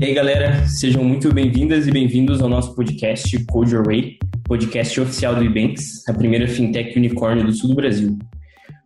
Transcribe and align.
E 0.00 0.04
aí, 0.04 0.14
galera, 0.14 0.64
sejam 0.68 1.02
muito 1.02 1.34
bem-vindas 1.34 1.88
e 1.88 1.90
bem-vindos 1.90 2.40
ao 2.40 2.48
nosso 2.48 2.72
podcast 2.72 3.36
Code 3.46 3.74
Your 3.74 3.84
Way, 3.84 4.16
podcast 4.44 5.00
oficial 5.00 5.34
do 5.34 5.42
Ebanks, 5.42 6.08
a 6.08 6.12
primeira 6.12 6.46
fintech 6.46 6.96
unicórnio 6.96 7.44
do 7.44 7.52
sul 7.52 7.70
do 7.70 7.74
Brasil. 7.74 8.16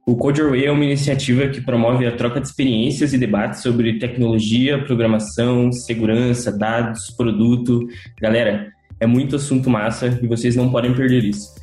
O 0.06 0.16
Code 0.16 0.40
Your 0.40 0.52
Way 0.52 0.64
é 0.64 0.72
uma 0.72 0.86
iniciativa 0.86 1.48
que 1.48 1.60
promove 1.60 2.06
a 2.06 2.16
troca 2.16 2.40
de 2.40 2.46
experiências 2.46 3.12
e 3.12 3.18
debates 3.18 3.60
sobre 3.60 3.98
tecnologia, 3.98 4.82
programação, 4.84 5.70
segurança, 5.70 6.50
dados, 6.50 7.10
produto. 7.10 7.86
Galera, 8.18 8.72
é 8.98 9.06
muito 9.06 9.36
assunto 9.36 9.68
massa 9.68 10.18
e 10.22 10.26
vocês 10.26 10.56
não 10.56 10.70
podem 10.70 10.94
perder 10.94 11.24
isso. 11.24 11.61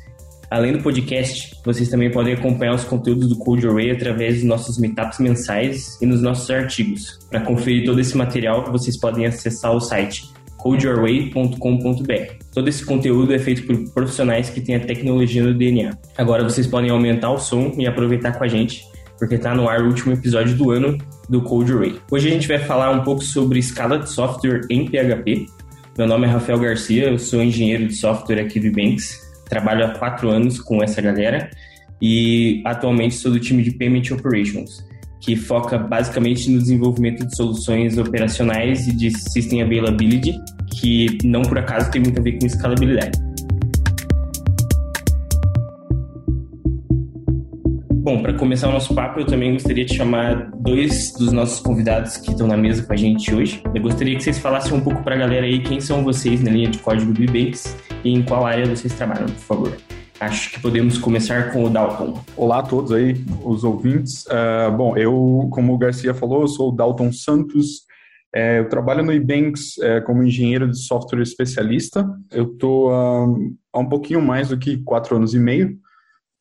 Além 0.50 0.72
do 0.72 0.82
podcast, 0.82 1.56
vocês 1.64 1.88
também 1.88 2.10
podem 2.10 2.34
acompanhar 2.34 2.74
os 2.74 2.82
conteúdos 2.82 3.28
do 3.28 3.36
Code 3.36 3.68
Way 3.68 3.92
através 3.92 4.34
dos 4.34 4.44
nossos 4.44 4.78
meetups 4.78 5.20
mensais 5.20 5.96
e 6.02 6.06
nos 6.06 6.20
nossos 6.20 6.50
artigos. 6.50 7.20
Para 7.30 7.42
conferir 7.42 7.84
todo 7.84 8.00
esse 8.00 8.16
material, 8.16 8.64
vocês 8.64 8.98
podem 8.98 9.26
acessar 9.26 9.72
o 9.72 9.80
site 9.80 10.28
codeyourway.com.br. 10.56 12.34
Todo 12.52 12.68
esse 12.68 12.84
conteúdo 12.84 13.32
é 13.32 13.38
feito 13.38 13.62
por 13.62 13.78
profissionais 13.92 14.50
que 14.50 14.60
têm 14.60 14.74
a 14.74 14.80
tecnologia 14.80 15.40
no 15.44 15.54
DNA. 15.54 15.96
Agora 16.18 16.42
vocês 16.42 16.66
podem 16.66 16.90
aumentar 16.90 17.30
o 17.30 17.38
som 17.38 17.72
e 17.78 17.86
aproveitar 17.86 18.32
com 18.32 18.42
a 18.42 18.48
gente, 18.48 18.84
porque 19.20 19.36
está 19.36 19.54
no 19.54 19.68
ar 19.68 19.82
o 19.82 19.86
último 19.86 20.12
episódio 20.12 20.56
do 20.56 20.72
ano 20.72 20.98
do 21.28 21.42
Code 21.42 21.72
Way. 21.72 22.00
Hoje 22.10 22.26
a 22.26 22.32
gente 22.32 22.48
vai 22.48 22.58
falar 22.58 22.90
um 22.90 23.04
pouco 23.04 23.22
sobre 23.22 23.60
escala 23.60 24.00
de 24.00 24.10
software 24.10 24.62
em 24.68 24.84
PHP. 24.84 25.46
Meu 25.96 26.08
nome 26.08 26.26
é 26.26 26.30
Rafael 26.30 26.58
Garcia, 26.58 27.04
eu 27.04 27.20
sou 27.20 27.40
engenheiro 27.40 27.86
de 27.86 27.94
software 27.94 28.40
aqui 28.40 28.58
do 28.58 28.72
Banks 28.72 29.29
trabalho 29.50 29.84
há 29.84 29.88
quatro 29.90 30.30
anos 30.30 30.58
com 30.58 30.82
essa 30.82 31.02
galera 31.02 31.50
e 32.00 32.62
atualmente 32.64 33.16
sou 33.16 33.32
do 33.32 33.38
time 33.38 33.62
de 33.62 33.72
Payment 33.72 34.04
Operations, 34.12 34.82
que 35.20 35.36
foca 35.36 35.76
basicamente 35.76 36.50
no 36.50 36.58
desenvolvimento 36.58 37.26
de 37.26 37.36
soluções 37.36 37.98
operacionais 37.98 38.86
e 38.88 38.96
de 38.96 39.10
System 39.10 39.62
Availability, 39.62 40.34
que 40.72 41.18
não 41.24 41.42
por 41.42 41.58
acaso 41.58 41.90
tem 41.90 42.00
muito 42.00 42.18
a 42.18 42.22
ver 42.22 42.38
com 42.38 42.46
escalabilidade. 42.46 43.18
Bom, 48.02 48.22
para 48.22 48.32
começar 48.32 48.68
o 48.68 48.72
nosso 48.72 48.94
papo, 48.94 49.20
eu 49.20 49.26
também 49.26 49.52
gostaria 49.52 49.84
de 49.84 49.94
chamar 49.94 50.50
dois 50.56 51.12
dos 51.18 51.32
nossos 51.32 51.60
convidados 51.60 52.16
que 52.16 52.30
estão 52.30 52.46
na 52.46 52.56
mesa 52.56 52.82
com 52.82 52.94
a 52.94 52.96
gente 52.96 53.32
hoje. 53.34 53.62
Eu 53.74 53.82
gostaria 53.82 54.16
que 54.16 54.22
vocês 54.22 54.38
falassem 54.38 54.72
um 54.72 54.80
pouco 54.80 55.02
para 55.04 55.14
a 55.14 55.18
galera 55.18 55.44
aí 55.44 55.60
quem 55.60 55.80
são 55.80 56.02
vocês 56.02 56.42
na 56.42 56.50
linha 56.50 56.70
de 56.70 56.78
código 56.78 57.12
do 57.12 57.22
Ebanks 57.22 57.76
e 58.04 58.12
em 58.12 58.22
qual 58.22 58.46
área 58.46 58.66
vocês 58.66 58.94
trabalham, 58.94 59.26
por 59.26 59.34
favor. 59.34 59.76
Acho 60.18 60.52
que 60.52 60.60
podemos 60.60 60.98
começar 60.98 61.50
com 61.52 61.64
o 61.64 61.70
Dalton. 61.70 62.22
Olá 62.36 62.58
a 62.58 62.62
todos 62.62 62.92
aí, 62.92 63.24
os 63.42 63.64
ouvintes. 63.64 64.26
Uh, 64.26 64.70
bom, 64.76 64.96
eu, 64.96 65.48
como 65.50 65.72
o 65.72 65.78
Garcia 65.78 66.12
falou, 66.12 66.42
eu 66.42 66.48
sou 66.48 66.68
o 66.68 66.76
Dalton 66.76 67.10
Santos. 67.10 67.88
É, 68.34 68.60
eu 68.60 68.68
trabalho 68.68 69.02
no 69.02 69.12
Ebanks 69.12 69.78
é, 69.78 70.00
como 70.00 70.22
engenheiro 70.22 70.68
de 70.68 70.78
software 70.78 71.22
especialista. 71.22 72.06
Eu 72.30 72.52
estou 72.52 72.92
há 72.92 73.78
um 73.78 73.88
pouquinho 73.88 74.22
mais 74.22 74.50
do 74.50 74.58
que 74.58 74.78
quatro 74.84 75.16
anos 75.16 75.34
e 75.34 75.38
meio. 75.38 75.76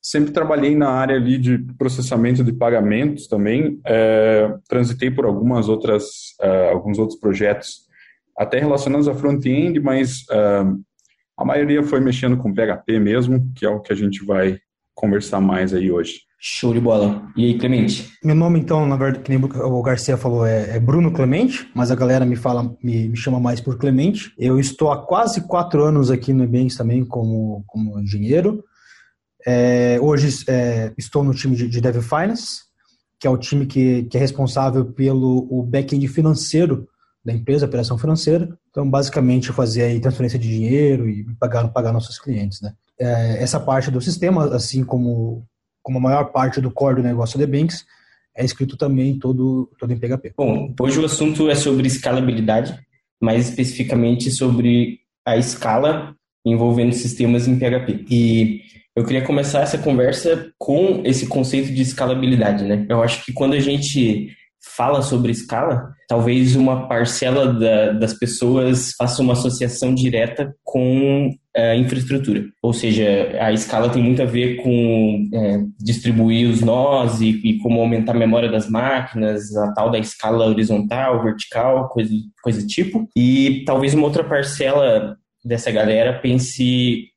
Sempre 0.01 0.31
trabalhei 0.31 0.75
na 0.75 0.89
área 0.89 1.15
ali 1.15 1.37
de 1.37 1.57
processamento 1.77 2.43
de 2.43 2.53
pagamentos 2.53 3.27
também. 3.27 3.79
É, 3.85 4.53
transitei 4.67 5.09
por 5.09 5.25
algumas 5.25 5.67
outras, 5.67 6.05
uh, 6.41 6.69
alguns 6.71 6.99
outros 6.99 7.19
projetos, 7.19 7.87
até 8.37 8.59
relacionados 8.59 9.07
a 9.07 9.13
front-end, 9.13 9.79
mas 9.79 10.21
uh, 10.29 10.79
a 11.39 11.45
maioria 11.45 11.81
foi 11.81 12.01
mexendo 12.01 12.35
com 12.35 12.53
PHP 12.53 12.99
mesmo, 12.99 13.49
que 13.55 13.65
é 13.65 13.69
o 13.69 13.79
que 13.79 13.93
a 13.93 13.95
gente 13.95 14.25
vai 14.25 14.59
conversar 14.93 15.39
mais 15.39 15.73
aí 15.73 15.89
hoje. 15.89 16.19
Show 16.37 16.73
de 16.73 16.81
bola. 16.81 17.31
E 17.35 17.45
aí, 17.45 17.57
Clemente? 17.57 18.11
Meu 18.21 18.35
nome, 18.35 18.59
então, 18.59 18.85
na 18.85 18.97
verdade, 18.97 19.23
que 19.23 19.29
nem 19.29 19.41
o 19.41 19.81
Garcia 19.81 20.17
falou, 20.17 20.45
é, 20.45 20.75
é 20.75 20.79
Bruno 20.79 21.13
Clemente, 21.13 21.69
mas 21.73 21.91
a 21.91 21.95
galera 21.95 22.25
me 22.25 22.35
fala, 22.35 22.75
me, 22.83 23.07
me, 23.07 23.15
chama 23.15 23.39
mais 23.39 23.61
por 23.61 23.77
Clemente. 23.77 24.33
Eu 24.37 24.59
estou 24.59 24.91
há 24.91 25.05
quase 25.05 25.47
quatro 25.47 25.83
anos 25.83 26.11
aqui 26.11 26.33
no 26.33 26.43
Ebanks 26.43 26.75
também 26.75 27.05
como, 27.05 27.63
como 27.67 27.99
engenheiro. 27.99 28.61
É, 29.47 29.97
hoje 30.01 30.43
é, 30.49 30.93
estou 30.97 31.23
no 31.23 31.33
time 31.33 31.55
de, 31.55 31.69
de 31.69 31.79
Dev 31.79 32.01
Finance, 32.01 32.63
que 33.17 33.27
é 33.27 33.29
o 33.29 33.37
time 33.37 33.65
que, 33.65 34.03
que 34.03 34.17
é 34.17 34.19
responsável 34.19 34.85
pelo 34.85 35.47
o 35.49 35.63
back-end 35.63 36.05
financeiro 36.09 36.87
da 37.23 37.33
empresa, 37.33 37.65
operação 37.65 37.97
financeira. 37.97 38.57
Então, 38.79 38.89
basicamente, 38.89 39.51
fazer 39.51 39.83
aí 39.83 39.99
transferência 39.99 40.39
de 40.39 40.47
dinheiro 40.47 41.09
e 41.09 41.25
pagar, 41.37 41.67
pagar 41.67 41.91
nossos 41.91 42.17
clientes. 42.17 42.61
Né? 42.61 42.71
É, 42.97 43.43
essa 43.43 43.59
parte 43.59 43.91
do 43.91 43.99
sistema, 43.99 44.55
assim 44.55 44.85
como, 44.85 45.45
como 45.83 45.97
a 45.97 46.01
maior 46.01 46.31
parte 46.31 46.61
do 46.61 46.71
core 46.71 46.95
do 46.95 47.03
negócio 47.03 47.37
da 47.37 47.45
Banks, 47.45 47.85
é 48.33 48.45
escrito 48.45 48.77
também 48.77 49.19
todo, 49.19 49.69
todo 49.77 49.91
em 49.91 49.97
PHP. 49.97 50.31
Bom, 50.37 50.73
hoje 50.79 50.97
o 50.97 51.03
assunto 51.03 51.49
é 51.49 51.55
sobre 51.55 51.87
escalabilidade, 51.87 52.79
mais 53.21 53.49
especificamente 53.49 54.31
sobre 54.31 55.01
a 55.25 55.35
escala 55.35 56.15
envolvendo 56.45 56.93
sistemas 56.93 57.49
em 57.49 57.59
PHP. 57.59 58.05
E 58.09 58.61
eu 58.95 59.03
queria 59.03 59.25
começar 59.25 59.59
essa 59.59 59.77
conversa 59.77 60.53
com 60.57 61.01
esse 61.03 61.27
conceito 61.27 61.73
de 61.73 61.81
escalabilidade, 61.81 62.63
né? 62.63 62.85
Eu 62.87 63.03
acho 63.03 63.25
que 63.25 63.33
quando 63.33 63.55
a 63.55 63.59
gente 63.59 64.33
fala 64.61 65.01
sobre 65.01 65.31
escala, 65.31 65.93
talvez 66.07 66.55
uma 66.55 66.87
parcela 66.87 67.53
da, 67.53 67.93
das 67.93 68.13
pessoas 68.13 68.93
faça 68.97 69.21
uma 69.21 69.33
associação 69.33 69.93
direta 69.93 70.53
com 70.63 71.29
a 71.55 71.59
é, 71.59 71.77
infraestrutura. 71.77 72.45
Ou 72.61 72.73
seja, 72.73 73.05
a 73.39 73.51
escala 73.51 73.89
tem 73.89 74.03
muito 74.03 74.21
a 74.21 74.25
ver 74.25 74.57
com 74.57 75.29
é, 75.33 75.59
distribuir 75.79 76.49
os 76.49 76.61
nós 76.61 77.21
e, 77.21 77.29
e, 77.43 77.57
como 77.59 77.79
aumentar 77.79 78.15
a 78.15 78.19
memória 78.19 78.51
das 78.51 78.69
máquinas, 78.69 79.55
a 79.55 79.71
tal 79.73 79.89
da 79.91 79.99
escala 79.99 80.47
horizontal, 80.47 81.23
vertical, 81.23 81.89
coisa, 81.89 82.13
coisa 82.43 82.65
tipo. 82.65 83.07
E 83.15 83.63
talvez 83.65 83.93
uma 83.93 84.05
outra 84.05 84.23
parcela 84.23 85.17
dessa 85.43 85.71
galera 85.71 86.19
pense 86.19 87.07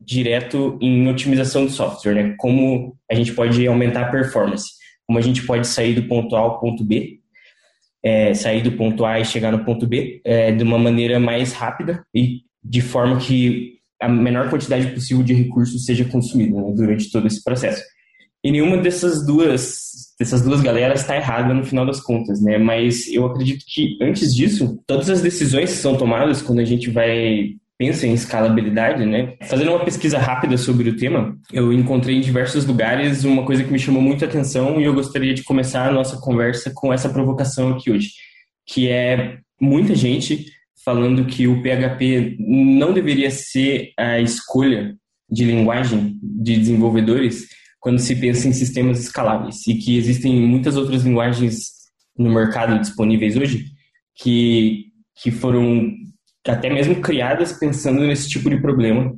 direto 0.00 0.78
em 0.80 1.08
otimização 1.08 1.64
do 1.64 1.70
software, 1.70 2.14
né? 2.14 2.34
Como 2.38 2.94
a 3.10 3.14
gente 3.14 3.32
pode 3.32 3.66
aumentar 3.66 4.02
a 4.02 4.10
performance, 4.10 4.66
como 5.06 5.18
a 5.18 5.22
gente 5.22 5.44
pode 5.46 5.66
sair 5.66 5.94
do 5.94 6.08
ponto 6.08 6.34
A 6.34 6.40
ao 6.40 6.60
ponto 6.60 6.84
B, 6.84 7.20
é, 8.02 8.34
sair 8.34 8.62
do 8.62 8.72
ponto 8.72 9.04
A 9.04 9.20
e 9.20 9.24
chegar 9.24 9.50
no 9.52 9.64
ponto 9.64 9.86
B 9.86 10.20
é, 10.24 10.52
de 10.52 10.62
uma 10.62 10.78
maneira 10.78 11.18
mais 11.18 11.52
rápida 11.52 12.04
e 12.14 12.42
de 12.62 12.80
forma 12.80 13.18
que 13.18 13.76
a 14.00 14.08
menor 14.08 14.50
quantidade 14.50 14.92
possível 14.92 15.22
de 15.22 15.32
recursos 15.32 15.84
seja 15.84 16.04
consumida 16.04 16.60
né, 16.60 16.72
durante 16.74 17.10
todo 17.10 17.26
esse 17.26 17.42
processo. 17.42 17.82
E 18.44 18.50
nenhuma 18.50 18.78
dessas 18.78 19.24
duas 19.26 19.86
dessas 20.18 20.40
duas 20.40 20.62
galeras 20.62 21.00
está 21.00 21.16
errada 21.16 21.52
no 21.52 21.64
final 21.64 21.84
das 21.84 22.00
contas, 22.00 22.40
né? 22.40 22.56
Mas 22.56 23.06
eu 23.08 23.26
acredito 23.26 23.64
que 23.66 23.98
antes 24.00 24.34
disso, 24.34 24.82
todas 24.86 25.10
as 25.10 25.20
decisões 25.20 25.72
que 25.72 25.78
são 25.78 25.96
tomadas 25.96 26.40
quando 26.40 26.60
a 26.60 26.64
gente 26.64 26.90
vai 26.90 27.56
pensa 27.78 28.06
em 28.06 28.14
escalabilidade, 28.14 29.04
né? 29.04 29.36
Fazendo 29.42 29.70
uma 29.70 29.84
pesquisa 29.84 30.18
rápida 30.18 30.56
sobre 30.56 30.88
o 30.88 30.96
tema, 30.96 31.36
eu 31.52 31.72
encontrei 31.72 32.16
em 32.16 32.20
diversos 32.20 32.64
lugares 32.64 33.24
uma 33.24 33.44
coisa 33.44 33.62
que 33.62 33.72
me 33.72 33.78
chamou 33.78 34.00
muito 34.00 34.24
atenção 34.24 34.80
e 34.80 34.84
eu 34.84 34.94
gostaria 34.94 35.34
de 35.34 35.42
começar 35.42 35.88
a 35.88 35.92
nossa 35.92 36.18
conversa 36.18 36.70
com 36.74 36.92
essa 36.92 37.08
provocação 37.08 37.74
aqui 37.74 37.90
hoje, 37.90 38.10
que 38.66 38.88
é 38.88 39.38
muita 39.60 39.94
gente 39.94 40.46
falando 40.84 41.26
que 41.26 41.48
o 41.48 41.62
PHP 41.62 42.36
não 42.38 42.92
deveria 42.92 43.30
ser 43.30 43.92
a 43.98 44.20
escolha 44.20 44.94
de 45.28 45.44
linguagem 45.44 46.18
de 46.22 46.56
desenvolvedores 46.56 47.46
quando 47.80 47.98
se 47.98 48.16
pensa 48.16 48.48
em 48.48 48.52
sistemas 48.52 49.00
escaláveis 49.00 49.66
e 49.66 49.74
que 49.74 49.96
existem 49.96 50.40
muitas 50.40 50.76
outras 50.76 51.04
linguagens 51.04 51.56
no 52.16 52.32
mercado 52.32 52.78
disponíveis 52.78 53.36
hoje 53.36 53.66
que, 54.14 54.86
que 55.20 55.30
foram 55.30 55.92
até 56.52 56.68
mesmo 56.70 57.00
criadas 57.00 57.52
pensando 57.52 58.00
nesse 58.00 58.28
tipo 58.28 58.48
de 58.50 58.60
problema. 58.60 59.14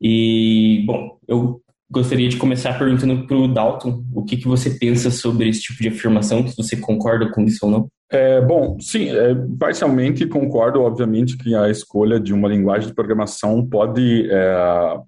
E, 0.00 0.82
bom, 0.86 1.18
eu 1.28 1.62
gostaria 1.92 2.28
de 2.28 2.38
começar 2.38 2.78
perguntando 2.78 3.26
para 3.26 3.36
o 3.36 3.46
Dalton 3.46 4.02
o 4.14 4.24
que, 4.24 4.38
que 4.38 4.48
você 4.48 4.70
pensa 4.70 5.10
sobre 5.10 5.48
esse 5.48 5.60
tipo 5.60 5.82
de 5.82 5.88
afirmação, 5.88 6.46
se 6.48 6.56
você 6.56 6.76
concorda 6.76 7.30
com 7.30 7.42
isso 7.42 7.66
ou 7.66 7.70
não. 7.70 7.88
É, 8.10 8.40
bom, 8.40 8.78
sim, 8.80 9.10
é, 9.10 9.34
parcialmente 9.58 10.26
concordo, 10.26 10.80
obviamente, 10.80 11.36
que 11.36 11.54
a 11.54 11.70
escolha 11.70 12.18
de 12.18 12.32
uma 12.32 12.48
linguagem 12.48 12.88
de 12.88 12.94
programação 12.94 13.66
pode, 13.66 14.28
é, 14.30 14.98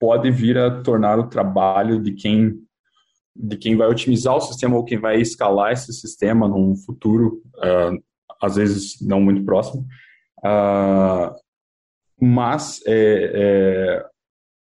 pode 0.00 0.30
vir 0.30 0.56
a 0.56 0.82
tornar 0.82 1.18
o 1.18 1.28
trabalho 1.28 2.00
de 2.00 2.12
quem, 2.12 2.54
de 3.36 3.56
quem 3.56 3.76
vai 3.76 3.88
otimizar 3.88 4.36
o 4.36 4.40
sistema 4.40 4.76
ou 4.76 4.84
quem 4.84 4.98
vai 4.98 5.20
escalar 5.20 5.72
esse 5.72 5.92
sistema 5.92 6.48
num 6.48 6.76
futuro, 6.76 7.42
é, 7.62 7.90
às 8.40 8.56
vezes 8.56 8.96
não 9.00 9.20
muito 9.20 9.44
próximo, 9.44 9.84
Uh, 10.44 11.34
mas 12.20 12.82
é, 12.86 13.30
é, 13.34 14.04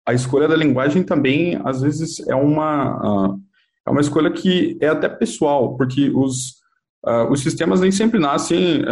a 0.07 0.13
escolha 0.13 0.47
da 0.47 0.55
linguagem 0.55 1.03
também, 1.03 1.59
às 1.63 1.81
vezes, 1.81 2.25
é 2.27 2.35
uma, 2.35 3.33
uh, 3.33 3.39
é 3.85 3.91
uma 3.91 4.01
escolha 4.01 4.31
que 4.31 4.77
é 4.79 4.87
até 4.87 5.09
pessoal, 5.09 5.75
porque 5.75 6.09
os, 6.09 6.61
uh, 7.05 7.29
os 7.29 7.41
sistemas 7.41 7.81
nem 7.81 7.91
sempre 7.91 8.19
nascem 8.19 8.83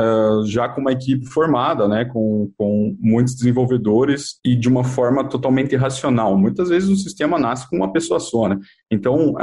já 0.45 0.67
com 0.67 0.81
uma 0.81 0.91
equipe 0.91 1.25
formada, 1.25 1.87
né, 1.87 2.05
com, 2.05 2.51
com 2.57 2.97
muitos 2.99 3.33
desenvolvedores 3.33 4.39
e 4.43 4.55
de 4.55 4.67
uma 4.67 4.83
forma 4.83 5.23
totalmente 5.23 5.75
racional. 5.75 6.37
Muitas 6.37 6.69
vezes 6.69 6.89
o 6.89 6.95
sistema 6.95 7.39
nasce 7.39 7.69
com 7.69 7.77
uma 7.77 7.93
pessoa 7.93 8.19
só. 8.19 8.49
Né? 8.49 8.59
Então, 8.91 9.35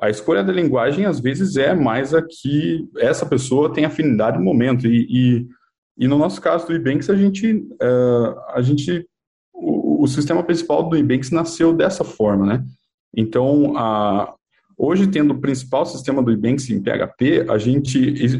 a 0.00 0.08
escolha 0.08 0.42
da 0.42 0.52
linguagem, 0.52 1.04
às 1.04 1.20
vezes, 1.20 1.56
é 1.56 1.74
mais 1.74 2.14
a 2.14 2.22
que 2.22 2.88
essa 2.96 3.26
pessoa 3.26 3.72
tem 3.72 3.84
afinidade 3.84 4.38
no 4.38 4.44
momento. 4.44 4.86
e, 4.86 5.06
e 5.10 5.59
E 6.00 6.08
no 6.08 6.16
nosso 6.16 6.40
caso 6.40 6.66
do 6.66 6.74
Ebanks, 6.74 7.10
a 7.10 7.14
gente, 7.14 7.52
uh, 7.52 8.40
a 8.54 8.62
gente 8.62 9.06
o, 9.52 10.02
o, 10.02 10.08
sistema 10.08 10.42
principal 10.42 10.88
do 10.88 10.96
Ebanks 10.96 11.30
nasceu 11.30 11.74
dessa 11.74 12.02
forma, 12.02 12.46
né? 12.46 12.64
Então, 13.14 13.76
a, 13.76 14.34
hoje, 14.78 15.08
tendo 15.08 15.34
o 15.34 15.38
principal 15.38 15.84
sistema 15.84 16.22
do 16.22 16.32
Ebanks 16.32 16.70
em 16.70 16.82
PHP, 16.82 17.44
a 17.50 17.58
gente 17.58 17.98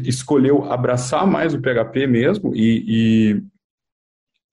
escolheu 0.09 0.71
abraçar 0.71 1.27
mais 1.27 1.53
o 1.53 1.61
PHP 1.61 2.07
mesmo 2.07 2.51
e, 2.55 3.43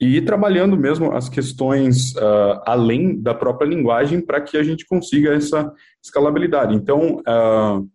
e, 0.01 0.07
e 0.07 0.17
ir 0.19 0.27
trabalhando 0.27 0.77
mesmo 0.77 1.11
as 1.11 1.31
questões 1.31 2.15
uh, 2.15 2.61
além 2.67 3.19
da 3.19 3.33
própria 3.33 3.67
linguagem 3.67 4.21
para 4.21 4.43
que 4.43 4.59
a 4.59 4.63
gente 4.63 4.85
consiga 4.85 5.33
essa 5.33 5.73
escalabilidade. 6.05 6.75
Então, 6.75 7.23
uh, 7.27 7.89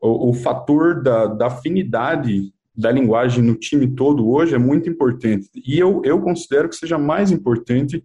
o, 0.00 0.30
o, 0.30 0.32
fator 0.32 1.02
da, 1.02 1.26
da 1.26 1.46
afinidade 1.48 2.55
da 2.76 2.90
linguagem 2.90 3.42
no 3.42 3.54
time 3.54 3.88
todo 3.88 4.28
hoje 4.28 4.54
é 4.54 4.58
muito 4.58 4.88
importante. 4.90 5.48
E 5.54 5.78
eu, 5.78 6.02
eu 6.04 6.20
considero 6.20 6.68
que 6.68 6.76
seja 6.76 6.98
mais 6.98 7.30
importante 7.30 8.02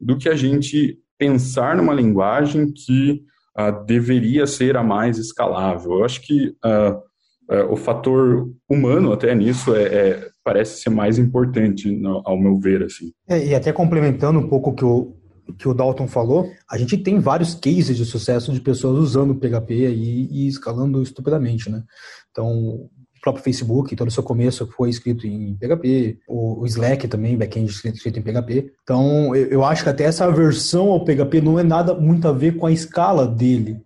do 0.00 0.16
que 0.16 0.28
a 0.28 0.36
gente 0.36 0.98
pensar 1.18 1.76
numa 1.76 1.94
linguagem 1.94 2.72
que 2.72 3.22
uh, 3.58 3.84
deveria 3.84 4.46
ser 4.46 4.76
a 4.76 4.82
mais 4.82 5.18
escalável. 5.18 5.92
Eu 5.92 6.04
acho 6.04 6.20
que 6.20 6.54
uh, 6.64 7.54
uh, 7.54 7.72
o 7.72 7.76
fator 7.76 8.50
humano 8.68 9.12
até 9.12 9.34
nisso 9.34 9.74
é, 9.74 9.82
é, 9.82 10.28
parece 10.44 10.82
ser 10.82 10.90
mais 10.90 11.18
importante, 11.18 11.90
no, 11.90 12.22
ao 12.24 12.38
meu 12.38 12.58
ver. 12.58 12.84
assim. 12.84 13.12
É, 13.28 13.46
e 13.46 13.54
até 13.54 13.72
complementando 13.72 14.38
um 14.38 14.48
pouco 14.48 14.70
o 14.70 14.74
que 14.74 14.84
o, 14.84 15.14
que 15.58 15.68
o 15.68 15.74
Dalton 15.74 16.08
falou, 16.08 16.50
a 16.70 16.78
gente 16.78 16.96
tem 16.96 17.18
vários 17.18 17.54
cases 17.54 17.96
de 17.96 18.04
sucesso 18.04 18.52
de 18.52 18.60
pessoas 18.60 18.98
usando 18.98 19.32
o 19.32 19.38
PHP 19.38 19.74
e, 19.90 20.28
e 20.30 20.48
escalando 20.48 21.02
estupidamente, 21.02 21.70
né? 21.70 21.82
Então, 22.30 22.88
próprio 23.22 23.44
Facebook, 23.44 23.94
todo 23.94 24.08
o 24.08 24.10
seu 24.10 24.22
começo 24.22 24.66
foi 24.76 24.90
escrito 24.90 25.26
em 25.28 25.54
PHP, 25.54 26.18
o, 26.26 26.66
Slack 26.66 27.06
também, 27.06 27.38
backend 27.38 27.70
escrito 27.70 28.18
em 28.18 28.22
PHP. 28.22 28.72
Então, 28.82 29.34
eu, 29.34 29.46
eu 29.46 29.64
acho 29.64 29.84
que 29.84 29.88
até 29.88 30.04
essa 30.04 30.28
versão 30.30 30.88
ao 30.88 31.04
PHP 31.04 31.40
não 31.40 31.58
é 31.58 31.62
nada 31.62 31.94
muito 31.94 32.26
a 32.26 32.32
ver 32.32 32.56
com 32.56 32.66
a 32.66 32.72
escala 32.72 33.26
dele. 33.26 33.80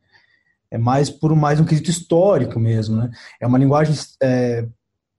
É 0.70 0.78
mais 0.78 1.10
por 1.10 1.36
mais 1.36 1.60
um 1.60 1.64
quesito 1.64 1.90
histórico 1.90 2.58
mesmo, 2.58 2.96
né? 2.96 3.10
É 3.38 3.46
uma 3.46 3.58
linguagem 3.58 3.94
é, 4.22 4.66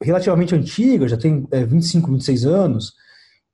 relativamente 0.02 0.56
antiga, 0.56 1.08
já 1.08 1.16
tem 1.16 1.48
é, 1.52 1.64
25, 1.64 2.12
26 2.12 2.46
anos, 2.46 2.94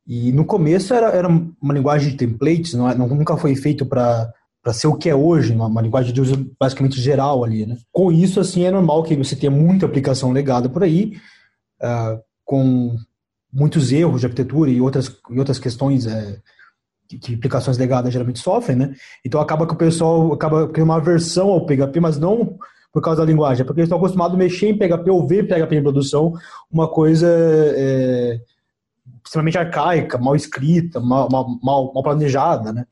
e 0.07 0.31
no 0.31 0.45
começo 0.45 0.94
era, 0.94 1.07
era 1.10 1.27
uma 1.27 1.74
linguagem 1.74 2.12
de 2.12 2.18
templates, 2.18 2.74
não, 2.74 2.89
é, 2.89 2.95
não 2.95 3.07
nunca 3.07 3.36
foi 3.36 3.56
feito 3.56 3.86
para 3.86 4.33
para 4.63 4.71
ser 4.71 4.88
o 4.88 4.95
que 4.95 5.10
é 5.10 5.15
hoje, 5.15 5.54
uma, 5.54 5.68
uma, 5.68 5.81
linguagem 5.81 6.13
de 6.13 6.21
uso 6.21 6.50
basicamente 6.57 7.00
geral 7.01 7.44
ali, 7.44 7.65
né? 7.65 7.77
Com 7.92 8.12
isso, 8.13 8.39
assim, 8.39 8.63
é 8.63 8.71
normal 8.71 9.04
que 9.04 9.15
você 9.15 9.36
tenha 9.36 9.51
muita 9.51 9.86
aplicação 9.86 10.31
legada 10.31 10.69
por 10.69 10.83
aí, 10.83 11.18
uh, 11.81 12.24
com 12.45 12.95
muitos 13.51 13.92
erros 13.92 14.21
de 14.21 14.27
arquitetura 14.27 14.71
e 14.71 14.80
outras, 14.80 15.13
e 15.30 15.38
outras 15.38 15.60
questões 15.60 16.07
é, 16.07 16.39
que, 17.10 17.19
que, 17.19 17.36
aplicações 17.36 17.77
legadas 17.77 18.13
geralmente 18.13 18.39
sofrem, 18.39 18.77
né? 18.77 18.95
Então 19.25 19.42
acaba 19.42 19.68
que 19.68 19.74
o 19.74 19.77
pessoal 19.77 20.31
acaba 20.31 20.69
criando 20.69 20.89
uma 20.89 21.01
versão 21.01 21.50
ao 21.50 21.65
PHP, 21.65 22.00
mas 22.00 22.18
não 22.18 22.57
por 22.94 23.01
causa 23.01 23.21
da 23.21 23.25
linguagem, 23.25 23.63
é 23.63 23.65
porque 23.65 23.81
eles 23.81 23.88
estão 23.88 23.98
acostumados 23.98 24.36
a 24.36 24.38
mexer 24.38 24.69
em 24.69 24.77
PHP 24.77 25.10
ou 25.10 25.27
ver 25.27 25.48
PHP 25.48 25.75
em 25.75 25.81
produção, 25.81 26.33
uma 26.71 26.88
coisa 26.88 27.27
é, 27.27 28.39
extremamente 29.25 29.57
arcaica, 29.57 30.19
mal 30.19 30.36
escrita, 30.36 31.00
mal, 31.00 31.27
mal, 31.27 31.60
mal, 31.63 31.92
mal 31.92 32.04
planejada, 32.04 32.71
né? 32.71 32.86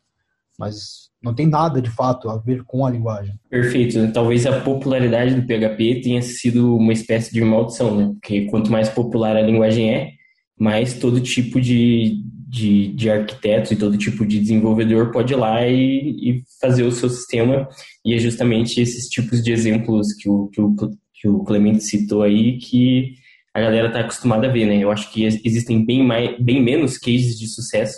Mas 0.58 1.11
não 1.24 1.34
tem 1.34 1.46
nada 1.46 1.82
de 1.82 1.90
fato 1.90 2.30
a 2.30 2.38
ver 2.38 2.64
com 2.64 2.86
a 2.86 2.90
linguagem. 2.90 3.36
Perfeito. 3.50 4.12
Talvez 4.12 4.46
a 4.46 4.60
popularidade 4.62 5.36
do 5.36 5.46
PHP 5.46 6.02
tenha 6.02 6.22
sido 6.22 6.76
uma 6.76 6.94
espécie 6.94 7.32
de 7.32 7.42
maldição, 7.42 7.96
né? 7.96 8.12
Porque 8.20 8.46
quanto 8.46 8.72
mais 8.72 8.90
popular 8.90 9.36
a 9.36 9.42
linguagem 9.42 9.94
é, 9.94 10.12
mais 10.60 10.96
todo 10.96 11.22
tipo 11.22 11.62
de, 11.62 12.24
de, 12.48 12.88
de 12.94 13.10
arquitetos 13.10 13.72
e 13.72 13.76
todo 13.76 13.98
tipo 13.98 14.26
de 14.26 14.40
desenvolvedor 14.40 15.12
pode 15.12 15.34
ir 15.34 15.36
lá 15.36 15.68
e, 15.68 16.10
e, 16.10 16.44
fazer 16.60 16.84
o 16.84 16.92
seu 16.92 17.10
sistema. 17.10 17.68
E 18.04 18.16
é 18.16 18.18
justamente 18.18 18.82
esses 18.82 19.08
tipos 19.08 19.44
de 19.44 19.52
exemplos 19.52 20.14
que 20.14 20.28
o, 20.28 20.48
que 20.48 20.60
o, 20.60 20.76
que 21.14 21.28
o 21.28 21.44
Clemente 21.44 21.84
citou 21.84 22.24
aí 22.24 22.58
que 22.58 23.14
a 23.54 23.62
galera 23.62 23.88
está 23.88 24.00
acostumada 24.00 24.48
a 24.48 24.52
ver, 24.52 24.66
né? 24.66 24.78
Eu 24.78 24.92
acho 24.92 25.12
que 25.12 25.24
existem 25.24 25.86
bem, 25.86 26.04
mais, 26.04 26.36
bem 26.40 26.62
menos 26.62 26.98
cases 26.98 27.38
de 27.38 27.48
sucesso 27.48 27.98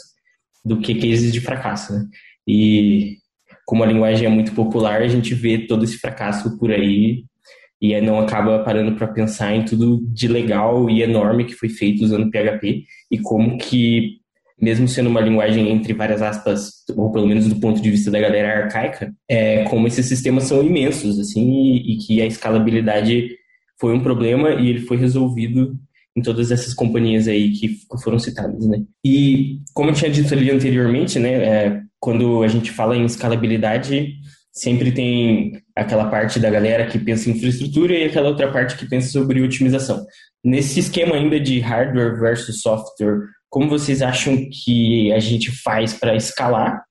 do 0.66 0.80
que 0.80 0.96
cases 0.96 1.32
de 1.32 1.40
fracasso, 1.40 1.94
né? 1.94 2.06
E 2.48 3.18
como 3.66 3.84
a 3.84 3.88
linguagem 3.88 4.26
é 4.26 4.30
muito 4.30 4.54
popular, 4.54 5.02
a 5.02 5.08
gente 5.08 5.34
vê 5.34 5.60
todo 5.60 5.84
esse 5.84 5.98
fracasso 5.98 6.58
por 6.58 6.72
aí 6.72 7.24
e 7.82 8.00
não 8.02 8.20
acaba 8.20 8.64
parando 8.64 8.96
para 8.96 9.08
pensar 9.08 9.54
em 9.54 9.66
tudo 9.66 10.02
de 10.08 10.28
legal 10.28 10.90
e 10.90 11.02
enorme 11.02 11.46
que 11.46 11.54
foi 11.54 11.70
feito 11.70 12.04
usando 12.04 12.32
PHP 12.32 12.84
e 13.12 13.20
como 13.20 13.58
que 13.58 14.22
mesmo 14.60 14.88
sendo 14.88 15.10
uma 15.10 15.20
linguagem 15.20 15.70
entre 15.70 15.94
várias 15.94 16.22
aspas, 16.22 16.72
ou 16.96 17.12
pelo 17.12 17.28
menos 17.28 17.48
do 17.48 17.58
ponto 17.58 17.82
de 17.82 17.92
vista 17.92 18.10
da 18.10 18.20
galera 18.20 18.64
arcaica, 18.64 19.14
é 19.28 19.64
como 19.66 19.88
esses 19.88 20.06
sistemas 20.06 20.46
são 20.46 20.64
imensos 20.64 21.20
assim 21.20 21.52
e, 21.52 21.94
e 21.94 21.98
que 21.98 22.22
a 22.22 22.26
escalabilidade 22.26 23.36
foi 23.78 23.94
um 23.94 24.00
problema 24.02 24.52
e 24.52 24.70
ele 24.70 24.80
foi 24.82 24.96
resolvido 24.96 25.78
em 26.16 26.22
todas 26.22 26.52
essas 26.52 26.74
companhias 26.74 27.28
aí 27.28 27.52
que 27.52 27.78
foram 28.02 28.20
citadas, 28.20 28.66
né? 28.66 28.84
E 29.04 29.60
como 29.74 29.90
eu 29.90 29.94
tinha 29.94 30.12
dito 30.12 30.34
ali 30.34 30.50
anteriormente, 30.52 31.20
né, 31.20 31.34
é, 31.34 31.82
quando 32.04 32.44
a 32.44 32.50
gente 32.50 32.70
fala 32.70 32.98
em 32.98 33.06
escalabilidade, 33.06 34.16
sempre 34.52 34.92
tem 34.92 35.54
aquela 35.74 36.10
parte 36.10 36.38
da 36.38 36.50
galera 36.50 36.86
que 36.86 37.00
pensa 37.00 37.30
em 37.30 37.34
infraestrutura 37.34 37.94
e 37.94 38.04
aquela 38.04 38.28
outra 38.28 38.52
parte 38.52 38.76
que 38.76 38.86
pensa 38.86 39.08
sobre 39.08 39.42
otimização. 39.42 40.06
Nesse 40.44 40.82
esquema 40.82 41.16
ainda 41.16 41.40
de 41.40 41.62
hardware 41.62 42.20
versus 42.20 42.60
software, 42.60 43.22
como 43.50 43.70
vocês 43.70 44.02
acham 44.02 44.36
que 44.52 45.14
a 45.14 45.20
gente 45.20 45.50
faz 45.64 45.94
para 45.94 46.14
escalar, 46.14 46.84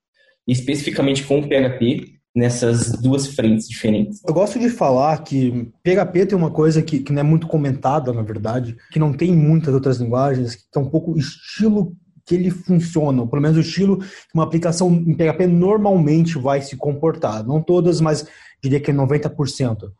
especificamente 0.49 1.25
com 1.25 1.41
o 1.41 1.43
PHP, 1.43 2.15
nessas 2.35 2.93
duas 2.93 3.27
frentes 3.27 3.69
diferentes? 3.69 4.19
Eu 4.27 4.33
gosto 4.33 4.59
de 4.59 4.71
falar 4.71 5.23
que 5.23 5.71
PHP 5.85 6.25
tem 6.25 6.39
uma 6.39 6.51
coisa 6.51 6.81
que, 6.81 7.01
que 7.01 7.13
não 7.13 7.21
é 7.21 7.23
muito 7.23 7.47
comentada, 7.47 8.15
na 8.15 8.23
verdade, 8.23 8.75
que 8.91 8.99
não 8.99 9.13
tem 9.13 9.31
muitas 9.31 9.75
outras 9.75 9.99
linguagens, 9.99 10.55
que 10.55 10.79
é 10.79 10.81
um 10.81 10.89
pouco 10.89 11.19
estilo 11.19 11.95
que 12.25 12.35
ele 12.35 12.51
funciona, 12.51 13.23
ou 13.23 13.29
pelo 13.29 13.43
menos 13.43 13.57
o 13.57 13.61
estilo 13.61 13.99
que 13.99 14.35
uma 14.35 14.45
aplicação 14.45 14.91
em 14.91 15.15
PHP 15.15 15.47
normalmente 15.47 16.39
vai 16.39 16.61
se 16.61 16.77
comportar. 16.77 17.45
Não 17.45 17.63
todas, 17.63 18.01
mas 18.01 18.27
diria 18.63 18.81
que 18.81 18.93
90%. 18.93 19.93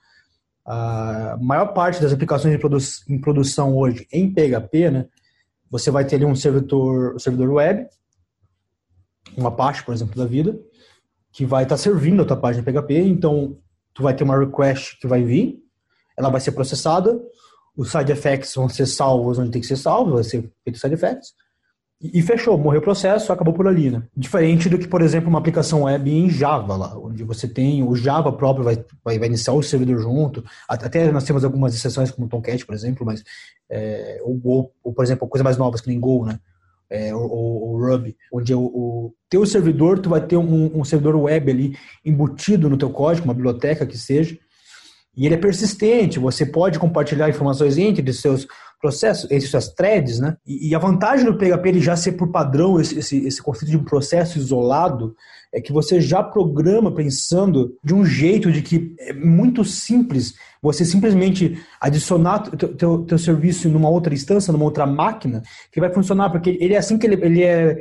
A 0.65 1.37
maior 1.41 1.73
parte 1.73 2.01
das 2.01 2.13
aplicações 2.13 2.55
em, 2.55 2.59
produ 2.59 2.79
em 3.09 3.21
produção 3.21 3.77
hoje 3.77 4.07
em 4.13 4.33
PHP, 4.33 4.91
né, 4.91 5.07
você 5.69 5.91
vai 5.91 6.05
ter 6.05 6.17
ali 6.17 6.25
um 6.25 6.37
servidor, 6.37 7.17
um 7.17 7.19
servidor 7.19 7.51
web, 7.51 7.87
uma 9.37 9.49
Apache, 9.49 9.83
por 9.85 9.95
exemplo, 9.95 10.15
da 10.15 10.27
vida, 10.27 10.59
que 11.33 11.45
vai 11.45 11.65
estar 11.65 11.77
servindo 11.77 12.23
a 12.23 12.25
tua 12.25 12.37
página 12.37 12.63
PHP. 12.63 12.99
Então, 12.99 13.59
tu 13.95 14.03
vai 14.03 14.15
ter 14.15 14.23
uma 14.23 14.39
request 14.39 15.01
que 15.01 15.09
vai 15.09 15.25
vir, 15.25 15.59
ela 16.17 16.29
vai 16.29 16.41
ser 16.41 16.53
processada, 16.53 17.19
os 17.77 17.91
side 17.91 18.13
effects 18.13 18.55
vão 18.55 18.69
ser 18.69 18.87
salvos 18.87 19.39
onde 19.39 19.51
tem 19.51 19.61
que 19.61 19.67
ser 19.67 19.77
salvo, 19.77 20.15
vai 20.15 20.25
ser 20.25 20.53
feito 20.63 20.79
side 20.79 20.95
effects 20.95 21.33
e 22.03 22.21
fechou, 22.21 22.59
morreu 22.59 22.81
o 22.81 22.83
processo, 22.83 23.33
acabou 23.33 23.55
por 23.55 23.69
ali, 23.69 23.89
né? 23.89 24.03
Diferente 24.17 24.69
do 24.69 24.77
que, 24.77 24.89
por 24.89 25.01
exemplo, 25.03 25.29
uma 25.29 25.39
aplicação 25.39 25.83
web 25.85 26.11
em 26.11 26.29
Java 26.29 26.75
lá, 26.75 26.99
onde 26.99 27.23
você 27.23 27.47
tem 27.47 27.85
o 27.85 27.95
Java 27.95 28.33
próprio 28.33 28.65
vai, 28.65 28.85
vai, 29.05 29.19
vai 29.21 29.29
iniciar 29.29 29.53
o 29.53 29.63
servidor 29.63 29.99
junto. 30.01 30.45
Até 30.69 31.13
nós 31.13 31.23
temos 31.23 31.45
algumas 31.45 31.73
exceções 31.75 32.11
como 32.11 32.29
Tomcat, 32.29 32.67
por 32.67 32.75
exemplo, 32.75 33.07
mas 33.07 33.23
é, 33.71 34.21
ou, 34.23 34.73
ou, 34.83 34.93
por 34.93 35.05
exemplo, 35.05 35.29
coisas 35.29 35.45
mais 35.45 35.57
novas 35.57 35.81
que 35.81 35.89
nem 35.89 36.01
Go, 36.01 36.25
né? 36.25 36.41
É, 36.91 37.15
ou, 37.15 37.31
ou, 37.31 37.79
Ruby, 37.79 38.17
onde 38.33 38.53
o, 38.53 38.61
o 38.61 39.15
teu 39.31 39.47
servidor, 39.47 39.99
tu 40.01 40.11
vai 40.11 40.21
ter 40.21 40.37
um, 40.37 40.79
um 40.79 40.85
servidor 40.85 41.15
web 41.17 41.51
ali 41.51 41.77
embutido 42.05 42.69
no 42.69 42.77
teu 42.77 42.91
código, 42.91 43.27
uma 43.27 43.33
biblioteca 43.33 43.87
que 43.87 43.97
seja, 43.97 44.37
e 45.17 45.25
ele 45.25 45.35
é 45.35 45.39
persistente, 45.39 46.19
você 46.19 46.45
pode 46.45 46.79
compartilhar 46.79 47.29
informações 47.29 47.79
entre 47.79 48.13
seus 48.13 48.47
processos, 48.83 49.31
entre 49.31 49.47
suas 49.47 49.69
threads, 49.69 50.19
né? 50.19 50.37
E, 50.45 50.71
e, 50.71 50.75
a 50.75 50.79
vantagem 50.79 51.25
do 51.25 51.39
PHP 51.39 51.69
ele 51.69 51.81
já 51.81 51.95
ser 51.95 52.13
por 52.13 52.33
padrão 52.33 52.81
esse, 52.81 52.99
esse, 52.99 53.25
esse 53.25 53.41
conceito 53.41 53.71
de 53.71 53.77
um 53.77 53.85
processo 53.85 54.37
isolado 54.37 55.15
é 55.55 55.61
que 55.61 55.73
você 55.73 56.01
já 56.01 56.21
programa 56.21 56.93
pensando 56.93 57.79
de 57.85 57.95
um 57.95 58.05
jeito 58.05 58.51
de 58.51 58.61
que 58.61 58.97
é 58.99 59.13
muito 59.13 59.65
simples 59.65 60.35
você 60.61 60.85
simplesmente 60.85 61.63
adicionar 61.81 62.41
teu, 62.41 62.75
teu, 62.75 63.05
teu 63.05 63.19
serviço 63.19 63.69
numa 63.69 63.89
outra 63.89 64.13
instância, 64.13 64.53
numa 64.53 64.65
outra 64.65 64.85
máquina, 64.85 65.43
que 65.71 65.79
vai 65.79 65.93
funcionar, 65.93 66.31
porque 66.31 66.59
ele 66.61 66.75
é 66.75 66.79
assim 66.79 66.99
que 66.99 67.07
ele, 67.07 67.25
ele 67.25 67.43
é 67.45 67.79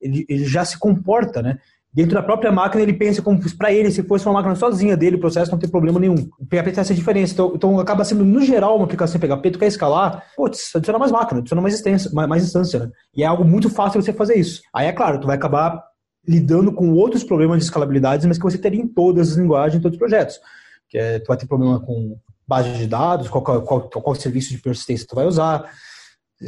ele, 0.00 0.26
ele 0.28 0.44
já 0.44 0.64
se 0.64 0.78
comporta, 0.78 1.42
né? 1.42 1.58
Dentro 1.94 2.14
da 2.14 2.22
própria 2.22 2.50
máquina 2.50 2.82
ele 2.82 2.92
pensa 2.92 3.22
como 3.22 3.40
para 3.56 3.72
ele, 3.72 3.90
se 3.90 4.02
fosse 4.02 4.26
uma 4.26 4.34
máquina 4.34 4.56
sozinha 4.56 4.96
dele, 4.96 5.16
o 5.16 5.20
processo 5.20 5.52
não 5.52 5.58
tem 5.58 5.70
problema 5.70 6.00
nenhum. 6.00 6.28
O 6.38 6.44
PHP 6.44 6.72
tem 6.72 6.80
essa 6.80 6.94
diferença. 6.94 7.32
Então, 7.32 7.52
então 7.54 7.78
acaba 7.78 8.04
sendo, 8.04 8.24
no 8.24 8.40
geral, 8.40 8.76
uma 8.76 8.84
aplicação 8.84 9.16
em 9.16 9.20
PHP, 9.20 9.52
tu 9.52 9.58
quer 9.60 9.66
escalar, 9.66 10.24
putz, 10.36 10.74
adiciona 10.74 10.98
mais 10.98 11.12
máquina, 11.12 11.38
adiciona 11.40 11.62
mais 11.62 11.74
instância, 11.74 12.10
mais, 12.12 12.28
mais 12.28 12.42
instância, 12.42 12.80
né? 12.80 12.90
E 13.16 13.22
é 13.22 13.26
algo 13.26 13.44
muito 13.44 13.70
fácil 13.70 14.02
você 14.02 14.12
fazer 14.12 14.34
isso. 14.34 14.60
Aí 14.74 14.88
é 14.88 14.92
claro, 14.92 15.20
tu 15.20 15.26
vai 15.28 15.36
acabar 15.36 15.80
lidando 16.26 16.72
com 16.72 16.92
outros 16.94 17.22
problemas 17.22 17.58
de 17.58 17.64
escalabilidade, 17.64 18.26
mas 18.26 18.38
que 18.38 18.44
você 18.44 18.58
teria 18.58 18.80
em 18.80 18.88
todas 18.88 19.30
as 19.30 19.36
linguagens, 19.36 19.78
em 19.78 19.82
todos 19.82 19.94
os 19.94 20.00
projetos. 20.00 20.40
Que 20.88 20.98
é, 20.98 21.18
tu 21.20 21.28
vai 21.28 21.36
ter 21.36 21.46
problema 21.46 21.78
com 21.80 22.16
base 22.46 22.72
de 22.72 22.86
dados, 22.86 23.28
qual, 23.28 23.42
qual, 23.44 23.62
qual, 23.62 23.88
qual 23.88 24.14
serviço 24.16 24.50
de 24.50 24.58
persistência 24.58 25.06
tu 25.08 25.14
vai 25.14 25.26
usar, 25.26 25.70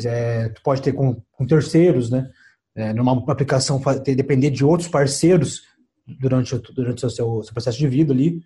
é, 0.04 0.48
tu 0.48 0.60
pode 0.62 0.82
ter 0.82 0.92
com, 0.92 1.16
com 1.32 1.46
terceiros, 1.46 2.10
né? 2.10 2.28
É, 2.76 2.92
numa 2.92 3.12
aplicação 3.32 3.80
depender 4.04 4.50
de 4.50 4.62
outros 4.62 4.88
parceiros 4.88 5.62
durante, 6.06 6.56
durante 6.74 7.06
o 7.06 7.10
seu, 7.10 7.42
seu 7.42 7.54
processo 7.54 7.78
de 7.78 7.88
vida 7.88 8.12
ali. 8.12 8.40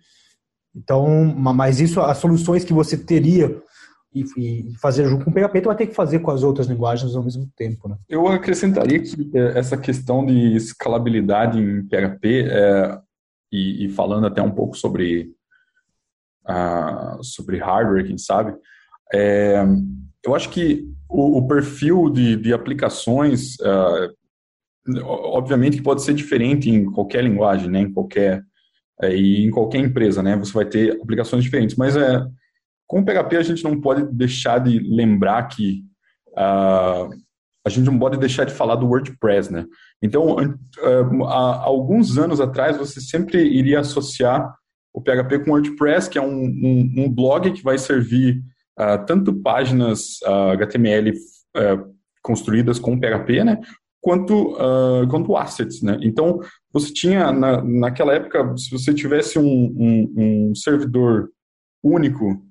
Então, 0.73 1.25
mas 1.35 1.81
isso, 1.81 1.99
as 1.99 2.17
soluções 2.17 2.63
que 2.63 2.71
você 2.71 2.97
teria 2.97 3.61
e, 4.13 4.23
e, 4.37 4.75
fazer 4.77 5.07
junto 5.07 5.23
com 5.23 5.31
o 5.31 5.33
PHP, 5.33 5.61
tu 5.61 5.67
vai 5.67 5.75
ter 5.75 5.87
que 5.87 5.95
fazer 5.95 6.19
com 6.19 6.31
as 6.31 6.43
outras 6.43 6.67
linguagens 6.67 7.15
ao 7.15 7.23
mesmo 7.23 7.49
tempo, 7.55 7.87
né? 7.87 7.97
Eu 8.09 8.27
acrescentaria 8.27 9.01
que 9.01 9.31
é, 9.33 9.57
essa 9.57 9.77
questão 9.77 10.25
de 10.25 10.55
escalabilidade 10.55 11.59
em 11.59 11.87
PHP, 11.87 12.45
é, 12.49 12.99
e, 13.51 13.85
e, 13.85 13.89
falando 13.89 14.27
até 14.27 14.41
um 14.41 14.51
pouco 14.51 14.77
sobre, 14.77 15.33
uh, 16.47 17.21
sobre 17.21 17.57
hardware, 17.57 18.05
quem 18.05 18.17
sabe, 18.17 18.55
é, 19.13 19.63
eu 20.25 20.33
acho 20.35 20.49
que 20.49 20.87
o, 21.09 21.39
o 21.39 21.47
perfil 21.47 22.09
de, 22.09 22.37
de 22.37 22.53
aplicações, 22.53 23.55
uh, 23.59 24.13
obviamente 25.03 25.77
que 25.77 25.83
pode 25.83 26.01
ser 26.03 26.13
diferente 26.13 26.69
em 26.69 26.85
qualquer 26.91 27.23
linguagem, 27.23 27.69
né, 27.69 27.81
em 27.81 27.91
qualquer 27.91 28.41
é, 29.01 29.15
e 29.15 29.45
em 29.45 29.51
qualquer 29.51 29.79
empresa, 29.79 30.21
né, 30.21 30.35
você 30.35 30.53
vai 30.53 30.65
ter 30.65 30.99
aplicações 31.01 31.43
diferentes, 31.43 31.75
mas 31.75 31.95
é 31.95 32.25
com 32.87 32.99
o 32.99 33.05
PHP 33.05 33.37
a 33.37 33.43
gente 33.43 33.63
não 33.63 33.79
pode 33.79 34.05
deixar 34.13 34.59
de 34.59 34.77
lembrar 34.79 35.43
que 35.43 35.81
uh, 36.33 37.09
a 37.65 37.69
gente 37.69 37.85
não 37.85 37.97
pode 37.97 38.17
deixar 38.17 38.43
de 38.43 38.53
falar 38.53 38.75
do 38.75 38.85
WordPress, 38.85 39.49
né? 39.49 39.65
Então, 40.01 40.35
uh, 40.35 41.23
há 41.25 41.63
alguns 41.63 42.17
anos 42.17 42.41
atrás 42.41 42.75
você 42.75 42.99
sempre 42.99 43.41
iria 43.41 43.79
associar 43.79 44.53
o 44.93 45.01
PHP 45.01 45.39
com 45.39 45.51
o 45.51 45.53
WordPress, 45.53 46.09
que 46.09 46.17
é 46.17 46.21
um, 46.21 46.43
um, 46.43 46.93
um 46.97 47.09
blog 47.09 47.51
que 47.53 47.63
vai 47.63 47.77
servir 47.77 48.41
uh, 48.77 49.05
tanto 49.05 49.41
páginas 49.41 50.19
HTML 50.57 51.11
uh, 51.11 51.95
construídas 52.21 52.77
com 52.77 52.99
PHP, 52.99 53.43
né, 53.45 53.57
quanto, 54.01 54.57
quanto 55.09 55.37
assets, 55.37 55.81
né. 55.81 55.97
Então, 56.01 56.39
você 56.73 56.91
tinha, 56.91 57.31
na, 57.31 57.61
naquela 57.63 58.13
época, 58.13 58.57
se 58.57 58.71
você 58.71 58.93
tivesse 58.93 59.37
um, 59.37 59.45
um, 59.45 60.13
um 60.49 60.55
servidor 60.55 61.29
único 61.83 62.41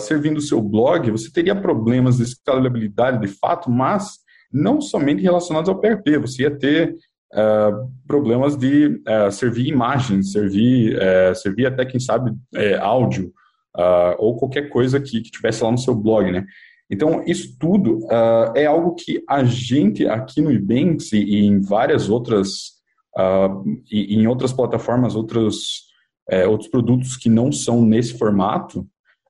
servindo 0.00 0.38
o 0.38 0.42
seu 0.42 0.62
blog, 0.62 1.10
você 1.10 1.30
teria 1.30 1.54
problemas 1.54 2.16
de 2.16 2.22
escalabilidade 2.22 3.20
de 3.20 3.28
fato, 3.28 3.70
mas 3.70 4.18
não 4.50 4.80
somente 4.80 5.22
relacionados 5.22 5.68
ao 5.68 5.78
PHP, 5.78 6.18
você 6.18 6.42
ia 6.44 6.50
ter 6.58 6.96
Uh, 7.30 7.92
problemas 8.06 8.56
de 8.56 8.86
uh, 8.86 9.30
servir 9.30 9.66
imagens, 9.66 10.32
servir, 10.32 10.96
uh, 10.96 11.34
servir 11.34 11.66
até, 11.66 11.84
quem 11.84 12.00
sabe, 12.00 12.34
áudio, 12.80 13.30
uh, 13.76 14.14
ou 14.18 14.36
qualquer 14.36 14.68
coisa 14.70 15.00
que, 15.00 15.20
que 15.20 15.30
tivesse 15.30 15.62
lá 15.62 15.70
no 15.70 15.78
seu 15.78 15.94
blog, 15.94 16.30
né? 16.30 16.44
Então, 16.90 17.22
isso 17.26 17.56
tudo 17.58 17.98
uh, 18.06 18.52
é 18.54 18.64
algo 18.64 18.94
que 18.94 19.22
a 19.28 19.44
gente 19.44 20.06
aqui 20.06 20.40
no 20.40 20.50
Ebanks 20.50 21.12
e, 21.12 21.40
em 21.44 21.60
várias 21.60 22.08
outras, 22.08 22.78
uh, 23.16 23.62
e, 23.90 24.14
em 24.14 24.26
outras 24.26 24.52
plataformas, 24.52 25.14
outros, 25.14 25.84
é, 26.28 26.46
outros 26.46 26.70
produtos 26.70 27.16
que 27.16 27.28
não 27.28 27.52
são 27.52 27.84
nesse 27.84 28.16
formato, 28.16 28.80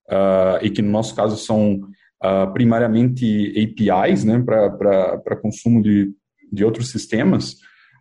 uh, 0.09 0.63
e 0.63 0.71
que 0.71 0.81
no 0.81 0.91
nosso 0.91 1.15
caso 1.15 1.37
são 1.37 1.81
primariamente 2.53 3.55
APIs, 3.57 4.25
né, 4.25 4.43
para 4.45 5.37
consumo 5.41 5.81
de, 5.81 6.11
de 6.53 6.65
outros 6.65 6.91
sistemas, 6.91 7.59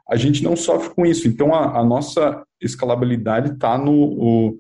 a 0.10 0.16
gente 0.16 0.44
não 0.44 0.56
sofre 0.56 0.92
com 0.96 1.06
isso. 1.06 1.28
Então, 1.28 1.54
a, 1.54 1.80
a 1.80 1.84
nossa 1.86 2.44
escalabilidade 2.60 3.52
está 3.52 3.78
no, 3.78 3.94
o, 3.94 4.58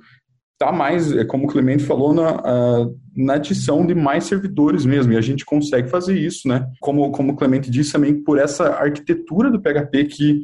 está 0.53 0.71
mais, 0.71 1.11
é 1.11 1.25
como 1.25 1.45
o 1.45 1.47
Clemente 1.47 1.83
falou, 1.83 2.13
na, 2.13 2.39
na 3.17 3.33
adição 3.33 3.86
de 3.86 3.95
mais 3.95 4.25
servidores 4.25 4.86
mesmo, 4.86 5.12
e 5.12 5.17
a 5.17 5.21
gente 5.21 5.43
consegue 5.43 5.89
fazer 5.89 6.17
isso, 6.17 6.47
né? 6.47 6.67
Como, 6.79 7.12
como 7.12 7.33
o 7.33 7.36
Clemente 7.36 7.71
disse 7.71 7.91
também, 7.91 8.24
por 8.24 8.38
essa 8.38 8.69
arquitetura 8.75 9.50
do 9.50 9.59
PHP 9.59 10.05
que, 10.05 10.41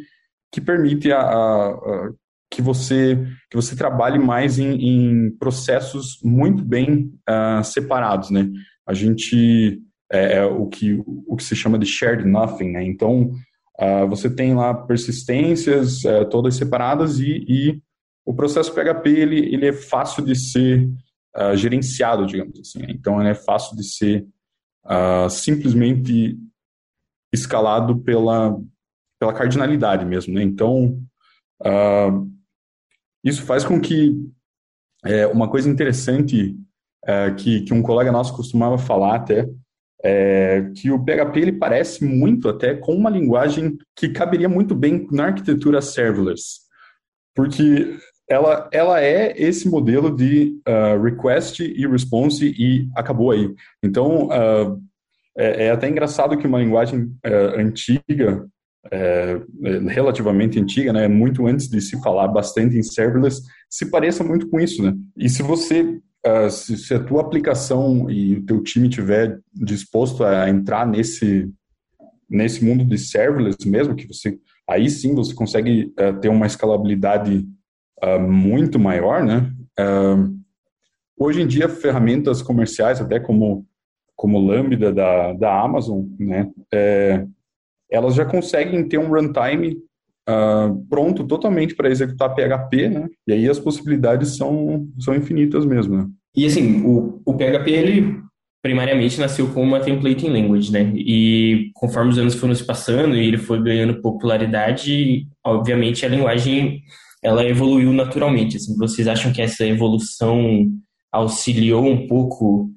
que 0.52 0.60
permite 0.60 1.12
a, 1.12 1.20
a, 1.20 1.70
a 1.70 2.10
que 2.50 2.62
você 2.62 3.18
que 3.50 3.56
você 3.56 3.76
trabalhe 3.76 4.20
mais 4.20 4.60
em, 4.60 4.74
em 4.74 5.32
processos 5.38 6.20
muito 6.24 6.64
bem 6.64 7.12
uh, 7.30 7.64
separados, 7.64 8.30
né? 8.30 8.50
A 8.88 8.94
gente 8.94 9.80
é, 10.12 10.38
é, 10.38 10.46
o 10.46 10.68
que 10.68 11.02
o 11.06 11.36
que 11.36 11.44
se 11.44 11.56
chama 11.56 11.80
de 11.80 11.86
shared 11.86 12.26
nothing, 12.26 12.72
né? 12.72 12.84
Então 12.84 13.32
uh, 13.80 14.08
você 14.08 14.30
tem 14.30 14.54
lá 14.54 14.74
persistências 14.74 16.04
uh, 16.04 16.26
todas 16.30 16.56
separadas 16.56 17.20
e, 17.20 17.46
e 17.48 17.82
o 18.26 18.34
processo 18.34 18.74
PHP 18.74 19.10
ele, 19.10 19.54
ele 19.54 19.68
é 19.68 19.74
fácil 19.74 20.24
de 20.24 20.36
ser 20.36 20.88
uh, 21.38 21.56
gerenciado, 21.56 22.26
digamos 22.26 22.60
assim. 22.60 22.80
Né? 22.80 22.88
Então, 22.90 23.20
ele 23.20 23.30
é 23.30 23.36
fácil 23.36 23.76
de 23.76 23.84
ser 23.84 24.28
uh, 24.86 25.30
simplesmente 25.30 26.38
escalado 27.34 28.00
pela, 28.00 28.60
pela 29.20 29.34
cardinalidade 29.34 30.06
mesmo. 30.06 30.34
Né? 30.34 30.44
Então, 30.44 31.00
uh, 31.62 32.32
isso 33.24 33.44
faz 33.44 33.64
com 33.64 33.80
que 33.80 34.14
é, 35.06 35.28
uma 35.28 35.50
coisa 35.50 35.70
interessante 35.70 36.58
é, 37.06 37.32
que, 37.32 37.62
que 37.62 37.74
um 37.74 37.82
colega 37.82 38.12
nosso 38.12 38.34
costumava 38.34 38.78
falar 38.78 39.16
até 39.16 39.48
é 40.06 40.70
que 40.76 40.92
o 40.92 41.00
PHP 41.00 41.40
ele 41.40 41.52
parece 41.54 42.04
muito 42.04 42.50
até 42.50 42.76
com 42.76 42.94
uma 42.94 43.10
linguagem 43.10 43.78
que 43.96 44.10
caberia 44.10 44.50
muito 44.50 44.76
bem 44.76 45.08
na 45.12 45.28
arquitetura 45.28 45.82
serverless, 45.82 46.60
porque 47.34 47.98
ela, 48.34 48.68
ela 48.72 49.02
é 49.02 49.34
esse 49.38 49.70
modelo 49.70 50.16
de 50.16 50.60
uh, 50.68 51.00
request 51.02 51.62
e 51.64 51.88
response 51.88 52.46
e 52.58 52.90
acabou 52.96 53.30
aí. 53.30 53.54
Então, 53.84 54.28
uh, 54.28 54.82
é, 55.38 55.66
é, 55.66 55.72
até 55.72 55.88
engraçado 55.88 56.38
que 56.38 56.48
uma 56.48 56.60
linguagem 56.60 57.04
uh, 57.04 57.60
antiga, 57.60 58.48
é, 58.92 59.40
relativamente 59.88 60.60
antiga, 60.60 60.92
né, 60.92 61.08
muito 61.08 61.48
antes 61.48 61.70
de 61.70 61.80
se 61.80 62.02
falar 62.02 62.28
bastante 62.28 62.76
em 62.76 62.84
serverless, 62.84 63.42
se 63.70 63.90
pareça 63.90 64.24
muito 64.24 64.50
com 64.50 64.60
isso, 64.60 64.84
né? 64.84 64.94
E 65.16 65.30
se 65.30 65.42
você, 65.42 66.02
se, 66.52 66.78
se, 66.78 66.94
a 66.94 67.00
tua 67.00 67.22
aplicação 67.22 68.12
e 68.12 68.36
o 68.36 68.46
teu 68.46 68.62
time 68.62 68.90
tiver 68.90 69.40
disposto 69.54 70.26
a 70.26 70.50
entrar 70.50 70.86
nesse 70.86 71.50
nesse 72.30 72.66
mundo 72.66 72.84
de 72.84 72.98
serverless 72.98 73.66
mesmo, 73.66 73.96
que 73.96 74.06
você 74.08 74.38
aí 74.70 74.90
sim 74.90 75.16
você 75.16 75.34
consegue 75.34 75.94
ter 76.22 76.28
uma 76.28 76.46
escalabilidade 76.46 77.48
uh, 78.04 78.20
muito 78.20 78.78
maior, 78.78 79.24
né? 79.24 79.52
Uh, 79.80 80.36
hoje 81.18 81.42
em 81.42 81.48
dia, 81.48 81.70
ferramentas 81.70 82.42
comerciais, 82.42 83.00
até 83.00 83.20
como 83.20 83.66
como 84.16 84.40
Lambda 84.40 84.94
da, 84.94 85.34
da 85.34 85.62
Amazon, 85.62 86.06
né? 86.20 86.50
É, 86.72 87.26
elas 87.92 88.16
já 88.16 88.24
conseguem 88.24 88.88
ter 88.88 88.98
um 88.98 89.10
runtime 89.10 89.78
uh, 90.30 90.86
pronto 90.90 91.26
totalmente 91.26 91.76
para 91.76 91.90
executar 91.90 92.34
PHP, 92.34 92.90
né? 92.90 93.10
E 93.28 93.34
aí 93.34 93.50
as 93.50 93.60
possibilidades 93.60 94.38
são, 94.38 94.88
são 95.00 95.16
infinitas 95.16 95.66
mesmo, 95.66 95.98
né? 95.98 96.08
E 96.36 96.46
assim, 96.46 96.84
o, 96.86 97.22
o 97.26 97.34
PHP, 97.34 97.70
ele 97.72 98.24
primariamente 98.62 99.20
nasceu 99.20 99.48
como 99.50 99.66
uma 99.66 99.82
templating 99.82 100.30
language, 100.30 100.72
né? 100.72 100.92
E 100.96 101.72
conforme 101.74 102.12
os 102.12 102.18
anos 102.18 102.36
foram 102.36 102.56
se 102.56 102.66
passando 102.66 103.16
e 103.16 103.28
ele 103.28 103.38
foi 103.38 103.62
ganhando 103.62 104.02
popularidade, 104.02 105.28
obviamente 105.44 106.06
a 106.06 106.10
linguagem 106.10 106.82
ela 107.24 107.46
evoluiu 107.46 107.94
naturalmente. 107.94 108.58
Assim, 108.58 108.76
vocês 108.78 109.08
acham 109.08 109.32
que 109.32 109.42
essa 109.42 109.66
evolução 109.66 110.68
auxiliou 111.12 111.86
um 111.86 112.08
pouco 112.08 112.70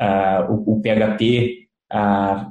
uh, 0.00 0.52
o, 0.52 0.74
o, 0.74 0.82
PHP 0.82 1.66
a, 1.90 2.50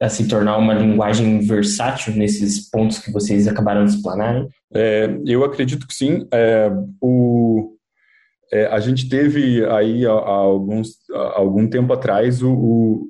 a, 0.00 0.08
se 0.08 0.26
tornar 0.26 0.56
uma 0.56 0.72
linguagem 0.72 1.40
versátil 1.40 2.14
nesses 2.14 2.70
pontos 2.70 2.98
que 2.98 3.12
vocês 3.12 3.46
acabaram 3.46 3.84
de 3.84 3.94
explanar? 3.94 4.46
É, 4.74 5.10
eu 5.26 5.44
acredito 5.44 5.86
que 5.86 5.94
sim. 5.94 6.26
É, 6.32 6.70
o, 7.00 7.76
é, 8.52 8.66
a 8.66 8.80
gente 8.80 9.08
teve 9.08 9.64
aí 9.66 10.06
há, 10.06 10.12
há 10.12 10.14
alguns, 10.14 10.96
há 11.12 11.38
algum 11.38 11.68
tempo 11.68 11.92
atrás 11.92 12.42
o, 12.42 12.52
o 12.52 13.08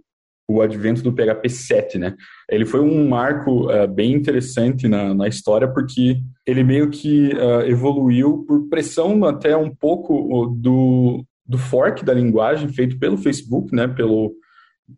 advento 0.61 1.02
do 1.02 1.12
PHP 1.12 1.49
7, 1.49 1.99
né? 1.99 2.14
Ele 2.50 2.66
foi 2.66 2.80
um 2.80 3.09
marco 3.09 3.71
uh, 3.71 3.87
bem 3.87 4.12
interessante 4.12 4.88
na, 4.88 5.14
na 5.14 5.28
história 5.28 5.66
porque 5.66 6.18
ele 6.47 6.62
meio 6.62 6.90
que 6.90 7.32
uh, 7.35 7.62
evoluiu 7.62 8.44
por 8.47 8.68
pressão 8.68 9.25
até 9.25 9.56
um 9.56 9.71
pouco 9.71 10.54
do, 10.59 11.25
do 11.47 11.56
fork 11.56 12.04
da 12.04 12.12
linguagem 12.12 12.68
feito 12.68 12.99
pelo 12.99 13.16
Facebook, 13.16 13.75
né? 13.75 13.87
Pelo, 13.88 14.35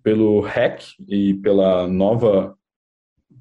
pelo 0.03 0.41
hack 0.41 0.83
e 1.09 1.35
pela 1.35 1.87
nova 1.87 2.57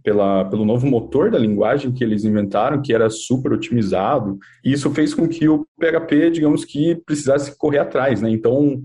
pela, 0.03 0.43
pelo 0.46 0.65
novo 0.65 0.86
motor 0.86 1.32
da 1.32 1.39
linguagem 1.39 1.91
que 1.91 2.03
eles 2.03 2.25
inventaram, 2.25 2.82
que 2.82 2.93
era 2.93 3.10
super 3.10 3.53
otimizado, 3.53 4.38
e 4.63 4.74
isso 4.74 4.91
fez 4.91 5.13
com 5.13 5.27
que 5.27 5.48
o 5.48 5.65
PHP, 5.79 6.29
digamos 6.29 6.65
que, 6.65 6.96
precisasse 7.05 7.58
correr 7.58 7.79
atrás, 7.79 8.22
né? 8.22 8.29
Então, 8.29 8.84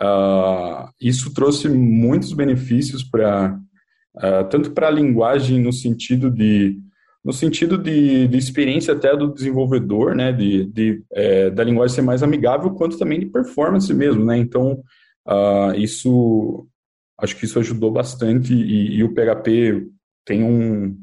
Uh, 0.00 0.88
isso 1.00 1.34
trouxe 1.34 1.68
muitos 1.68 2.32
benefícios 2.32 3.02
para 3.02 3.58
uh, 4.16 4.48
tanto 4.48 4.70
para 4.70 4.86
a 4.86 4.92
linguagem 4.92 5.60
no 5.60 5.72
sentido 5.72 6.30
de 6.30 6.78
no 7.24 7.32
sentido 7.32 7.76
de, 7.76 8.28
de 8.28 8.38
experiência 8.38 8.94
até 8.94 9.14
do 9.14 9.34
desenvolvedor, 9.34 10.14
né, 10.14 10.32
de, 10.32 10.64
de 10.66 11.02
é, 11.12 11.50
da 11.50 11.64
linguagem 11.64 11.96
ser 11.96 12.02
mais 12.02 12.22
amigável, 12.22 12.70
quanto 12.70 12.96
também 12.96 13.18
de 13.18 13.26
performance 13.26 13.92
mesmo, 13.92 14.24
né. 14.24 14.38
Então 14.38 14.80
uh, 15.26 15.74
isso 15.76 16.66
acho 17.20 17.36
que 17.36 17.44
isso 17.44 17.58
ajudou 17.58 17.90
bastante 17.90 18.54
e, 18.54 18.96
e 18.96 19.02
o 19.02 19.12
PHP 19.12 19.88
tem 20.24 20.44
um 20.44 20.96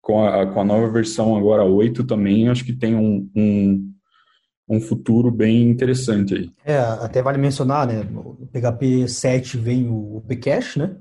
com 0.00 0.24
a, 0.24 0.46
com 0.46 0.60
a 0.60 0.64
nova 0.64 0.90
versão 0.90 1.36
agora 1.36 1.62
8 1.62 2.04
também, 2.04 2.48
acho 2.48 2.64
que 2.64 2.72
tem 2.72 2.96
um, 2.96 3.30
um, 3.36 3.89
um 4.70 4.80
futuro 4.80 5.32
bem 5.32 5.68
interessante 5.68 6.34
aí. 6.34 6.50
É, 6.64 6.78
até 6.78 7.20
vale 7.20 7.38
mencionar, 7.38 7.88
né, 7.88 8.04
no 8.04 8.48
PHP 8.52 9.08
7 9.08 9.58
vem 9.58 9.88
o 9.88 10.22
Pcache, 10.28 10.78
né, 10.78 10.94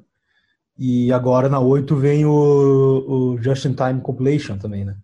e 0.76 1.14
agora 1.14 1.48
na 1.48 1.60
8 1.60 1.96
vem 1.96 2.26
o, 2.26 2.32
o 3.08 3.38
Just-in-Time 3.42 4.02
Compilation 4.02 4.58
também, 4.58 4.84
né. 4.84 4.96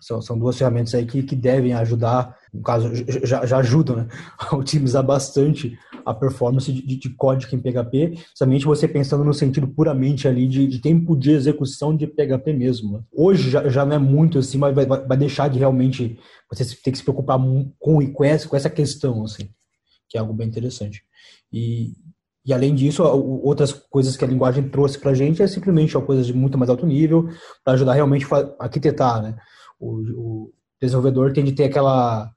São, 0.00 0.22
são 0.22 0.38
duas 0.38 0.56
ferramentas 0.56 0.94
aí 0.94 1.04
que, 1.04 1.22
que 1.24 1.34
devem 1.34 1.74
ajudar, 1.74 2.36
no 2.54 2.62
caso, 2.62 2.88
já, 3.24 3.44
já 3.44 3.58
ajudam, 3.58 3.96
né, 3.96 4.08
a 4.38 4.54
otimizar 4.54 5.02
bastante 5.02 5.76
a 6.06 6.14
performance 6.14 6.72
de, 6.72 6.96
de, 6.96 7.10
código 7.10 7.54
em 7.54 7.58
PHP, 7.58 8.18
somente 8.34 8.64
você 8.64 8.86
pensando 8.86 9.24
no 9.24 9.34
sentido 9.34 9.66
puramente 9.66 10.28
ali 10.28 10.46
de, 10.46 10.66
de 10.66 10.78
tempo 10.78 11.16
de 11.16 11.32
execução 11.32 11.96
de 11.96 12.06
PHP 12.06 12.52
mesmo. 12.52 12.92
Né? 12.92 13.04
Hoje 13.12 13.50
já, 13.50 13.68
já 13.68 13.84
não 13.84 13.96
é 13.96 13.98
muito 13.98 14.38
assim, 14.38 14.58
mas 14.58 14.74
vai, 14.74 14.86
vai 14.86 15.16
deixar 15.16 15.48
de 15.48 15.58
realmente 15.58 16.18
você 16.48 16.64
ter 16.64 16.92
que 16.92 16.98
se 16.98 17.02
preocupar 17.02 17.38
com, 17.38 17.72
com, 17.78 18.12
com 18.12 18.24
essa 18.24 18.70
questão, 18.70 19.24
assim, 19.24 19.48
que 20.08 20.16
é 20.16 20.20
algo 20.20 20.32
bem 20.32 20.46
interessante. 20.46 21.02
E, 21.52 21.92
e 22.46 22.52
além 22.52 22.74
disso, 22.74 23.02
outras 23.02 23.72
coisas 23.72 24.16
que 24.16 24.24
a 24.24 24.28
linguagem 24.28 24.68
trouxe 24.68 24.98
para 24.98 25.10
a 25.10 25.14
gente 25.14 25.42
é 25.42 25.46
simplesmente 25.46 25.96
uma 25.96 26.04
coisa 26.06 26.22
de 26.22 26.32
muito 26.32 26.58
mais 26.58 26.70
alto 26.70 26.86
nível, 26.86 27.28
para 27.64 27.72
ajudar 27.72 27.94
realmente 27.94 28.26
a 28.32 28.64
arquitetar, 28.64 29.22
né? 29.22 29.36
O, 29.80 29.96
o 30.16 30.52
desenvolvedor 30.80 31.32
tem 31.32 31.44
de 31.44 31.52
ter 31.52 31.64
aquela 31.64 32.30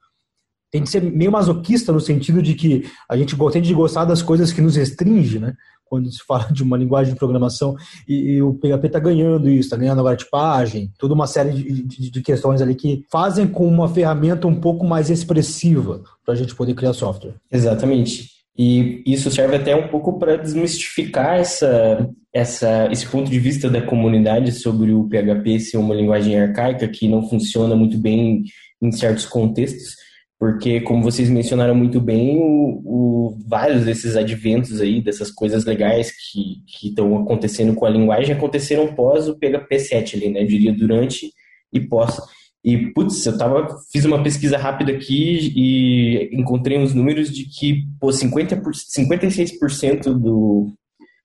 tem 0.70 0.82
de 0.82 0.90
ser 0.90 1.02
meio 1.02 1.32
masoquista 1.32 1.92
no 1.92 2.00
sentido 2.00 2.42
de 2.42 2.54
que 2.54 2.84
a 3.08 3.16
gente 3.16 3.36
tem 3.52 3.62
de 3.62 3.74
gostar 3.74 4.04
das 4.04 4.22
coisas 4.22 4.52
que 4.52 4.60
nos 4.60 4.76
restringe, 4.76 5.38
né? 5.38 5.54
Quando 5.84 6.10
se 6.12 6.20
fala 6.26 6.48
de 6.52 6.62
uma 6.62 6.76
linguagem 6.76 7.14
de 7.14 7.18
programação 7.18 7.74
e, 8.06 8.32
e 8.32 8.42
o 8.42 8.54
PHP 8.54 8.86
está 8.86 8.98
ganhando 8.98 9.48
isso, 9.48 9.66
está 9.66 9.76
ganhando 9.76 10.00
agora 10.00 10.16
tipagem, 10.16 10.92
toda 10.98 11.14
uma 11.14 11.26
série 11.26 11.52
de, 11.52 11.82
de, 11.82 12.10
de, 12.10 12.22
questões 12.22 12.60
ali 12.60 12.74
que 12.74 13.04
fazem 13.10 13.46
com 13.46 13.66
uma 13.66 13.88
ferramenta 13.88 14.46
um 14.46 14.60
pouco 14.60 14.86
mais 14.86 15.08
expressiva 15.08 16.02
para 16.24 16.34
a 16.34 16.36
gente 16.36 16.54
poder 16.54 16.74
criar 16.74 16.92
software. 16.92 17.34
Exatamente. 17.50 18.38
E 18.56 19.02
isso 19.06 19.30
serve 19.30 19.54
até 19.54 19.74
um 19.74 19.86
pouco 19.86 20.18
para 20.18 20.36
desmistificar 20.36 21.36
essa, 21.36 22.10
essa, 22.34 22.88
esse 22.90 23.06
ponto 23.06 23.30
de 23.30 23.38
vista 23.38 23.70
da 23.70 23.80
comunidade 23.80 24.50
sobre 24.50 24.92
o 24.92 25.08
PHP 25.08 25.60
ser 25.60 25.76
uma 25.78 25.94
linguagem 25.94 26.38
arcaica 26.38 26.88
que 26.88 27.08
não 27.08 27.26
funciona 27.28 27.76
muito 27.76 27.96
bem 27.96 28.42
em 28.82 28.90
certos 28.90 29.24
contextos 29.24 29.94
porque, 30.38 30.80
como 30.82 31.02
vocês 31.02 31.28
mencionaram 31.28 31.74
muito 31.74 32.00
bem, 32.00 32.38
o, 32.38 32.80
o, 32.84 33.38
vários 33.44 33.84
desses 33.84 34.14
adventos 34.14 34.80
aí, 34.80 35.02
dessas 35.02 35.32
coisas 35.32 35.64
legais 35.64 36.12
que 36.12 36.88
estão 36.88 37.18
acontecendo 37.18 37.74
com 37.74 37.84
a 37.84 37.90
linguagem, 37.90 38.36
aconteceram 38.36 38.94
pós 38.94 39.28
o 39.28 39.36
PHP 39.36 39.78
7 39.80 40.16
ali, 40.16 40.30
né? 40.30 40.42
Eu 40.42 40.46
diria 40.46 40.72
durante 40.72 41.32
e 41.72 41.80
pós. 41.80 42.20
E, 42.64 42.92
putz, 42.92 43.26
eu 43.26 43.36
tava, 43.36 43.66
fiz 43.90 44.04
uma 44.04 44.22
pesquisa 44.22 44.56
rápida 44.56 44.92
aqui 44.92 45.52
e 45.56 46.30
encontrei 46.32 46.78
uns 46.78 46.94
números 46.94 47.32
de 47.32 47.44
que, 47.44 47.84
pô, 48.00 48.12
50 48.12 48.60
56% 48.60 50.14
do, 50.14 50.72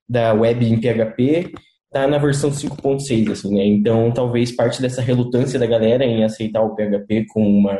da 0.09 0.33
web 0.33 0.65
em 0.65 0.79
PHP 0.79 1.53
tá 1.91 2.07
na 2.07 2.17
versão 2.17 2.49
5.6, 2.49 3.31
assim, 3.31 3.53
né? 3.53 3.65
Então, 3.67 4.11
talvez 4.11 4.51
parte 4.51 4.81
dessa 4.81 5.03
relutância 5.03 5.59
da 5.59 5.67
galera 5.67 6.03
em 6.03 6.23
aceitar 6.23 6.63
o 6.63 6.75
PHP 6.75 7.27
com 7.31 7.45
uma 7.47 7.77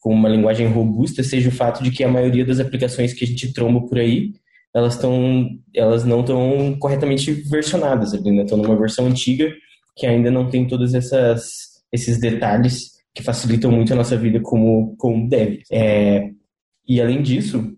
com 0.00 0.12
uma 0.12 0.28
linguagem 0.28 0.66
robusta 0.66 1.22
seja 1.22 1.48
o 1.48 1.52
fato 1.52 1.82
de 1.84 1.90
que 1.90 2.02
a 2.02 2.08
maioria 2.08 2.44
das 2.44 2.58
aplicações 2.58 3.12
que 3.12 3.24
a 3.24 3.28
gente 3.28 3.52
tromba 3.52 3.86
por 3.86 3.98
aí, 3.98 4.32
elas 4.74 4.94
estão 4.94 5.48
elas 5.74 6.04
não 6.04 6.20
estão 6.20 6.76
corretamente 6.78 7.30
versionadas, 7.32 8.12
né? 8.12 8.42
estão 8.42 8.58
numa 8.58 8.76
versão 8.76 9.06
antiga 9.06 9.52
que 9.96 10.06
ainda 10.06 10.30
não 10.30 10.48
tem 10.48 10.66
todos 10.66 10.94
essas, 10.94 11.82
esses 11.92 12.18
detalhes 12.18 12.92
que 13.14 13.22
facilitam 13.22 13.70
muito 13.70 13.92
a 13.92 13.96
nossa 13.96 14.16
vida 14.16 14.40
como, 14.40 14.94
como 14.96 15.28
dev. 15.28 15.60
É, 15.70 16.30
e 16.88 17.00
além 17.00 17.22
disso, 17.22 17.76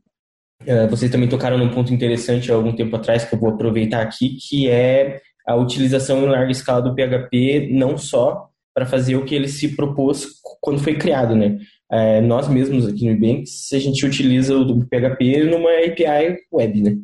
é, 0.64 0.86
vocês 0.86 1.10
também 1.10 1.28
tocaram 1.28 1.58
num 1.58 1.70
ponto 1.70 1.92
interessante 1.92 2.50
há 2.50 2.54
algum 2.54 2.72
tempo 2.72 2.94
atrás 2.94 3.24
que 3.24 3.34
eu 3.34 3.38
vou 3.38 3.50
aproveitar 3.50 4.02
aqui, 4.02 4.36
que 4.36 4.68
é 4.68 5.20
a 5.46 5.56
utilização 5.56 6.22
em 6.22 6.28
larga 6.28 6.52
escala 6.52 6.82
do 6.82 6.94
PHP, 6.94 7.70
não 7.72 7.98
só 7.98 8.48
para 8.74 8.86
fazer 8.86 9.16
o 9.16 9.24
que 9.24 9.34
ele 9.34 9.48
se 9.48 9.74
propôs 9.74 10.26
quando 10.60 10.80
foi 10.80 10.94
criado, 10.94 11.34
né? 11.34 11.58
É, 11.92 12.22
nós 12.22 12.48
mesmos 12.48 12.86
aqui 12.86 13.04
no 13.04 13.12
Ebanks, 13.12 13.70
a 13.72 13.78
gente 13.78 14.06
utiliza 14.06 14.56
o 14.56 14.84
PHP 14.86 15.44
numa 15.44 15.70
API 15.70 16.38
web, 16.50 16.80
né? 16.80 16.96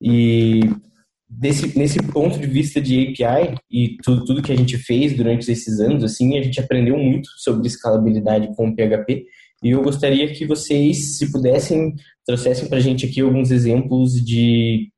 E 0.00 0.60
desse, 1.28 1.78
nesse 1.78 1.98
ponto 2.02 2.38
de 2.38 2.46
vista 2.46 2.78
de 2.78 3.14
API 3.18 3.54
e 3.70 3.96
tudo, 4.04 4.26
tudo 4.26 4.42
que 4.42 4.52
a 4.52 4.56
gente 4.56 4.76
fez 4.76 5.16
durante 5.16 5.50
esses 5.50 5.80
anos, 5.80 6.04
assim, 6.04 6.38
a 6.38 6.42
gente 6.42 6.60
aprendeu 6.60 6.98
muito 6.98 7.30
sobre 7.38 7.66
escalabilidade 7.66 8.54
com 8.54 8.68
o 8.68 8.76
PHP 8.76 9.24
e 9.62 9.70
eu 9.70 9.82
gostaria 9.82 10.30
que 10.32 10.44
vocês, 10.44 11.16
se 11.16 11.32
pudessem, 11.32 11.94
trouxessem 12.26 12.68
para 12.68 12.76
a 12.76 12.80
gente 12.80 13.06
aqui 13.06 13.22
alguns 13.22 13.50
exemplos 13.50 14.12
de 14.12 14.90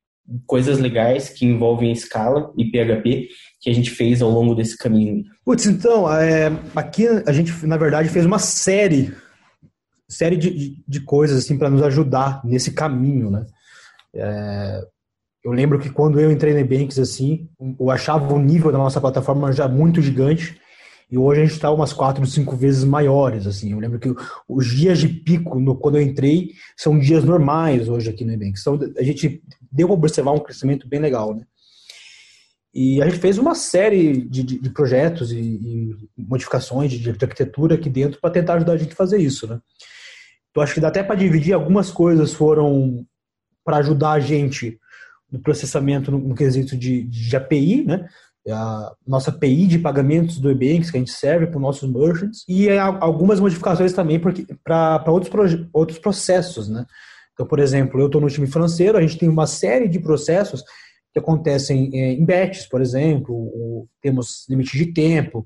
coisas 0.45 0.79
legais 0.79 1.29
que 1.29 1.45
envolvem 1.45 1.91
escala 1.91 2.51
e 2.57 2.65
PHP 2.65 3.29
que 3.61 3.69
a 3.69 3.73
gente 3.73 3.89
fez 3.89 4.21
ao 4.21 4.29
longo 4.29 4.53
desse 4.53 4.77
caminho. 4.77 5.23
Putz, 5.45 5.65
então, 5.65 6.11
é, 6.11 6.51
aqui 6.75 7.07
a 7.25 7.31
gente, 7.31 7.65
na 7.65 7.77
verdade, 7.77 8.09
fez 8.09 8.25
uma 8.25 8.37
série 8.37 9.13
série 10.09 10.35
de, 10.35 10.83
de 10.87 11.01
coisas 11.01 11.37
assim 11.37 11.57
para 11.57 11.69
nos 11.69 11.83
ajudar 11.83 12.41
nesse 12.43 12.71
caminho, 12.71 13.29
né? 13.29 13.45
É, 14.13 14.81
eu 15.43 15.51
lembro 15.51 15.79
que 15.79 15.89
quando 15.89 16.19
eu 16.19 16.31
entrei 16.31 16.53
na 16.53 16.67
Banks 16.67 16.99
assim, 16.99 17.47
eu 17.79 17.89
achava 17.89 18.33
o 18.33 18.39
nível 18.39 18.71
da 18.71 18.77
nossa 18.77 18.99
plataforma 18.99 19.51
já 19.51 19.67
muito 19.67 20.01
gigante 20.01 20.59
e 21.11 21.17
hoje 21.17 21.41
a 21.41 21.43
gente 21.45 21.53
está 21.53 21.71
umas 21.71 21.93
quatro, 21.93 22.25
cinco 22.25 22.55
vezes 22.55 22.83
maiores 22.83 23.47
assim. 23.47 23.71
Eu 23.71 23.79
lembro 23.79 23.99
que 23.99 24.13
os 24.47 24.67
dias 24.67 24.99
de 24.99 25.07
pico 25.07 25.59
no, 25.59 25.75
quando 25.75 25.97
eu 25.97 26.01
entrei 26.01 26.51
são 26.75 26.99
dias 26.99 27.23
normais 27.23 27.87
hoje 27.87 28.09
aqui 28.09 28.25
no 28.25 28.33
Ebanks. 28.33 28.61
Então 28.61 28.79
a 28.97 29.03
gente 29.03 29.41
deu 29.71 29.87
para 29.87 29.95
observar 29.95 30.31
um 30.31 30.39
crescimento 30.39 30.87
bem 30.87 30.99
legal, 30.99 31.35
né? 31.35 31.43
E 32.73 33.01
a 33.01 33.05
gente 33.09 33.19
fez 33.19 33.37
uma 33.39 33.55
série 33.55 34.21
de, 34.21 34.43
de, 34.43 34.59
de 34.59 34.69
projetos 34.69 35.31
e, 35.31 35.39
e, 35.39 35.95
modificações 36.15 36.91
de, 36.91 36.99
de 36.99 37.09
arquitetura 37.09 37.75
aqui 37.75 37.89
dentro 37.89 38.19
para 38.21 38.29
tentar 38.29 38.55
ajudar 38.55 38.73
a 38.73 38.77
gente 38.77 38.91
a 38.91 38.95
fazer 38.95 39.17
isso, 39.17 39.47
né? 39.47 39.59
Então 40.49 40.63
acho 40.63 40.73
que 40.73 40.79
dá 40.79 40.87
até 40.87 41.03
para 41.03 41.15
dividir. 41.15 41.53
Algumas 41.53 41.91
coisas 41.91 42.33
foram 42.33 43.05
para 43.63 43.77
ajudar 43.77 44.13
a 44.13 44.19
gente 44.19 44.79
no 45.31 45.39
processamento 45.39 46.11
no, 46.11 46.17
no 46.17 46.35
quesito 46.35 46.75
de, 46.75 47.03
de, 47.03 47.35
API, 47.35 47.85
né? 47.85 48.07
A 48.47 48.93
nossa 49.05 49.29
API 49.29 49.67
de 49.67 49.77
pagamentos 49.77 50.39
do 50.39 50.49
eBanks 50.49 50.89
que 50.89 50.97
a 50.97 50.99
gente 50.99 51.11
serve 51.11 51.45
para 51.45 51.57
os 51.57 51.61
nossos 51.61 51.87
merchants 51.87 52.43
e 52.47 52.67
algumas 52.69 53.39
modificações 53.39 53.93
também 53.93 54.19
para 54.63 55.03
outros, 55.07 55.67
outros 55.71 55.99
processos, 55.99 56.67
né? 56.67 56.85
Então, 57.33 57.45
por 57.45 57.59
exemplo, 57.59 57.99
eu 57.99 58.07
estou 58.07 58.19
no 58.19 58.29
time 58.29 58.47
financeiro, 58.47 58.97
a 58.97 59.01
gente 59.01 59.17
tem 59.17 59.29
uma 59.29 59.45
série 59.45 59.87
de 59.87 59.99
processos 59.99 60.63
que 61.13 61.19
acontecem 61.19 61.89
é, 61.93 62.13
em 62.13 62.25
batches, 62.25 62.65
por 62.67 62.81
exemplo, 62.81 63.87
temos 64.01 64.47
limite 64.49 64.77
de 64.77 64.93
tempo, 64.93 65.45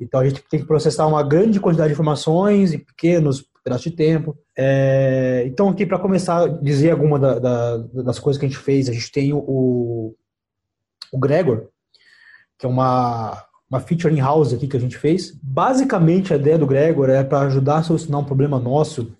então 0.00 0.20
a 0.20 0.28
gente 0.28 0.42
tem 0.48 0.60
que 0.60 0.66
processar 0.66 1.06
uma 1.06 1.22
grande 1.22 1.60
quantidade 1.60 1.88
de 1.88 1.94
informações 1.94 2.72
em 2.72 2.78
pequenos 2.78 3.44
pedaço 3.66 3.90
de 3.90 3.96
tempo. 3.96 4.38
É, 4.56 5.42
então, 5.44 5.68
aqui, 5.68 5.84
para 5.84 5.98
começar 5.98 6.46
dizer 6.62 6.92
alguma 6.92 7.18
da, 7.18 7.38
da, 7.40 7.76
das 8.04 8.16
coisas 8.20 8.38
que 8.38 8.46
a 8.46 8.48
gente 8.48 8.60
fez, 8.60 8.88
a 8.88 8.92
gente 8.92 9.10
tem 9.10 9.32
o, 9.32 10.14
o 11.12 11.18
Gregor, 11.18 11.66
que 12.56 12.64
é 12.64 12.68
uma, 12.68 13.44
uma 13.68 13.80
feature 13.80 14.14
in-house 14.14 14.54
aqui 14.54 14.68
que 14.68 14.76
a 14.76 14.80
gente 14.80 14.96
fez. 14.96 15.36
Basicamente, 15.42 16.32
a 16.32 16.36
ideia 16.36 16.56
do 16.56 16.66
Gregor 16.66 17.10
é 17.10 17.24
para 17.24 17.40
ajudar 17.40 17.78
a 17.78 17.82
solucionar 17.82 18.20
um 18.20 18.24
problema 18.24 18.60
nosso, 18.60 19.12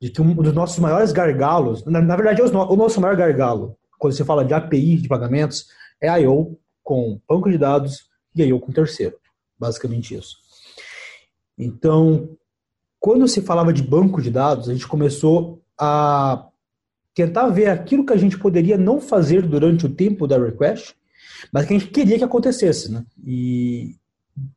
de 0.00 0.08
que 0.08 0.22
um 0.22 0.34
dos 0.34 0.54
nossos 0.54 0.78
maiores 0.78 1.12
gargalos, 1.12 1.84
na, 1.84 2.00
na 2.00 2.16
verdade, 2.16 2.40
é 2.40 2.44
o 2.44 2.76
nosso 2.76 3.02
maior 3.02 3.16
gargalo, 3.16 3.76
quando 3.98 4.14
se 4.14 4.24
fala 4.24 4.46
de 4.46 4.54
API 4.54 4.96
de 4.96 5.08
pagamentos, 5.08 5.66
é 6.00 6.08
a 6.08 6.18
I.O. 6.18 6.58
com 6.82 7.20
banco 7.28 7.50
de 7.50 7.58
dados 7.58 8.06
e 8.34 8.42
a 8.42 8.46
I.O. 8.46 8.58
com 8.58 8.72
terceiro. 8.72 9.18
Basicamente 9.58 10.14
isso. 10.14 10.38
Então, 11.58 12.34
quando 13.04 13.28
se 13.28 13.42
falava 13.42 13.70
de 13.70 13.82
banco 13.82 14.22
de 14.22 14.30
dados, 14.30 14.66
a 14.66 14.72
gente 14.72 14.88
começou 14.88 15.60
a 15.78 16.46
tentar 17.14 17.48
ver 17.48 17.68
aquilo 17.68 18.06
que 18.06 18.14
a 18.14 18.16
gente 18.16 18.38
poderia 18.38 18.78
não 18.78 18.98
fazer 18.98 19.42
durante 19.42 19.84
o 19.84 19.90
tempo 19.90 20.26
da 20.26 20.38
request, 20.38 20.94
mas 21.52 21.66
que 21.66 21.74
a 21.74 21.78
gente 21.78 21.90
queria 21.90 22.16
que 22.16 22.24
acontecesse, 22.24 22.90
né? 22.90 23.04
E 23.22 23.96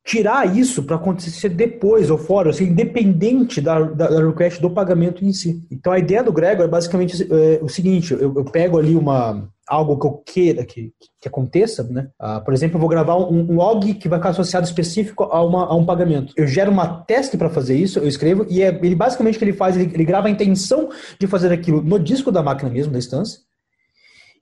tirar 0.02 0.56
isso 0.58 0.82
para 0.84 0.96
acontecer 0.96 1.50
depois 1.50 2.10
ou 2.10 2.18
fora, 2.18 2.52
assim, 2.52 2.68
independente 2.70 3.60
da, 3.60 3.82
da, 3.82 4.08
da, 4.08 4.26
request 4.26 4.62
do 4.62 4.70
pagamento 4.70 5.26
em 5.26 5.34
si. 5.34 5.62
Então 5.70 5.92
a 5.92 6.00
ideia 6.00 6.24
do 6.24 6.32
Gregor 6.32 6.64
é 6.64 6.70
basicamente 6.70 7.28
é, 7.30 7.60
o 7.62 7.68
seguinte: 7.68 8.14
eu, 8.14 8.34
eu, 8.34 8.46
pego 8.46 8.78
ali 8.78 8.96
uma 8.96 9.50
algo 9.68 10.00
que 10.00 10.08
eu 10.08 10.12
queira 10.26 10.66
que, 10.66 10.94
que 11.20 11.28
aconteça, 11.28 11.84
né? 11.84 12.10
Ah, 12.18 12.40
por 12.40 12.54
exemplo, 12.54 12.78
eu 12.78 12.80
vou 12.80 12.90
gravar 12.90 13.18
um, 13.18 13.52
um, 13.52 13.56
log 13.56 13.94
que 13.96 14.08
vai 14.08 14.18
ficar 14.18 14.30
associado 14.30 14.66
específico 14.66 15.24
a, 15.26 15.44
uma, 15.44 15.66
a 15.66 15.76
um 15.76 15.86
pagamento. 15.86 16.34
Eu 16.38 16.48
gero 16.48 16.72
uma 16.72 17.02
teste 17.04 17.38
para 17.38 17.50
fazer 17.50 17.76
isso, 17.76 18.00
eu 18.00 18.08
escrevo 18.08 18.46
e 18.50 18.62
é, 18.62 18.68
ele 18.68 18.96
basicamente 18.96 19.36
o 19.36 19.40
que 19.40 19.46
ele 19.46 19.54
faz, 19.54 19.76
ele, 19.76 19.94
ele 19.94 20.06
grava 20.06 20.28
a 20.28 20.32
intenção 20.32 20.90
de 21.20 21.28
fazer 21.28 21.52
aquilo 21.52 21.82
no 21.82 22.00
disco 22.00 22.32
da 22.32 22.42
máquina 22.42 22.70
mesmo, 22.70 22.94
da 22.94 23.00
instância 23.00 23.42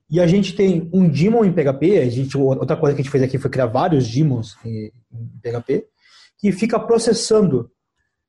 E 0.10 0.20
a 0.20 0.28
gente 0.28 0.56
tem 0.56 0.90
um 0.94 1.10
daemon 1.10 1.44
em 1.44 1.52
PHP, 1.52 1.98
a 1.98 2.10
gente, 2.10 2.38
outra 2.38 2.78
coisa 2.78 2.96
que 2.96 3.02
a 3.02 3.04
gente 3.04 3.12
fez 3.12 3.24
aqui 3.24 3.40
foi 3.40 3.50
criar 3.50 3.66
vários 3.66 4.08
daemons 4.08 4.56
em, 4.64 4.92
PHP, 5.42 5.86
que 6.38 6.52
fica 6.52 6.80
processando 6.80 7.72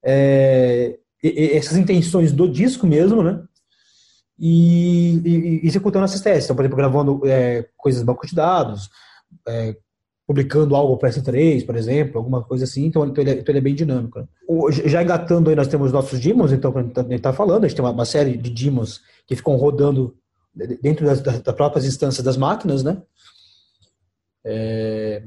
é, 0.02 0.96
essas 1.22 1.76
intenções 1.76 2.32
do 2.32 2.48
disco 2.48 2.87
mesmo, 2.87 3.22
né? 3.22 3.42
E, 4.38 5.20
e, 5.25 5.66
executando 5.66 6.05
essas 6.05 6.20
testes. 6.20 6.44
Então, 6.44 6.57
por 6.57 6.62
exemplo, 6.62 6.77
gravando 6.77 7.20
é, 7.25 7.68
coisas 7.77 8.01
no 8.03 8.07
banco 8.07 8.27
de 8.27 8.35
dados, 8.35 8.90
é, 9.49 9.77
publicando 10.27 10.75
algo 10.75 10.96
para 10.96 11.09
S3, 11.09 11.64
por 11.64 11.77
exemplo, 11.77 12.18
alguma 12.18 12.42
coisa 12.42 12.64
assim, 12.64 12.87
então, 12.87 13.07
então, 13.07 13.22
ele, 13.22 13.31
é, 13.31 13.35
então 13.35 13.53
ele 13.53 13.59
é 13.59 13.62
bem 13.62 13.75
dinâmico. 13.75 14.18
Né? 14.18 14.27
Já 14.87 15.03
engatando 15.03 15.49
aí, 15.49 15.57
nós 15.57 15.68
temos 15.68 15.92
nossos 15.92 16.18
daemons, 16.18 16.53
então, 16.53 16.75
a 16.77 17.03
gente 17.03 17.14
está 17.14 17.33
falando, 17.33 17.64
a 17.64 17.68
gente 17.68 17.77
tem 17.77 17.85
uma, 17.85 17.92
uma, 17.92 18.05
série 18.05 18.37
de 18.37 18.51
daemons 18.51 19.01
que 19.27 19.37
ficam 19.37 19.57
rodando 19.57 20.16
dentro 20.83 21.07
das, 21.07 21.20
das, 21.20 21.55
próprias 21.55 21.85
instâncias 21.85 22.25
das 22.25 22.37
máquinas, 22.37 22.83
né? 22.83 23.01
É, 24.44 25.22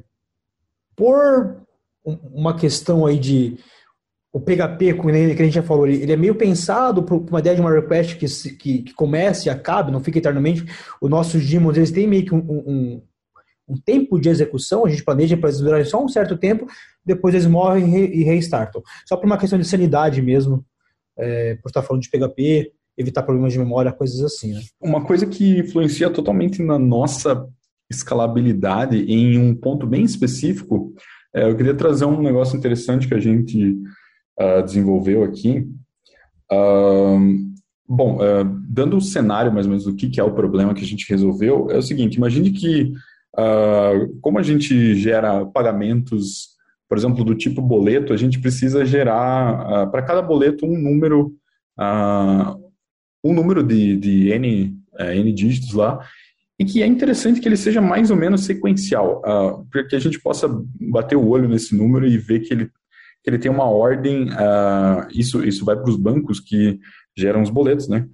por 0.95 1.61
uma 2.03 2.55
questão 2.55 3.05
aí 3.05 3.19
de 3.19 3.57
o 4.31 4.39
PHP, 4.39 4.93
que 4.93 5.41
a 5.41 5.45
gente 5.45 5.55
já 5.55 5.63
falou, 5.63 5.87
ele 5.87 6.11
é 6.11 6.15
meio 6.15 6.35
pensado 6.35 7.01
para 7.01 7.15
uma 7.15 7.39
ideia 7.39 7.55
de 7.55 7.61
uma 7.61 7.73
request 7.73 8.15
que, 8.15 8.27
que, 8.55 8.83
que 8.83 8.93
comece 8.93 9.47
e 9.47 9.49
acabe, 9.49 9.91
não 9.91 10.03
fica 10.03 10.19
eternamente. 10.19 10.65
Os 11.01 11.09
nossos 11.09 11.47
daemons, 11.49 11.77
eles 11.77 11.91
têm 11.91 12.07
meio 12.07 12.25
que 12.25 12.35
um, 12.35 12.39
um 12.47 13.01
um 13.69 13.77
tempo 13.77 14.19
de 14.19 14.27
execução, 14.29 14.85
a 14.85 14.89
gente 14.89 15.03
planeja 15.03 15.37
para 15.37 15.49
eles 15.49 15.61
durarem 15.61 15.85
só 15.85 16.03
um 16.03 16.07
certo 16.09 16.35
tempo, 16.35 16.65
depois 17.05 17.35
eles 17.35 17.45
morrem 17.45 17.95
e 17.95 18.23
restartam. 18.23 18.81
Só 19.07 19.15
por 19.15 19.27
uma 19.27 19.37
questão 19.37 19.59
de 19.59 19.65
sanidade 19.65 20.21
mesmo, 20.21 20.65
é, 21.17 21.55
por 21.55 21.69
estar 21.69 21.83
falando 21.83 22.01
de 22.01 22.09
PHP, 22.09 22.71
evitar 22.97 23.23
problemas 23.23 23.53
de 23.53 23.59
memória, 23.59 23.91
coisas 23.91 24.21
assim. 24.21 24.53
Né? 24.53 24.61
Uma 24.81 25.05
coisa 25.05 25.25
que 25.25 25.59
influencia 25.59 26.09
totalmente 26.09 26.63
na 26.63 26.79
nossa 26.79 27.47
escalabilidade 27.89 28.97
em 28.97 29.37
um 29.37 29.55
ponto 29.55 29.85
bem 29.85 30.03
específico, 30.03 30.93
é, 31.33 31.49
eu 31.49 31.55
queria 31.55 31.75
trazer 31.75 32.05
um 32.05 32.21
negócio 32.21 32.57
interessante 32.57 33.07
que 33.07 33.13
a 33.13 33.19
gente 33.19 33.77
uh, 34.39 34.63
desenvolveu 34.63 35.23
aqui. 35.23 35.67
Uh, 36.51 37.49
bom, 37.87 38.17
uh, 38.17 38.43
dando 38.67 38.93
o 38.93 38.97
um 38.97 39.01
cenário 39.01 39.53
mais 39.53 39.65
ou 39.65 39.71
menos 39.71 39.85
do 39.85 39.95
que, 39.95 40.09
que 40.09 40.19
é 40.19 40.23
o 40.23 40.33
problema 40.33 40.73
que 40.73 40.83
a 40.83 40.87
gente 40.87 41.09
resolveu, 41.09 41.69
é 41.69 41.77
o 41.77 41.81
seguinte, 41.81 42.15
imagine 42.15 42.51
que 42.51 42.93
Uh, 43.37 44.19
como 44.21 44.39
a 44.39 44.43
gente 44.43 44.95
gera 44.95 45.45
pagamentos, 45.45 46.49
por 46.87 46.97
exemplo, 46.97 47.23
do 47.23 47.35
tipo 47.35 47.61
boleto, 47.61 48.11
a 48.11 48.17
gente 48.17 48.39
precisa 48.39 48.85
gerar 48.85 49.85
uh, 49.85 49.91
para 49.91 50.01
cada 50.01 50.21
boleto 50.21 50.65
um 50.65 50.77
número, 50.77 51.35
uh, 51.79 52.59
um 53.23 53.33
número 53.33 53.61
de, 53.63 53.95
de 53.97 54.29
n, 54.31 54.75
eh, 54.97 55.15
n 55.17 55.31
dígitos 55.31 55.73
lá, 55.73 55.99
e 56.57 56.65
que 56.65 56.81
é 56.81 56.87
interessante 56.87 57.39
que 57.39 57.47
ele 57.47 57.55
seja 57.55 57.79
mais 57.79 58.09
ou 58.09 58.17
menos 58.17 58.45
sequencial, 58.45 59.21
para 59.69 59.85
que 59.85 59.95
a 59.95 59.99
gente 59.99 60.19
possa 60.19 60.49
bater 60.79 61.15
o 61.15 61.27
olho 61.27 61.47
nesse 61.47 61.75
número 61.75 62.05
e 62.05 62.17
ver 62.17 62.39
que 62.41 62.53
ele, 62.53 62.69
que 63.23 63.29
ele 63.29 63.39
tem 63.39 63.51
uma 63.51 63.65
ordem. 63.65 64.29
isso, 65.11 65.45
isso 65.45 65.65
vai 65.65 65.75
para 65.75 65.89
os 65.89 65.97
bancos 65.97 66.39
que 66.39 66.79
geram 67.17 67.41
os 67.41 67.49
boletos, 67.49 67.87
né? 67.87 68.07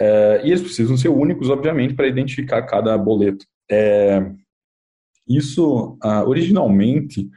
Eh, 0.00 0.42
e 0.44 0.48
eles 0.48 0.62
precisam 0.62 0.96
ser 0.96 1.08
únicos, 1.08 1.50
obviamente, 1.50 1.94
para 1.94 2.06
identificar 2.06 2.62
cada 2.62 2.96
boleto. 2.96 3.44
É, 3.70 4.32
isso, 5.28 5.98
uh, 6.02 6.26
originalmente, 6.26 7.28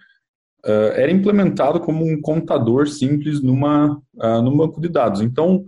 uh, 0.66 0.94
era 0.96 1.12
implementado 1.12 1.80
como 1.82 2.06
um 2.06 2.22
contador 2.22 2.88
simples 2.88 3.42
numa, 3.42 4.02
uh, 4.16 4.42
num 4.42 4.56
banco 4.56 4.80
de 4.80 4.88
dados. 4.88 5.22
Então, 5.22 5.66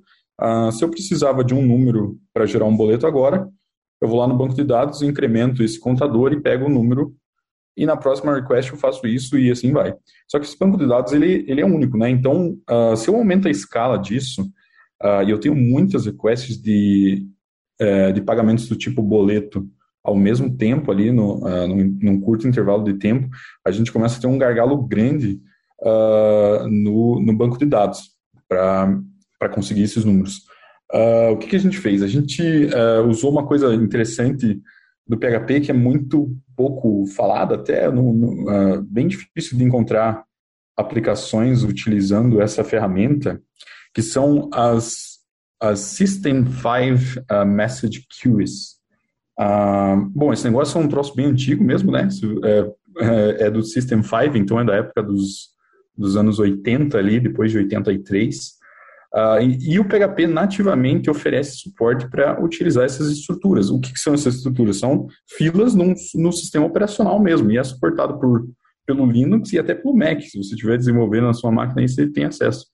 se 0.73 0.83
eu 0.83 0.89
precisava 0.89 1.41
de 1.41 1.53
um 1.53 1.65
número 1.65 2.17
para 2.33 2.45
gerar 2.45 2.65
um 2.65 2.75
boleto 2.75 3.07
agora, 3.07 3.47
eu 4.01 4.07
vou 4.09 4.19
lá 4.19 4.27
no 4.27 4.35
banco 4.35 4.53
de 4.53 4.63
dados, 4.63 5.01
incremento 5.01 5.63
esse 5.63 5.79
contador 5.79 6.33
e 6.33 6.41
pego 6.41 6.65
o 6.65 6.69
número 6.69 7.15
e 7.75 7.85
na 7.85 7.97
próxima 7.97 8.35
request 8.35 8.71
eu 8.71 8.77
faço 8.77 9.05
isso 9.07 9.37
e 9.37 9.51
assim 9.51 9.71
vai. 9.71 9.93
Só 10.27 10.39
que 10.39 10.45
esse 10.45 10.57
banco 10.57 10.77
de 10.77 10.87
dados 10.87 11.11
ele, 11.11 11.43
ele 11.47 11.61
é 11.61 11.65
único, 11.65 11.97
né? 11.97 12.09
Então, 12.09 12.57
uh, 12.69 12.95
se 12.95 13.09
eu 13.09 13.15
aumento 13.15 13.47
a 13.47 13.51
escala 13.51 13.97
disso 13.97 14.43
uh, 15.03 15.23
e 15.25 15.31
eu 15.31 15.39
tenho 15.39 15.55
muitas 15.55 16.05
requests 16.05 16.61
de, 16.61 17.27
uh, 17.81 18.13
de 18.13 18.21
pagamentos 18.21 18.67
do 18.67 18.75
tipo 18.75 19.01
boleto 19.01 19.67
ao 20.03 20.15
mesmo 20.15 20.55
tempo 20.55 20.91
ali, 20.91 21.11
no, 21.11 21.37
uh, 21.45 21.67
num, 21.67 21.97
num, 22.01 22.19
curto 22.19 22.47
intervalo 22.47 22.83
de 22.83 22.95
tempo, 22.95 23.29
a 23.65 23.71
gente 23.71 23.91
começa 23.91 24.17
a 24.17 24.21
ter 24.21 24.27
um 24.27 24.37
gargalo 24.37 24.81
grande 24.83 25.39
no, 26.69 27.19
no 27.19 27.35
banco 27.35 27.57
de 27.57 27.65
dados 27.65 28.11
para 28.47 29.49
conseguir 29.51 29.83
esses 29.83 30.05
números. 30.05 30.43
O 31.29 31.35
que, 31.35 31.47
que, 31.47 31.55
a 31.57 31.59
gente 31.59 31.77
fez? 31.77 32.01
A 32.01 32.07
gente 32.07 32.41
usou 33.09 33.29
uma 33.29 33.45
coisa 33.45 33.75
interessante 33.75 34.61
do 35.05 35.17
PHP 35.17 35.59
que 35.59 35.71
é 35.71 35.73
muito 35.73 36.33
pouco 36.55 37.05
falada, 37.07 37.55
até 37.55 37.89
no, 37.89 38.13
no, 38.13 38.81
bem 38.83 39.07
difícil 39.07 39.57
de 39.57 39.63
encontrar 39.63 40.23
aplicações 40.75 41.63
utilizando 41.63 42.41
essa 42.41 42.63
ferramenta, 42.63 43.41
que 43.93 44.01
são 44.01 44.49
as, 44.53 45.19
as 45.61 45.79
System 45.79 46.45
5 46.45 47.45
Message 47.45 48.05
Queues. 48.09 48.73
Ah, 49.37 49.95
bom, 50.09 50.31
esse 50.31 50.45
negócio 50.45 50.79
é 50.79 50.83
um 50.83 50.87
troço 50.87 51.15
bem 51.15 51.27
antigo 51.27 51.63
mesmo, 51.63 51.91
né? 51.91 52.07
É, 52.43 52.71
é, 52.99 53.45
é, 53.45 53.51
do 53.51 53.63
System 53.63 54.03
5, 54.03 54.37
então 54.37 54.59
é 54.59 54.65
da 54.65 54.75
época 54.75 55.01
dos, 55.01 55.49
dos 55.95 56.15
anos 56.15 56.39
80 56.39 56.97
ali, 56.97 57.19
depois 57.19 57.51
de 57.51 57.57
83. 57.57 58.62
Ah, 59.15 59.39
e, 59.39 59.73
e, 59.73 59.79
o 59.79 59.85
PHP 59.85 60.25
nativamente 60.25 61.07
oferece 61.07 61.57
suporte 61.57 62.09
para 62.09 62.43
utilizar 62.43 62.83
essas 62.83 63.11
estruturas. 63.11 63.69
O 63.69 63.79
que, 63.79 63.93
que, 63.93 63.99
são 63.99 64.15
essas 64.15 64.35
estruturas? 64.35 64.79
São 64.79 65.07
filas 65.37 65.75
num, 65.75 65.93
no 66.15 66.31
sistema 66.31 66.65
operacional 66.65 67.21
mesmo, 67.21 67.51
e 67.51 67.57
é 67.59 67.63
suportado 67.63 68.19
por, 68.19 68.47
pelo 68.87 69.05
Linux 69.05 69.53
e 69.53 69.59
até 69.59 69.75
pelo 69.75 69.95
Mac. 69.95 70.19
Se 70.21 70.37
você 70.37 70.55
estiver 70.55 70.77
desenvolvendo 70.77 71.27
na 71.27 71.33
sua 71.33 71.51
máquina, 71.51 71.81
aí 71.81 71.87
você 71.87 72.07
tem 72.07 72.25
acesso. 72.25 72.65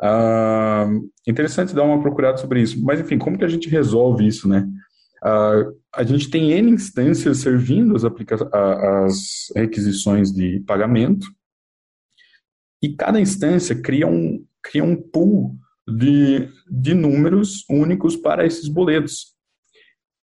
Ah, 0.00 0.88
interessante 1.26 1.74
dar 1.74 1.82
uma 1.82 2.00
procurada 2.00 2.38
sobre 2.38 2.62
isso. 2.62 2.82
Mas, 2.82 2.98
enfim, 2.98 3.18
como 3.18 3.36
que 3.36 3.44
a 3.44 3.48
gente 3.48 3.68
resolve 3.68 4.26
isso, 4.26 4.48
né? 4.48 4.66
Uh, 5.22 5.74
a 5.94 6.04
gente 6.04 6.30
tem 6.30 6.52
N 6.52 6.70
instâncias 6.70 7.38
servindo 7.38 7.96
as, 7.96 8.04
as 8.04 9.16
requisições 9.56 10.30
de 10.30 10.60
pagamento 10.60 11.26
e 12.82 12.94
cada 12.94 13.18
instância 13.18 13.74
cria 13.74 14.06
um, 14.06 14.44
cria 14.62 14.84
um 14.84 14.94
pool 14.94 15.56
de, 15.86 16.48
de 16.68 16.94
números 16.94 17.64
únicos 17.68 18.16
para 18.16 18.44
esses 18.44 18.68
boletos. 18.68 19.34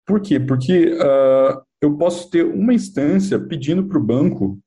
Por 0.06 0.22
quê? 0.22 0.40
Porque 0.40 0.94
uh, 0.94 1.62
eu 1.82 1.98
posso 1.98 2.30
ter 2.30 2.46
uma 2.46 2.74
instância 2.74 3.40
pedindo 3.40 3.88
para 3.88 3.98
o 3.98 4.04
banco, 4.04 4.60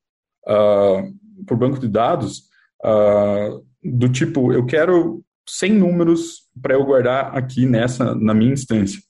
uh, 0.47 1.45
para 1.45 1.55
o 1.55 1.59
banco 1.59 1.79
de 1.79 1.88
dados, 1.88 2.49
uh, 2.85 3.64
do 3.83 4.09
tipo, 4.09 4.53
eu 4.53 4.64
quero 4.64 5.25
100 5.49 5.73
números 5.75 6.49
para 6.61 6.75
eu 6.75 6.85
guardar 6.85 7.37
aqui 7.37 7.66
nessa, 7.66 8.14
na 8.14 8.33
minha 8.33 8.53
instância. 8.53 9.01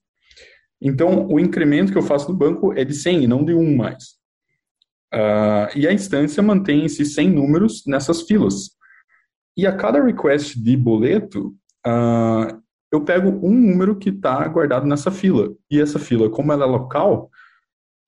Então, 0.81 1.29
o 1.29 1.39
incremento 1.39 1.93
que 1.93 1.99
eu 1.99 2.03
faço 2.03 2.31
no 2.31 2.37
banco 2.37 2.73
é 2.73 2.85
de 2.85 2.95
100 2.95 3.25
e 3.25 3.27
não 3.27 3.45
de 3.45 3.55
1 3.55 3.77
mais. 3.77 4.21
Uh, 5.15 5.69
e 5.77 5.87
a 5.87 5.93
instância 5.93 6.43
mantém 6.43 6.85
esses 6.85 7.15
100 7.15 7.31
números 7.31 7.83
nessas 7.87 8.23
filas. 8.23 8.71
E 9.57 9.67
a 9.67 9.77
cada 9.77 10.03
request 10.03 10.59
de 10.59 10.77
boleto, 10.77 11.55
uh, 11.87 12.63
eu 12.91 13.01
pego 13.01 13.29
um 13.47 13.53
número 13.53 13.97
que 13.97 14.11
está 14.11 14.47
guardado 14.49 14.87
nessa 14.87 15.11
fila. 15.11 15.51
E 15.71 15.81
essa 15.81 15.99
fila, 15.99 16.29
como 16.29 16.53
ela 16.53 16.65
é 16.65 16.69
local, 16.69 17.31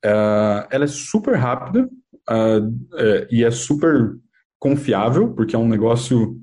uh, 0.04 0.66
ela 0.70 0.84
é 0.84 0.88
super 0.88 1.36
rápida 1.36 1.88
é, 2.28 3.28
e 3.30 3.44
é 3.44 3.50
super 3.50 4.16
confiável, 4.58 5.32
porque 5.34 5.54
é 5.54 5.58
um 5.58 5.68
negócio, 5.68 6.38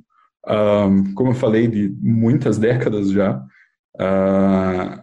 como 1.16 1.32
eu 1.32 1.34
falei, 1.34 1.68
de 1.68 1.90
muitas 2.00 2.60
décadas 2.60 3.10
já. 3.10 3.44
Uh, 3.96 5.02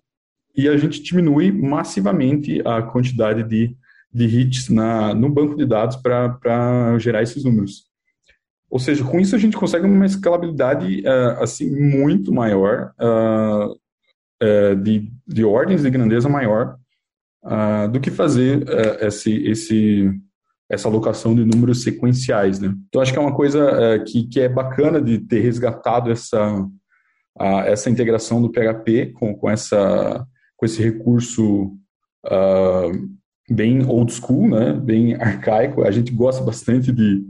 e 0.57 0.69
a 0.69 0.77
gente 0.77 1.03
diminui 1.03 1.53
massivamente 1.53 2.61
a 2.65 2.83
quantidade 2.83 3.45
de, 3.45 3.77
de 4.13 4.25
hits 4.25 4.69
na, 4.69 5.15
no 5.15 5.29
banco 5.29 5.57
de 5.57 5.65
dados 5.65 5.97
para 5.97 6.99
gerar 6.99 7.23
esses 7.23 7.45
números. 7.45 7.88
Ou 8.71 8.79
seja, 8.79 9.05
com 9.05 9.19
isso 9.19 9.35
a 9.35 9.39
gente 9.39 9.57
consegue 9.57 9.87
uma 9.87 10.07
escalabilidade 10.07 11.01
uh, 11.01 11.43
assim 11.43 11.71
muito 11.71 12.33
maior, 12.33 12.93
uh, 13.01 13.73
uh, 13.73 14.77
de, 14.77 15.11
de 15.27 15.45
ordens 15.45 15.83
de 15.83 15.91
grandeza 15.91 16.29
maior, 16.29 16.77
do 17.93 18.01
que 18.01 18.11
fazer 18.11 18.67
esse, 19.01 19.33
esse, 19.45 20.13
essa 20.69 20.87
alocação 20.87 21.35
de 21.35 21.47
números 21.47 21.83
sequenciais. 21.83 22.59
Né? 22.59 22.75
Então, 22.89 23.01
acho 23.01 23.11
que 23.11 23.19
é 23.19 23.23
uma 23.23 23.35
coisa 23.35 24.05
que, 24.07 24.27
que 24.27 24.41
é 24.41 24.49
bacana 24.49 25.01
de 25.01 25.19
ter 25.19 25.41
resgatado 25.41 26.11
essa, 26.11 26.67
essa 27.65 27.89
integração 27.89 28.43
do 28.43 28.51
PHP 28.51 29.13
com, 29.15 29.35
com 29.35 29.49
essa 29.49 30.27
com 30.57 30.67
esse 30.67 30.83
recurso 30.83 31.73
bem 33.49 33.85
old 33.87 34.13
school, 34.13 34.49
né, 34.49 34.73
bem 34.73 35.15
arcaico. 35.15 35.85
A 35.85 35.91
gente 35.91 36.13
gosta 36.13 36.45
bastante 36.45 36.93
de, 36.93 37.25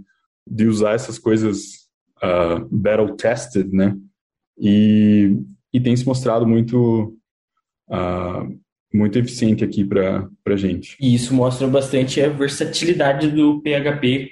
de 0.50 0.66
usar 0.66 0.94
essas 0.94 1.18
coisas 1.18 1.88
uh, 2.22 2.66
battle 2.70 3.16
tested, 3.16 3.70
né, 3.72 3.96
e, 4.58 5.36
e 5.72 5.80
tem 5.80 5.96
se 5.96 6.06
mostrado 6.06 6.46
muito 6.46 7.16
uh, 7.90 8.58
muito 8.92 9.18
eficiente 9.18 9.62
aqui 9.62 9.84
para 9.84 10.28
a 10.46 10.56
gente. 10.56 10.96
E 11.00 11.14
isso 11.14 11.34
mostra 11.34 11.66
bastante 11.66 12.20
a 12.20 12.28
versatilidade 12.28 13.30
do 13.30 13.60
PHP 13.60 14.30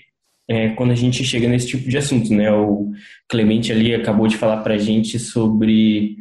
é, 0.49 0.71
quando 0.71 0.93
a 0.93 0.97
gente 0.97 1.25
chega 1.25 1.49
nesse 1.49 1.67
tipo 1.67 1.89
de 1.89 1.99
assunto, 1.99 2.33
né? 2.33 2.51
O 2.53 2.91
Clemente 3.29 3.73
ali 3.73 3.95
acabou 3.95 4.27
de 4.29 4.37
falar 4.37 4.63
para 4.63 4.75
a 4.75 4.79
gente 4.79 5.19
sobre 5.19 6.17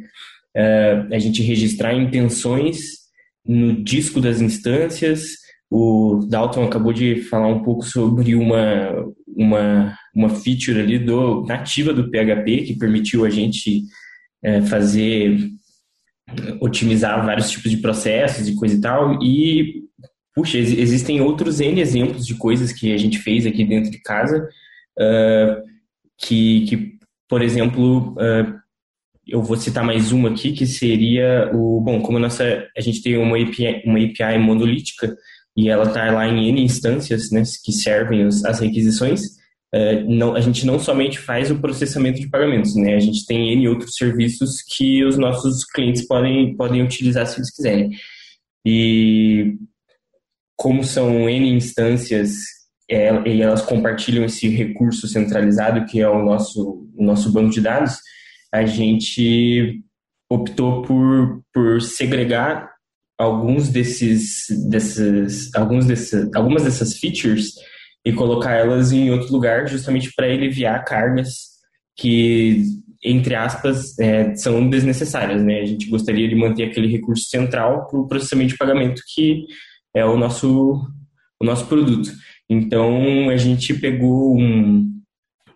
é, 0.54 1.06
a 1.12 1.18
gente 1.18 1.42
registrar 1.42 1.94
intenções 1.94 3.06
no 3.44 3.84
disco 3.84 4.20
das 4.20 4.40
instâncias. 4.40 5.36
O 5.70 6.26
Dalton 6.28 6.64
acabou 6.64 6.92
de 6.92 7.22
falar 7.22 7.48
um 7.48 7.62
pouco 7.62 7.84
sobre 7.84 8.34
uma, 8.34 8.92
uma, 9.36 9.96
uma 10.14 10.30
feature 10.30 10.80
ali 10.80 10.98
do, 10.98 11.44
nativa 11.44 11.92
do 11.92 12.10
PHP 12.10 12.62
que 12.62 12.78
permitiu 12.78 13.24
a 13.24 13.30
gente 13.30 13.82
é, 14.42 14.62
fazer 14.62 15.50
otimizar 16.60 17.24
vários 17.24 17.50
tipos 17.50 17.70
de 17.70 17.76
processos 17.78 18.48
e 18.48 18.54
coisa 18.56 18.74
e 18.74 18.80
tal. 18.80 19.22
E, 19.22 19.84
puxa, 20.34 20.58
existem 20.58 21.20
outros 21.20 21.60
N 21.60 21.80
exemplos 21.80 22.26
de 22.26 22.34
coisas 22.34 22.72
que 22.72 22.92
a 22.92 22.96
gente 22.96 23.18
fez 23.18 23.46
aqui 23.46 23.64
dentro 23.64 23.90
de 23.90 24.00
casa, 24.02 24.48
uh, 24.98 25.62
que, 26.18 26.66
que, 26.66 26.98
por 27.28 27.42
exemplo, 27.42 28.12
uh, 28.14 28.56
eu 29.26 29.42
vou 29.42 29.56
citar 29.56 29.84
mais 29.84 30.12
uma 30.12 30.30
aqui, 30.30 30.52
que 30.52 30.66
seria 30.66 31.50
o, 31.54 31.80
bom, 31.80 32.00
como 32.00 32.18
a 32.18 32.20
nossa, 32.20 32.66
a 32.76 32.80
gente 32.80 33.02
tem 33.02 33.16
uma 33.16 33.36
API, 33.36 33.82
uma 33.84 33.98
API 33.98 34.38
monolítica, 34.38 35.16
e 35.56 35.68
ela 35.68 35.84
está 35.84 36.10
lá 36.10 36.28
em 36.28 36.48
N 36.48 36.62
instâncias, 36.62 37.30
né, 37.30 37.42
que 37.64 37.72
servem 37.72 38.22
as 38.24 38.60
requisições, 38.60 39.36
é, 39.74 40.02
não, 40.04 40.34
a 40.34 40.40
gente 40.40 40.64
não 40.64 40.78
somente 40.78 41.18
faz 41.18 41.50
o 41.50 41.58
processamento 41.58 42.20
de 42.20 42.28
pagamentos, 42.28 42.74
né? 42.76 42.94
A 42.94 43.00
gente 43.00 43.26
tem 43.26 43.52
N 43.52 43.68
outros 43.68 43.96
serviços 43.96 44.62
que 44.62 45.04
os 45.04 45.18
nossos 45.18 45.64
clientes 45.64 46.06
podem, 46.06 46.56
podem 46.56 46.82
utilizar 46.82 47.26
se 47.26 47.38
eles 47.38 47.50
quiserem. 47.50 47.90
E 48.64 49.56
como 50.56 50.84
são 50.84 51.28
N 51.28 51.50
instâncias 51.50 52.32
é, 52.90 53.10
e 53.28 53.42
elas 53.42 53.62
compartilham 53.62 54.24
esse 54.24 54.48
recurso 54.48 55.08
centralizado 55.08 55.84
que 55.86 56.00
é 56.00 56.08
o 56.08 56.24
nosso, 56.24 56.88
o 56.96 57.04
nosso 57.04 57.32
banco 57.32 57.50
de 57.50 57.60
dados, 57.60 57.98
a 58.52 58.64
gente 58.64 59.82
optou 60.30 60.82
por, 60.82 61.42
por 61.52 61.82
segregar 61.82 62.70
alguns 63.18 63.68
desses, 63.68 64.46
desses, 64.68 65.54
alguns 65.54 65.86
desses, 65.86 66.28
algumas 66.34 66.64
dessas 66.64 66.98
features 66.98 67.54
e 68.04 68.12
colocar 68.12 68.52
elas 68.52 68.92
em 68.92 69.10
outro 69.10 69.32
lugar, 69.32 69.66
justamente 69.66 70.12
para 70.14 70.26
aliviar 70.26 70.84
cargas 70.84 71.56
que, 71.96 72.62
entre 73.02 73.34
aspas, 73.34 73.98
é, 73.98 74.34
são 74.36 74.68
desnecessárias. 74.68 75.42
Né? 75.42 75.60
A 75.60 75.64
gente 75.64 75.88
gostaria 75.88 76.28
de 76.28 76.34
manter 76.34 76.64
aquele 76.64 76.88
recurso 76.88 77.28
central 77.28 77.88
para 77.88 77.98
o 77.98 78.06
processamento 78.06 78.52
de 78.52 78.58
pagamento, 78.58 79.02
que 79.14 79.46
é 79.94 80.04
o 80.04 80.16
nosso, 80.16 80.86
o 81.40 81.44
nosso 81.44 81.66
produto. 81.66 82.12
Então, 82.48 83.28
a 83.30 83.36
gente 83.36 83.74
pegou 83.74 84.38
um. 84.38 84.92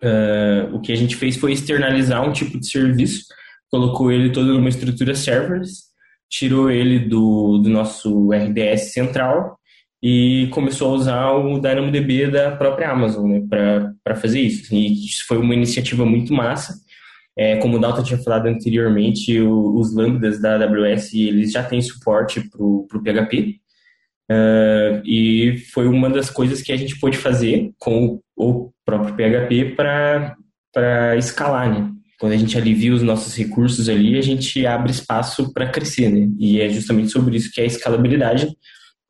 Uh, 0.03 0.75
o 0.75 0.81
que 0.81 0.91
a 0.91 0.95
gente 0.95 1.15
fez 1.15 1.37
foi 1.37 1.51
externalizar 1.51 2.27
um 2.27 2.33
tipo 2.33 2.59
de 2.59 2.67
serviço, 2.67 3.25
colocou 3.69 4.11
ele 4.11 4.31
todo 4.31 4.51
numa 4.51 4.67
estrutura 4.67 5.13
serverless, 5.13 5.90
tirou 6.31 6.71
ele 6.71 6.97
do, 6.97 7.57
do 7.57 7.69
nosso 7.69 8.31
RDS 8.31 8.93
central 8.93 9.59
e 10.01 10.47
começou 10.51 10.89
a 10.89 10.95
usar 10.95 11.31
o 11.31 11.59
DynamoDB 11.59 12.31
da 12.31 12.55
própria 12.55 12.89
Amazon 12.89 13.29
né, 13.29 13.41
para 14.03 14.15
fazer 14.15 14.39
isso. 14.39 14.73
E 14.73 15.05
isso 15.05 15.27
foi 15.27 15.37
uma 15.37 15.53
iniciativa 15.53 16.05
muito 16.05 16.33
massa. 16.33 16.73
É, 17.37 17.57
como 17.57 17.77
o 17.77 17.79
Dalton 17.79 18.03
tinha 18.03 18.23
falado 18.23 18.47
anteriormente, 18.47 19.39
o, 19.39 19.75
os 19.77 19.93
lambdas 19.93 20.41
da 20.41 20.55
AWS 20.55 21.13
eles 21.13 21.51
já 21.51 21.63
têm 21.63 21.81
suporte 21.81 22.41
para 22.49 22.63
o 22.63 22.87
PHP. 23.03 23.57
Uh, 24.31 25.03
e 25.05 25.57
foi 25.73 25.87
uma 25.87 26.09
das 26.09 26.29
coisas 26.29 26.61
que 26.61 26.71
a 26.71 26.77
gente 26.77 26.97
pôde 26.97 27.17
fazer 27.17 27.71
com 27.77 28.05
o, 28.05 28.21
o 28.35 28.71
próprio 28.85 29.13
PHP 29.13 29.75
para 29.75 31.17
escalar. 31.17 31.69
Né? 31.69 31.91
Quando 32.21 32.33
a 32.33 32.37
gente 32.37 32.57
alivia 32.57 32.93
os 32.93 33.01
nossos 33.01 33.35
recursos 33.35 33.89
ali, 33.89 34.17
a 34.17 34.21
gente 34.21 34.65
abre 34.65 34.91
espaço 34.91 35.51
para 35.51 35.69
crescer. 35.69 36.07
Né? 36.07 36.29
E 36.39 36.61
é 36.61 36.69
justamente 36.69 37.09
sobre 37.09 37.35
isso 37.35 37.51
que 37.51 37.59
é 37.59 37.65
a 37.65 37.67
escalabilidade 37.67 38.47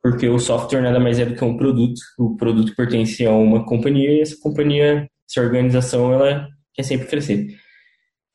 porque 0.02 0.28
o 0.28 0.38
software 0.38 0.82
nada 0.82 0.98
mais 0.98 1.20
é 1.20 1.24
do 1.24 1.34
que 1.34 1.44
um 1.44 1.56
produto. 1.56 2.00
O 2.18 2.36
produto 2.36 2.74
pertence 2.74 3.24
a 3.24 3.30
uma 3.30 3.64
companhia 3.64 4.10
e 4.10 4.20
essa 4.20 4.36
companhia, 4.42 5.08
essa 5.30 5.40
organização, 5.40 6.12
ela 6.12 6.48
quer 6.74 6.82
sempre 6.82 7.06
crescer. 7.06 7.56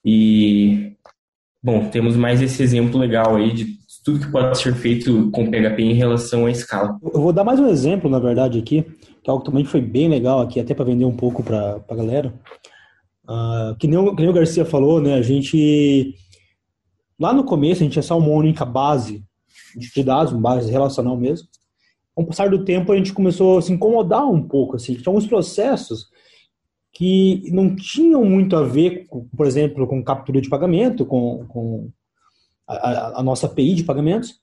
E, 0.05 0.93
bom, 1.61 1.89
temos 1.89 2.15
mais 2.15 2.41
esse 2.41 2.63
exemplo 2.63 2.97
legal 2.97 3.35
aí 3.35 3.51
de 3.51 3.65
tudo 4.05 4.25
que 4.25 4.31
pode 4.31 4.57
ser 4.57 4.73
feito 4.75 5.29
com 5.31 5.51
PHP 5.51 5.81
em 5.81 5.93
relação 5.93 6.45
à 6.45 6.51
escala. 6.51 6.97
Eu 7.03 7.19
vou 7.19 7.33
dar 7.33 7.43
mais 7.43 7.59
um 7.59 7.67
exemplo, 7.67 8.09
na 8.09 8.19
verdade, 8.19 8.57
aqui, 8.57 8.83
que 9.21 9.29
é 9.29 9.31
algo 9.31 9.43
também 9.43 9.65
foi 9.65 9.81
bem 9.81 10.07
legal 10.07 10.39
aqui, 10.39 10.61
até 10.61 10.73
para 10.73 10.85
vender 10.85 11.03
um 11.03 11.17
pouco 11.17 11.43
para 11.43 11.81
a 11.85 11.95
galera. 11.95 12.33
Uh, 13.27 13.75
que, 13.77 13.87
nem 13.87 13.97
o, 13.97 14.15
que 14.15 14.21
nem 14.21 14.29
o 14.29 14.33
Garcia 14.33 14.65
falou, 14.65 15.01
né? 15.01 15.15
A 15.15 15.21
gente. 15.21 16.15
Lá 17.19 17.33
no 17.33 17.43
começo, 17.43 17.81
a 17.81 17.83
gente 17.83 17.93
tinha 17.93 18.03
só 18.03 18.17
uma 18.17 18.29
única 18.29 18.63
base 18.63 19.23
de 19.75 20.03
dados, 20.03 20.31
uma 20.31 20.41
base 20.41 20.71
relacional 20.71 21.17
mesmo 21.17 21.47
com 22.17 22.23
o 22.23 22.25
passar 22.25 22.49
do 22.49 22.65
tempo, 22.65 22.91
a 22.91 22.97
gente 22.97 23.13
começou 23.13 23.59
a 23.59 23.61
se 23.61 23.71
incomodar 23.71 24.27
um 24.27 24.41
pouco. 24.41 24.75
Assim. 24.75 24.95
Tinha 24.95 25.05
alguns 25.05 25.27
processos 25.27 26.07
que 26.91 27.43
não 27.51 27.75
tinham 27.75 28.25
muito 28.25 28.55
a 28.55 28.63
ver, 28.63 29.05
com, 29.05 29.27
por 29.37 29.45
exemplo, 29.45 29.85
com 29.85 30.03
captura 30.03 30.41
de 30.41 30.49
pagamento, 30.49 31.05
com, 31.05 31.45
com 31.47 31.91
a, 32.67 33.19
a, 33.19 33.23
nossa 33.23 33.45
API 33.45 33.75
de 33.75 33.83
pagamentos, 33.83 34.33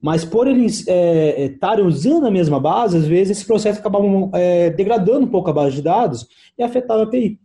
mas 0.00 0.24
por 0.24 0.46
eles 0.46 0.86
é, 0.86 1.46
estarem 1.46 1.84
é, 1.84 1.88
usando 1.88 2.24
a 2.24 2.30
mesma 2.30 2.60
base, 2.60 2.96
às 2.96 3.06
vezes 3.08 3.36
esse 3.36 3.44
processo 3.44 3.80
acabava 3.80 4.06
é, 4.34 4.70
degradando 4.70 5.26
um 5.26 5.30
pouco 5.30 5.50
a 5.50 5.52
base 5.52 5.74
de 5.74 5.82
dados 5.82 6.24
e 6.56 6.62
afetava 6.62 7.00
a 7.00 7.02
API. 7.02 7.36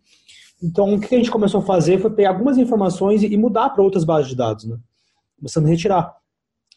Então, 0.64 0.94
o 0.94 1.00
que 1.00 1.14
a 1.14 1.18
gente 1.18 1.30
começou 1.30 1.60
a 1.60 1.64
fazer 1.64 2.00
foi 2.00 2.10
pegar 2.10 2.30
algumas 2.30 2.58
informações 2.58 3.22
e 3.22 3.36
mudar 3.36 3.70
para 3.72 3.84
outras 3.84 4.06
bases 4.06 4.30
de 4.30 4.36
dados, 4.36 4.64
né? 4.64 4.78
começando 5.38 5.66
a 5.66 5.70
retirar. 5.70 6.16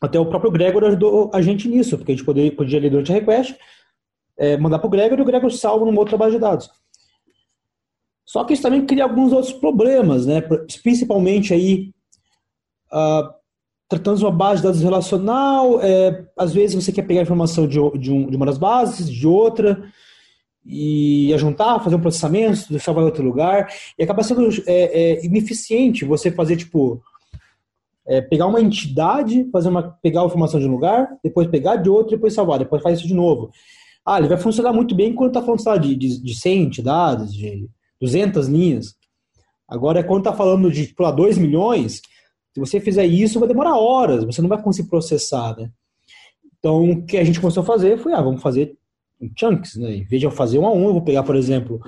Até 0.01 0.18
o 0.18 0.27
próprio 0.27 0.51
Gregor 0.51 0.85
ajudou 0.85 1.31
a 1.33 1.40
gente 1.40 1.68
nisso, 1.68 1.96
porque 1.96 2.11
a 2.11 2.14
gente 2.16 2.25
podia, 2.25 2.51
podia 2.51 2.81
ler 2.81 2.90
durante 2.90 3.12
a 3.12 3.14
request, 3.14 3.57
é, 4.37 4.57
mandar 4.57 4.81
para 4.81 4.88
o 4.88 4.90
Gregor 4.90 5.18
e 5.18 5.22
o 5.22 5.25
Gregor 5.25 5.53
salva 5.53 5.87
numa 5.87 6.01
outra 6.01 6.16
base 6.16 6.35
de 6.35 6.40
dados. 6.40 6.68
Só 8.25 8.42
que 8.42 8.55
isso 8.55 8.62
também 8.62 8.85
cria 8.85 9.05
alguns 9.05 9.33
outros 9.33 9.53
problemas, 9.53 10.27
né? 10.27 10.42
principalmente 10.83 11.55
aí, 11.55 11.92
uh, 12.92 13.33
tratando 13.88 14.18
de 14.18 14.25
uma 14.25 14.33
base 14.33 14.62
de 14.62 14.66
dados 14.66 14.83
relacional, 14.83 15.81
é, 15.81 16.27
às 16.37 16.53
vezes 16.53 16.85
você 16.85 16.90
quer 16.90 17.03
pegar 17.03 17.22
informação 17.22 17.68
de, 17.68 17.79
de, 18.01 18.12
um, 18.12 18.29
de 18.29 18.37
uma 18.37 18.46
das 18.46 18.59
bases, 18.59 19.09
de 19.09 19.29
outra, 19.29 19.81
e 20.66 21.33
juntar, 21.38 21.79
fazer 21.81 21.94
um 21.94 22.00
processamento, 22.00 22.79
salvar 22.81 23.02
em 23.02 23.07
outro 23.07 23.24
lugar, 23.24 23.72
e 23.98 24.02
acaba 24.02 24.22
sendo 24.22 24.48
é, 24.66 24.72
é, 25.16 25.24
ineficiente 25.24 26.05
você 26.05 26.31
fazer, 26.31 26.57
tipo, 26.57 27.00
é, 28.07 28.20
pegar 28.20 28.46
uma 28.46 28.61
entidade, 28.61 29.48
fazer 29.50 29.68
uma, 29.68 29.83
pegar 30.02 30.22
a 30.22 30.26
informação 30.26 30.59
de 30.59 30.66
um 30.66 30.72
lugar, 30.72 31.09
depois 31.22 31.48
pegar 31.48 31.76
de 31.76 31.88
outro, 31.88 32.16
depois 32.16 32.35
salvar, 32.35 32.59
depois 32.59 32.83
faz 32.83 32.98
isso 32.98 33.09
de 33.09 33.14
novo. 33.14 33.50
Ah, 34.05 34.18
ele 34.18 34.29
vai 34.29 34.38
funcionar 34.38 34.72
muito 34.72 34.94
bem 34.94 35.12
quando 35.12 35.31
está 35.31 35.42
falando 35.42 35.61
sabe, 35.61 35.88
de, 35.88 35.96
de, 35.96 36.22
de 36.22 36.35
100 36.35 36.62
entidades, 36.62 37.35
de 37.35 37.68
200 38.00 38.48
linhas. 38.48 38.94
Agora, 39.68 40.02
quando 40.05 40.20
está 40.20 40.33
falando 40.33 40.70
de 40.70 40.87
tipo, 40.87 41.11
2 41.11 41.38
milhões, 41.38 42.00
se 42.55 42.61
você 42.61 42.81
fizer 42.81 43.05
isso, 43.05 43.40
vai 43.40 43.48
demorar 43.48 43.76
horas, 43.76 44.24
você 44.24 44.40
não 44.40 44.48
vai 44.48 44.62
conseguir 44.62 44.88
processar, 44.88 45.57
né? 45.57 45.70
Então, 46.59 46.90
o 46.90 47.05
que 47.05 47.16
a 47.16 47.24
gente 47.24 47.40
começou 47.40 47.62
a 47.62 47.66
fazer 47.66 47.98
foi, 47.98 48.12
ah, 48.12 48.22
vamos 48.22 48.40
fazer 48.40 48.76
em 49.20 49.31
chunks, 49.35 49.76
né? 49.76 49.96
Em 49.96 50.05
vez 50.05 50.20
de 50.20 50.26
eu 50.26 50.31
fazer 50.31 50.59
um 50.59 50.66
a 50.66 50.72
um, 50.72 50.87
eu 50.87 50.92
vou 50.92 51.02
pegar, 51.02 51.22
por 51.22 51.37
exemplo, 51.37 51.81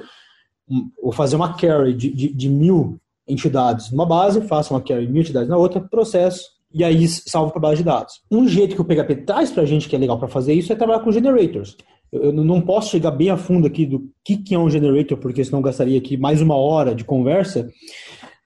um, 0.69 0.91
vou 1.03 1.12
fazer 1.12 1.37
uma 1.37 1.55
carry 1.55 1.95
de, 1.95 2.12
de, 2.12 2.33
de 2.33 2.49
mil 2.49 3.01
entidades 3.29 3.91
numa 3.91 4.07
base, 4.07 4.41
faço 4.43 4.73
uma 4.73 4.81
query 4.81 5.07
mil 5.07 5.21
entidades 5.21 5.49
na 5.49 5.57
outra, 5.57 5.81
processo, 5.81 6.43
e 6.73 6.83
aí 6.83 7.07
salvo 7.09 7.51
para 7.51 7.61
a 7.61 7.62
base 7.62 7.79
de 7.79 7.85
dados. 7.85 8.21
Um 8.31 8.47
jeito 8.49 8.75
que 8.75 8.81
o 8.81 8.85
PHP 8.85 9.17
traz 9.27 9.51
para 9.51 9.62
a 9.62 9.67
gente 9.67 9.88
que 9.88 9.95
é 9.95 9.99
legal 9.99 10.19
para 10.19 10.29
fazer 10.29 10.53
isso 10.55 10.73
é 10.73 10.77
trabalhar 10.77 11.01
com 11.01 11.12
generators. 11.12 11.77
Eu, 12.11 12.33
não 12.33 12.61
posso 12.61 12.91
chegar 12.91 13.11
bem 13.11 13.29
a 13.29 13.37
fundo 13.37 13.67
aqui 13.67 13.85
do 13.85 14.11
que, 14.25 14.38
que 14.38 14.55
é 14.55 14.59
um 14.59 14.71
generator, 14.71 15.19
porque 15.19 15.45
senão 15.45 15.61
gastaria 15.61 15.99
aqui 15.99 16.17
mais 16.17 16.41
uma 16.41 16.57
hora 16.57 16.95
de 16.95 17.05
conversa. 17.05 17.69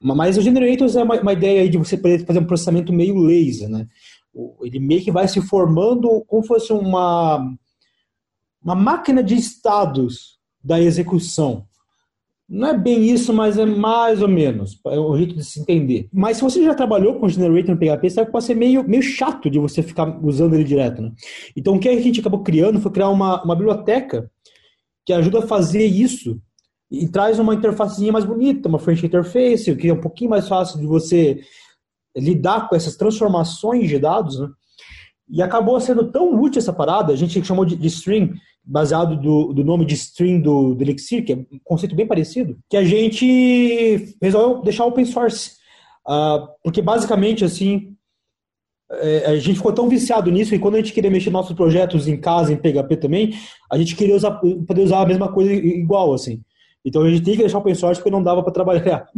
Mas 0.01 0.37
o 0.37 0.43
generators 0.43 0.97
é 0.97 1.03
uma, 1.03 1.21
uma 1.21 1.33
ideia 1.33 1.69
de 1.69 1.79
você 1.79 1.97
poder 1.97 2.25
fazer 2.27 2.41
um 2.41 2.45
processamento 2.45 2.93
meio 2.93 3.17
laser, 3.19 3.69
né? 3.69 3.87
Ele 4.63 4.81
meio 4.81 5.03
que 5.03 5.13
vai 5.13 5.29
se 5.29 5.41
formando 5.43 6.25
como 6.27 6.45
fosse 6.45 6.73
uma, 6.73 7.55
uma 8.63 8.75
máquina 8.75 9.23
de 9.23 9.35
estados 9.35 10.39
da 10.63 10.81
execução. 10.81 11.67
Não 12.49 12.69
é 12.69 12.77
bem 12.77 13.11
isso, 13.11 13.33
mas 13.33 13.57
é 13.57 13.65
mais 13.65 14.21
ou 14.21 14.29
menos. 14.29 14.79
É 14.87 14.99
o 14.99 15.17
jeito 15.17 15.35
de 15.35 15.43
se 15.43 15.61
entender. 15.61 16.09
Mas 16.13 16.37
se 16.37 16.43
você 16.43 16.63
já 16.63 16.75
trabalhou 16.75 17.19
com 17.19 17.29
Generator 17.29 17.75
no 17.75 17.79
PHP, 17.79 18.11
sabe 18.11 18.27
que 18.27 18.33
pode 18.33 18.45
ser 18.45 18.55
meio, 18.55 18.87
meio 18.87 19.03
chato 19.03 19.49
de 19.49 19.59
você 19.59 19.83
ficar 19.83 20.23
usando 20.23 20.55
ele 20.55 20.65
direto. 20.65 21.01
Né? 21.01 21.13
Então, 21.57 21.77
o 21.77 21.81
que 21.81 21.89
a 21.89 22.01
gente 22.01 22.21
acabou 22.21 22.43
criando 22.43 22.81
foi 22.81 22.91
criar 22.91 23.09
uma, 23.09 23.43
uma 23.43 23.57
biblioteca 23.57 24.31
que 25.07 25.13
ajuda 25.13 25.39
a 25.39 25.47
fazer 25.47 25.87
isso 25.87 26.41
e 26.91 27.09
traz 27.09 27.39
uma 27.39 27.55
interfacezinha 27.55 28.13
mais 28.13 28.27
bonita, 28.27 28.69
uma 28.69 28.79
French 28.79 29.05
Interface, 29.05 29.75
que 29.75 29.89
é 29.89 29.95
um 29.95 30.01
pouquinho 30.01 30.31
mais 30.31 30.47
fácil 30.47 30.79
de 30.79 30.87
você 30.87 31.41
lidar 32.15 32.69
com 32.69 32.77
essas 32.77 32.97
transformações 32.97 33.89
de 33.89 33.99
dados, 33.99 34.39
né? 34.39 34.49
E 35.33 35.41
acabou 35.41 35.81
sendo 35.81 36.13
tão 36.13 36.39
útil 36.39 36.59
essa 36.59 36.75
parada, 36.75 37.11
a 37.11 37.17
gente 37.17 37.43
chamou 37.43 37.65
de, 37.65 37.75
de 37.75 37.87
stream, 37.87 38.35
baseado 38.63 39.17
do, 39.17 39.55
do 39.55 39.65
nome 39.65 39.87
de 39.87 39.95
stream 39.95 40.41
do, 40.41 40.75
do 40.75 40.85
Elixir, 40.85 41.25
que 41.25 41.33
é 41.33 41.37
um 41.37 41.59
conceito 41.65 41.97
bem 41.97 42.07
parecido, 42.07 42.59
que 42.69 42.77
a 42.77 42.85
gente 42.85 44.15
resolveu 44.21 44.63
deixar 44.63 44.85
open 44.85 45.07
source. 45.07 45.53
Uh, 46.07 46.47
porque 46.63 46.83
basicamente, 46.83 47.47
assim, 47.47 47.97
é, 48.91 49.27
a 49.27 49.37
gente 49.37 49.57
ficou 49.57 49.73
tão 49.73 49.89
viciado 49.89 50.31
nisso 50.31 50.51
que 50.51 50.59
quando 50.59 50.75
a 50.75 50.79
gente 50.79 50.93
queria 50.93 51.11
mexer 51.11 51.31
nossos 51.31 51.57
projetos 51.57 52.07
em 52.07 52.21
casa, 52.21 52.53
em 52.53 52.57
PHP 52.57 52.99
também, 52.99 53.33
a 53.71 53.79
gente 53.79 53.97
queria 53.97 54.15
usar, 54.15 54.33
poder 54.33 54.83
usar 54.83 55.01
a 55.01 55.07
mesma 55.07 55.33
coisa 55.33 55.51
igual, 55.51 56.13
assim. 56.13 56.43
Então 56.85 57.03
a 57.03 57.09
gente 57.09 57.23
tem 57.23 57.35
que 57.35 57.41
deixar 57.41 57.59
open 57.59 57.75
source 57.75 58.01
porque 58.01 58.11
não 58.11 58.23
dava 58.23 58.43
para 58.43 58.53
trabalhar. 58.53 59.07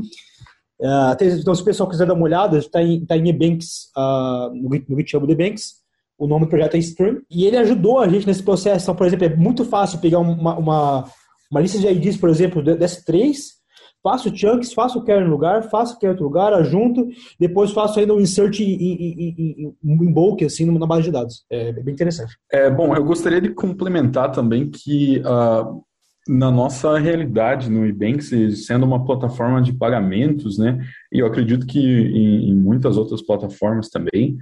Uh, 0.77 1.15
então, 1.41 1.55
se 1.55 1.63
o 1.63 1.65
pessoal 1.65 1.89
quiser 1.89 2.05
dar 2.05 2.15
uma 2.15 2.25
olhada, 2.25 2.59
está 2.59 2.83
em, 2.83 3.07
tá 3.07 3.17
em 3.17 3.29
Ebanks, 3.29 3.91
uh, 3.97 4.53
no, 4.53 4.69
no 4.69 4.99
GitHub 4.99 5.25
do 5.25 5.33
Ebanks, 5.33 5.84
o 6.19 6.27
nome 6.27 6.47
do 6.47 6.49
projeto 6.49 6.75
é 6.77 6.79
Stream, 6.79 7.21
e 7.31 7.45
ele 7.45 7.57
ajudou 7.57 7.99
a 7.99 8.09
gente 8.09 8.27
nesse 8.27 8.43
processo. 8.43 8.85
Então, 8.85 8.95
por 8.95 9.07
exemplo, 9.07 9.27
é 9.27 9.37
muito 9.37 9.65
fácil 9.65 9.99
pegar 9.99 10.19
uma, 10.19 10.57
uma, 10.57 11.05
uma 11.51 11.61
lista 11.61 11.79
de 11.79 11.87
IDs, 11.87 12.17
por 12.17 12.29
exemplo, 12.29 12.63
dessas 12.63 13.03
três, 13.05 13.55
faço 14.03 14.37
chunks, 14.37 14.73
faço 14.75 14.99
o 14.99 15.05
quer 15.05 15.25
no 15.25 15.31
lugar, 15.31 15.71
faço 15.71 15.97
o 15.97 15.99
quer 15.99 16.11
outro 16.11 16.25
lugar, 16.25 16.53
ajunto, 16.53 17.09
depois 17.41 17.73
faço 17.73 17.99
ainda 17.99 18.15
um 18.15 18.21
insert 18.21 18.61
em, 18.61 18.75
em, 18.75 19.35
em, 19.39 19.75
em 19.83 20.13
bulk, 20.13 20.45
assim, 20.45 20.67
na 20.67 20.87
base 20.87 21.05
de 21.05 21.11
dados. 21.11 21.45
É 21.51 21.73
bem 21.73 21.95
interessante. 21.95 22.37
É, 22.53 22.71
bom, 22.71 22.95
eu 22.95 23.03
gostaria 23.03 23.41
de 23.41 23.49
complementar 23.51 24.31
também 24.31 24.71
que 24.71 25.21
uh, 25.21 25.83
na 26.29 26.51
nossa 26.51 26.99
realidade 26.99 27.71
no 27.71 27.87
Ebanks, 27.87 28.31
sendo 28.67 28.85
uma 28.85 29.05
plataforma 29.05 29.63
de 29.63 29.73
pagamentos, 29.73 30.59
né, 30.59 30.79
e 31.11 31.21
eu 31.21 31.27
acredito 31.27 31.67
que 31.67 31.81
em, 31.81 32.51
em 32.51 32.55
muitas 32.55 32.99
outras 32.99 33.23
plataformas 33.23 33.89
também, 33.89 34.37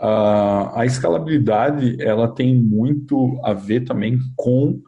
uh, 0.00 0.70
a 0.74 0.82
escalabilidade 0.84 1.96
ela 2.00 2.28
tem 2.28 2.54
muito 2.54 3.40
a 3.42 3.52
ver 3.52 3.84
também 3.84 4.18
com 4.36 4.80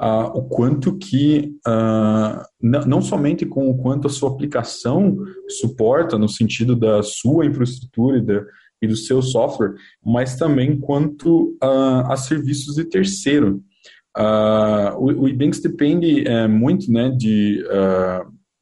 uh, 0.00 0.26
o 0.34 0.42
quanto 0.48 0.96
que, 0.96 1.56
uh, 1.66 2.42
não 2.60 3.00
somente 3.00 3.44
com 3.44 3.70
o 3.70 3.78
quanto 3.78 4.06
a 4.06 4.10
sua 4.10 4.30
aplicação 4.30 5.16
suporta 5.48 6.18
no 6.18 6.28
sentido 6.28 6.74
da 6.74 7.02
sua 7.02 7.46
infraestrutura 7.46 8.18
e, 8.18 8.22
da, 8.22 8.44
e 8.82 8.86
do 8.86 8.96
seu 8.96 9.22
software, 9.22 9.74
mas 10.04 10.36
também 10.36 10.78
quanto 10.78 11.56
a 11.60 12.16
serviços 12.16 12.76
de 12.76 12.84
terceiro. 12.84 13.62
O, 14.96 15.22
o 15.22 15.28
Ebanks 15.28 15.60
depende 15.60 16.26
é, 16.26 16.46
muito 16.46 16.90
né, 16.90 17.10
de, 17.10 17.64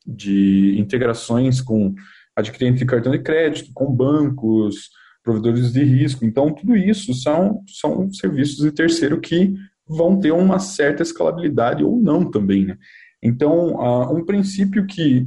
de 0.07 0.77
integrações 0.79 1.61
com 1.61 1.95
adquirente 2.35 2.79
de 2.79 2.87
cartão 2.87 3.12
de 3.12 3.19
crédito, 3.19 3.71
com 3.75 3.93
bancos, 3.93 4.91
provedores 5.23 5.73
de 5.73 5.83
risco. 5.85 6.25
Então, 6.25 6.53
tudo 6.53 6.77
isso 6.77 7.15
são, 7.15 7.63
são 7.67 8.13
serviços 8.13 8.57
de 8.57 8.73
terceiro 8.73 9.21
que 9.21 9.55
vão 9.87 10.19
ter 10.19 10.33
uma 10.33 10.59
certa 10.59 11.03
escalabilidade 11.03 11.85
ou 11.85 12.01
não 12.01 12.29
também. 12.31 12.67
Né? 12.67 12.79
Então, 13.23 13.75
uh, 13.75 14.15
um 14.15 14.25
princípio 14.25 14.87
que, 14.87 15.27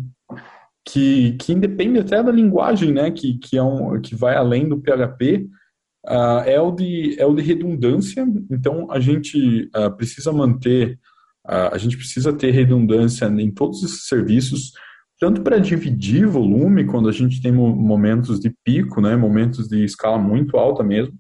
que, 0.86 1.34
que 1.34 1.54
independe 1.54 2.00
até 2.00 2.22
da 2.22 2.32
linguagem, 2.32 2.92
né, 2.92 3.12
que, 3.12 3.38
que, 3.38 3.58
é 3.58 3.64
um, 3.64 4.00
que 4.02 4.16
vai 4.16 4.36
além 4.36 4.68
do 4.68 4.80
PHP, 4.80 5.48
uh, 6.06 6.42
é, 6.46 6.60
o 6.60 6.72
de, 6.72 7.16
é 7.20 7.26
o 7.26 7.34
de 7.34 7.42
redundância. 7.42 8.26
Então, 8.52 8.92
a 8.92 9.00
gente 9.00 9.70
uh, 9.76 9.92
precisa 9.96 10.32
manter, 10.32 11.00
a 11.48 11.78
gente 11.78 11.96
precisa 11.96 12.34
ter 12.34 12.50
redundância 12.50 13.26
em 13.26 13.52
todos 13.52 13.84
esses 13.84 14.08
serviços, 14.08 14.72
tanto 15.20 15.42
para 15.42 15.58
dividir 15.58 16.28
volume, 16.28 16.86
quando 16.86 17.08
a 17.08 17.12
gente 17.12 17.42
tem 17.42 17.52
momentos 17.52 18.40
de 18.40 18.54
pico, 18.64 19.02
né, 19.02 19.16
momentos 19.16 19.68
de 19.68 19.84
escala 19.84 20.18
muito 20.18 20.58
alta 20.58 20.84
mesmo, 20.84 21.18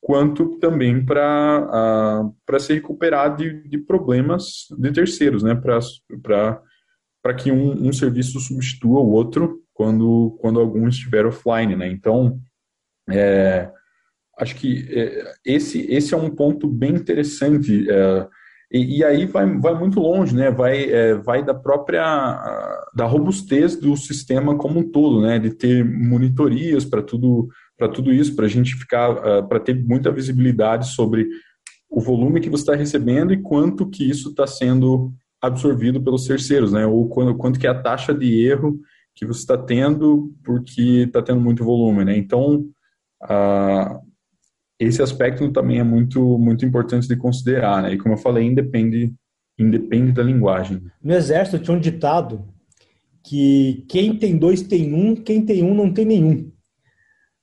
quanto 0.00 0.58
também 0.58 1.04
para 1.04 2.32
uh, 2.48 2.60
se 2.60 2.74
recuperar 2.74 3.36
de, 3.36 3.68
de 3.68 3.78
problemas 3.78 4.66
de 4.78 4.92
terceiros, 4.92 5.42
né, 5.42 5.54
para 5.54 7.34
que 7.34 7.50
um, 7.50 7.88
um 7.88 7.92
serviço 7.92 8.38
substitua 8.40 9.00
o 9.00 9.10
outro 9.10 9.60
quando, 9.74 10.36
quando 10.40 10.60
algum 10.60 10.88
estiver 10.88 11.26
offline. 11.26 11.76
Né? 11.76 11.88
Então, 11.88 12.40
é, 13.10 13.70
acho 14.38 14.54
que 14.56 14.86
é, 14.90 15.34
esse, 15.44 15.80
esse 15.92 16.14
é 16.14 16.16
um 16.16 16.30
ponto 16.30 16.66
bem 16.68 16.94
interessante. 16.94 17.90
É, 17.90 18.28
e, 18.70 18.98
e, 18.98 19.04
aí 19.04 19.26
vai, 19.26 19.46
vai 19.58 19.74
muito 19.78 20.00
longe, 20.00 20.34
né? 20.34 20.50
Vai, 20.50 20.84
é, 20.90 21.14
vai 21.14 21.44
da 21.44 21.54
própria 21.54 22.82
da 22.94 23.06
robustez 23.06 23.76
do 23.76 23.96
sistema 23.96 24.56
como 24.56 24.80
um 24.80 24.90
todo, 24.90 25.20
né? 25.20 25.38
De 25.38 25.50
ter 25.50 25.84
monitorias 25.84 26.84
para 26.84 27.02
tudo 27.02 27.48
para 27.76 27.88
tudo 27.88 28.12
isso, 28.12 28.34
para 28.34 28.46
a 28.46 28.48
gente 28.48 28.74
ficar, 28.74 29.10
uh, 29.10 29.46
para 29.46 29.60
ter 29.60 29.74
muita 29.74 30.10
visibilidade 30.10 30.88
sobre 30.94 31.28
o 31.90 32.00
volume 32.00 32.40
que 32.40 32.50
você 32.50 32.62
está 32.62 32.74
recebendo 32.74 33.32
e 33.32 33.42
quanto 33.42 33.88
que 33.88 34.08
isso 34.08 34.30
está 34.30 34.46
sendo 34.46 35.12
absorvido 35.40 36.02
pelos 36.02 36.26
terceiros, 36.26 36.72
né? 36.72 36.86
Ou 36.86 37.08
quanto, 37.08 37.36
quanto 37.36 37.60
que 37.60 37.66
é 37.66 37.70
a 37.70 37.82
taxa 37.82 38.14
de 38.14 38.46
erro 38.46 38.80
que 39.14 39.26
você 39.26 39.40
está 39.40 39.56
tendo 39.56 40.34
porque 40.44 41.04
está 41.06 41.22
tendo 41.22 41.40
muito 41.40 41.64
volume, 41.64 42.04
né? 42.04 42.16
Então, 42.16 42.66
uh, 43.24 44.05
esse 44.78 45.02
aspecto 45.02 45.50
também 45.50 45.78
é 45.78 45.84
muito, 45.84 46.38
muito 46.38 46.64
importante 46.64 47.08
de 47.08 47.16
considerar, 47.16 47.82
né? 47.82 47.94
E 47.94 47.98
como 47.98 48.14
eu 48.14 48.18
falei, 48.18 48.44
independe, 48.44 49.14
independe 49.58 50.12
da 50.12 50.22
linguagem. 50.22 50.82
No 51.02 51.14
exército 51.14 51.58
tinha 51.58 51.76
um 51.76 51.80
ditado 51.80 52.46
que 53.24 53.84
quem 53.88 54.16
tem 54.16 54.36
dois 54.36 54.62
tem 54.62 54.94
um, 54.94 55.14
quem 55.14 55.44
tem 55.44 55.62
um 55.62 55.74
não 55.74 55.92
tem 55.92 56.04
nenhum. 56.04 56.52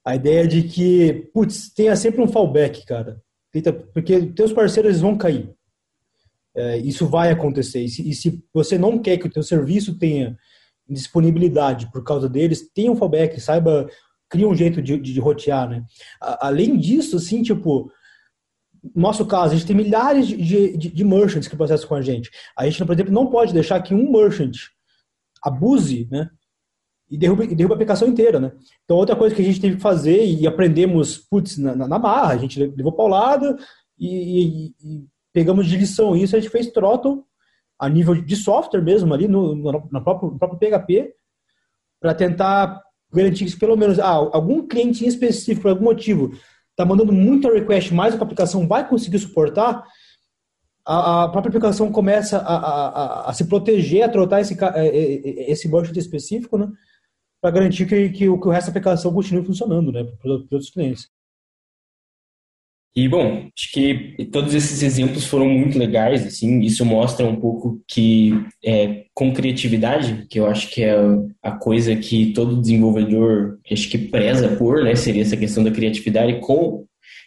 A 0.06 0.16
ideia 0.16 0.48
de 0.48 0.64
que, 0.64 1.30
putz, 1.34 1.74
tenha 1.74 1.96
sempre 1.96 2.22
um 2.22 2.28
fallback, 2.28 2.86
cara. 2.86 3.22
Porque 3.94 4.28
teus 4.28 4.52
parceiros 4.52 5.00
vão 5.00 5.18
cair. 5.18 5.50
É, 6.56 6.78
isso 6.78 7.08
vai 7.08 7.32
acontecer. 7.32 7.84
E 7.84 7.90
se, 7.90 8.10
e 8.10 8.14
se, 8.14 8.44
você 8.54 8.78
não 8.78 9.00
quer 9.00 9.18
que 9.18 9.28
o 9.28 9.32
teu 9.32 9.42
serviço 9.42 9.98
tenha 9.98 10.38
disponibilidade 10.88 11.90
por 11.92 12.04
causa 12.04 12.30
deles, 12.30 12.70
tenha 12.74 12.92
um 12.92 12.96
fallback, 12.96 13.40
saiba 13.40 13.90
cria 14.34 14.48
um 14.48 14.56
jeito 14.56 14.82
de, 14.82 14.98
de, 14.98 15.14
de 15.14 15.20
rotear, 15.20 15.70
né? 15.70 15.86
Além 16.20 16.76
disso, 16.76 17.18
assim, 17.18 17.44
tipo, 17.44 17.92
nosso 18.96 19.28
caso, 19.28 19.54
a 19.54 19.56
gente 19.56 19.68
tem 19.68 19.76
milhares 19.76 20.28
de, 20.28 20.76
de, 20.76 20.90
de, 20.90 21.04
merchants 21.04 21.48
que 21.48 21.56
processam 21.56 21.88
com 21.88 21.94
a 21.94 22.02
gente. 22.02 22.32
A 22.58 22.66
gente, 22.66 22.84
por 22.84 22.94
exemplo, 22.94 23.14
não 23.14 23.28
pode 23.28 23.54
deixar 23.54 23.80
que 23.84 23.94
um 23.94 24.12
merchant 24.12 24.56
abuse, 25.44 26.08
né? 26.10 26.32
E 27.12 27.16
derruba, 27.16 27.46
derruba 27.46 27.76
a 27.76 27.78
aplicação 27.78 28.08
inteira, 28.08 28.40
né? 28.40 28.52
Então, 28.84 28.98
outra 28.98 29.16
coisa 29.16 29.36
que 29.36 29.42
a 29.44 29.46
gente 29.46 29.62
teve 29.62 29.76
que 29.76 29.82
fazer 29.84 30.26
e 30.26 30.48
aprendemos, 30.48 31.16
putz, 31.18 31.60
na, 31.60 31.76
na, 31.76 32.00
barra, 32.00 32.34
a 32.34 32.38
gente 32.38 32.60
levou 32.60 32.92
paulada 32.92 33.56
e, 34.00 34.08
e, 34.08 34.66
e 34.84 35.08
pegamos 35.32 35.68
de 35.68 35.78
lição 35.78 36.16
isso, 36.16 36.36
a 36.36 36.40
gente 36.40 36.50
fez 36.50 36.72
throttle 36.72 37.24
a 37.78 37.88
nível 37.88 38.16
de 38.16 38.36
software 38.36 38.82
mesmo 38.82 39.14
ali 39.14 39.28
no, 39.28 39.56
no, 39.56 39.72
no 39.92 40.04
próprio, 40.04 40.32
no 40.32 40.40
próprio 40.40 40.60
PHP 40.60 41.14
para 42.02 42.16
tentar 42.16 42.82
garantir 43.14 43.46
que 43.46 43.58
pelo 43.58 43.76
menos 43.76 44.00
ah, 44.00 44.10
algum 44.10 44.68
cliente 44.68 45.06
em 45.06 45.08
específico, 45.08 45.62
por 45.62 45.70
algum 45.70 45.86
motivo, 45.86 46.32
está 46.72 46.86
mandando 46.86 47.14
muita 47.14 47.52
request 47.52 47.94
mais 47.94 48.14
do 48.14 48.18
que 48.18 48.24
a 48.24 48.26
aplicação 48.26 48.68
vai 48.68 48.88
conseguir 48.88 49.20
suportar, 49.20 49.84
a, 50.86 51.24
a 51.24 51.30
própria 51.30 51.50
aplicação 51.50 51.92
começa 51.92 52.38
a, 52.40 52.56
a, 52.56 53.30
a, 53.30 53.34
se 53.34 53.46
proteger, 53.46 54.04
a 54.04 54.10
trotar 54.10 54.42
esse, 54.42 54.54
é, 54.62 54.88
é, 54.88 55.16
é, 55.48 55.52
esse 55.52 55.68
budget 55.68 55.98
específico, 55.98 56.58
né? 56.58 56.68
Para 57.42 57.52
garantir 57.52 57.86
que, 57.86 58.10
que, 58.10 58.18
que, 58.20 58.30
o 58.30 58.50
resto 58.50 58.68
da 58.68 58.72
aplicação 58.72 59.14
continue 59.14 59.46
funcionando, 59.46 59.92
né? 59.92 60.04
Para 60.04 60.32
os 60.32 60.42
outros 60.52 60.70
clientes. 60.70 61.10
E, 62.96 63.08
bom, 63.08 63.50
acho 63.58 63.72
que 63.72 64.28
todos 64.32 64.54
esses 64.54 64.84
exemplos 64.84 65.26
foram 65.26 65.50
muito 65.50 65.80
legais, 65.80 66.28
assim, 66.28 66.60
isso 66.62 66.86
mostra 66.86 67.26
um 67.26 67.36
pouco 67.36 67.82
que, 67.88 68.32
é, 68.64 69.06
com 69.16 69.34
criatividade, 69.34 70.28
que 70.30 70.40
eu 70.40 70.46
acho 70.46 70.70
que 70.70 70.84
é 70.84 70.96
a 71.42 71.52
coisa 71.54 71.96
que 71.96 72.34
todo 72.34 72.62
desenvolvedor, 72.62 73.58
acho 73.72 73.90
que 73.90 73.98
preza 73.98 74.50
por, 74.58 74.84
né, 74.84 74.96
seria 74.96 75.24
essa 75.24 75.36
questão 75.36 75.64
da 75.64 75.72
criatividade, 75.72 76.40
com 76.40 76.86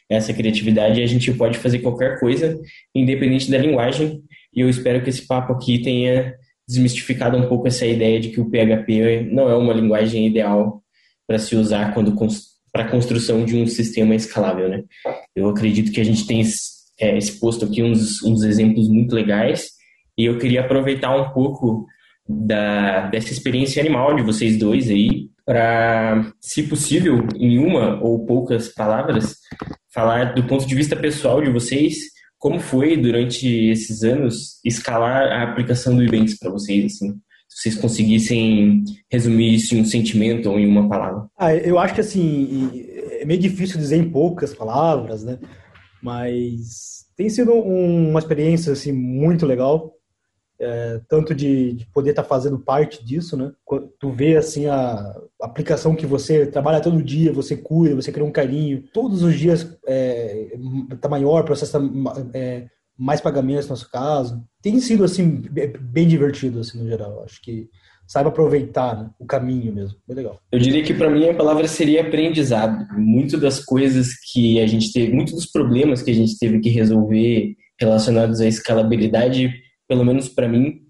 essa 0.09 0.33
criatividade 0.33 1.03
a 1.03 1.07
gente 1.07 1.33
pode 1.33 1.59
fazer 1.59 1.81
qualquer 1.81 2.21
coisa, 2.21 2.61
independente 2.95 3.51
da 3.51 3.59
linguagem, 3.59 4.23
e 4.55 4.61
eu 4.61 4.71
espero 4.71 5.03
que 5.03 5.11
esse 5.11 5.27
papo 5.27 5.53
aqui 5.53 5.81
tenha 5.81 6.33
desmistificado 6.69 7.37
um 7.37 7.49
pouco 7.49 7.67
essa 7.67 7.85
ideia 7.85 8.21
de 8.21 8.29
que 8.29 8.41
o 8.41 8.49
PHP 8.49 9.29
não 9.33 9.51
é 9.51 9.57
uma 9.57 9.73
linguagem 9.73 10.27
ideal 10.29 10.81
para 11.27 11.39
se 11.39 11.57
usar 11.57 11.93
quando 11.93 12.15
para 12.77 12.85
a 12.85 12.91
construção 12.91 13.43
de 13.43 13.57
um 13.57 13.67
sistema 13.67 14.15
escalável, 14.15 14.69
né? 14.69 14.85
Eu 15.35 15.49
acredito 15.49 15.91
que 15.91 16.01
a 16.01 16.05
gente 16.05 16.27
tem 16.27 16.43
é, 17.01 17.17
exposto 17.17 17.65
aqui 17.65 17.83
uns, 17.83 18.23
uns 18.23 18.43
exemplos 18.43 18.87
muito 18.91 19.15
legais 19.15 19.71
e 20.17 20.27
eu 20.27 20.37
queria 20.37 20.61
aproveitar 20.61 21.17
um 21.17 21.33
pouco 21.33 21.87
da, 22.29 23.07
dessa 23.07 23.33
experiência 23.33 23.81
animal 23.81 24.15
de 24.15 24.23
vocês 24.23 24.59
dois 24.59 24.91
aí 24.91 25.31
para, 25.43 26.31
se 26.39 26.65
possível, 26.65 27.27
em 27.37 27.59
uma 27.59 27.99
ou 28.03 28.27
poucas 28.27 28.69
palavras, 28.69 29.37
falar 29.91 30.35
do 30.35 30.45
ponto 30.45 30.67
de 30.67 30.75
vista 30.75 30.95
pessoal 30.95 31.41
de 31.41 31.51
vocês, 31.51 31.97
como 32.39 32.61
foi 32.61 32.95
durante 32.95 33.49
esses 33.71 34.03
anos 34.03 34.61
escalar 34.63 35.33
a 35.33 35.45
aplicação 35.45 35.97
do 35.97 36.03
Events 36.03 36.39
para 36.39 36.51
vocês, 36.51 36.93
assim, 36.93 37.15
vocês 37.49 37.75
conseguissem 37.77 38.85
resumir 39.11 39.55
isso 39.55 39.75
em 39.75 39.81
um 39.81 39.85
sentimento 39.85 40.51
ou 40.51 40.59
em 40.59 40.67
uma 40.67 40.89
palavra. 40.89 41.27
Ah, 41.39 41.55
eu 41.55 41.79
acho 41.79 41.95
que 41.95 42.01
assim, 42.01 42.85
é 43.21 43.25
meio 43.25 43.41
difícil 43.41 43.79
dizer 43.79 43.97
em 43.97 44.11
poucas 44.11 44.55
palavras, 44.55 45.25
né? 45.25 45.39
Mas 46.03 47.07
tem 47.17 47.29
sido 47.29 47.53
um, 47.53 48.11
uma 48.11 48.19
experiência 48.19 48.73
assim 48.73 48.93
muito 48.93 49.47
legal 49.47 49.97
é, 50.59 51.01
tanto 51.09 51.35
de, 51.35 51.75
de 51.75 51.87
poder 51.87 52.11
estar 52.11 52.23
tá 52.23 52.29
fazendo 52.29 52.59
parte 52.59 53.05
disso, 53.05 53.37
né? 53.37 53.53
Tu 53.99 54.11
vê 54.11 54.37
assim 54.37 54.67
a 54.67 55.15
aplicação 55.41 55.95
que 55.95 56.07
você 56.07 56.47
trabalha 56.47 56.81
todo 56.81 57.03
dia, 57.03 57.33
você 57.33 57.57
cuida, 57.57 57.95
você 57.95 58.11
cria 58.11 58.25
um 58.25 58.33
carinho, 58.33 58.83
todos 58.93 59.23
os 59.23 59.39
dias 59.39 59.77
é, 59.87 60.59
tá 61.01 61.09
maior, 61.09 61.45
processa 61.45 61.79
é, 62.33 62.69
mais 62.99 63.21
pagamentos 63.21 63.67
no 63.67 63.71
nosso 63.71 63.91
caso. 63.91 64.43
Tem 64.63 64.79
sido 64.81 65.05
assim 65.05 65.43
bem 65.81 66.09
divertido 66.09 66.61
assim 66.61 66.79
no 66.79 66.89
geral. 66.89 67.23
Acho 67.25 67.41
que 67.43 67.69
saiba 68.07 68.29
aproveitar 68.29 68.97
né? 68.97 69.11
o 69.19 69.27
caminho 69.27 69.73
mesmo. 69.73 69.99
Bem 70.07 70.17
legal. 70.17 70.41
Eu 70.51 70.59
diria 70.59 70.83
que 70.83 70.95
para 70.95 71.11
mim 71.11 71.29
a 71.29 71.35
palavra 71.35 71.67
seria 71.67 72.03
aprendizado. 72.03 72.87
Muito 72.97 73.39
das 73.39 73.65
coisas 73.65 74.09
que 74.33 74.61
a 74.61 74.67
gente 74.67 74.93
teve, 74.93 75.13
muitos 75.13 75.35
dos 75.35 75.47
problemas 75.47 76.03
que 76.03 76.11
a 76.11 76.15
gente 76.15 76.39
teve 76.39 76.61
que 76.61 76.69
resolver 76.69 77.55
relacionados 77.79 78.41
à 78.41 78.47
escalabilidade 78.47 79.53
pelo 79.89 80.05
menos 80.05 80.29
para 80.29 80.49
mim, 80.49 80.81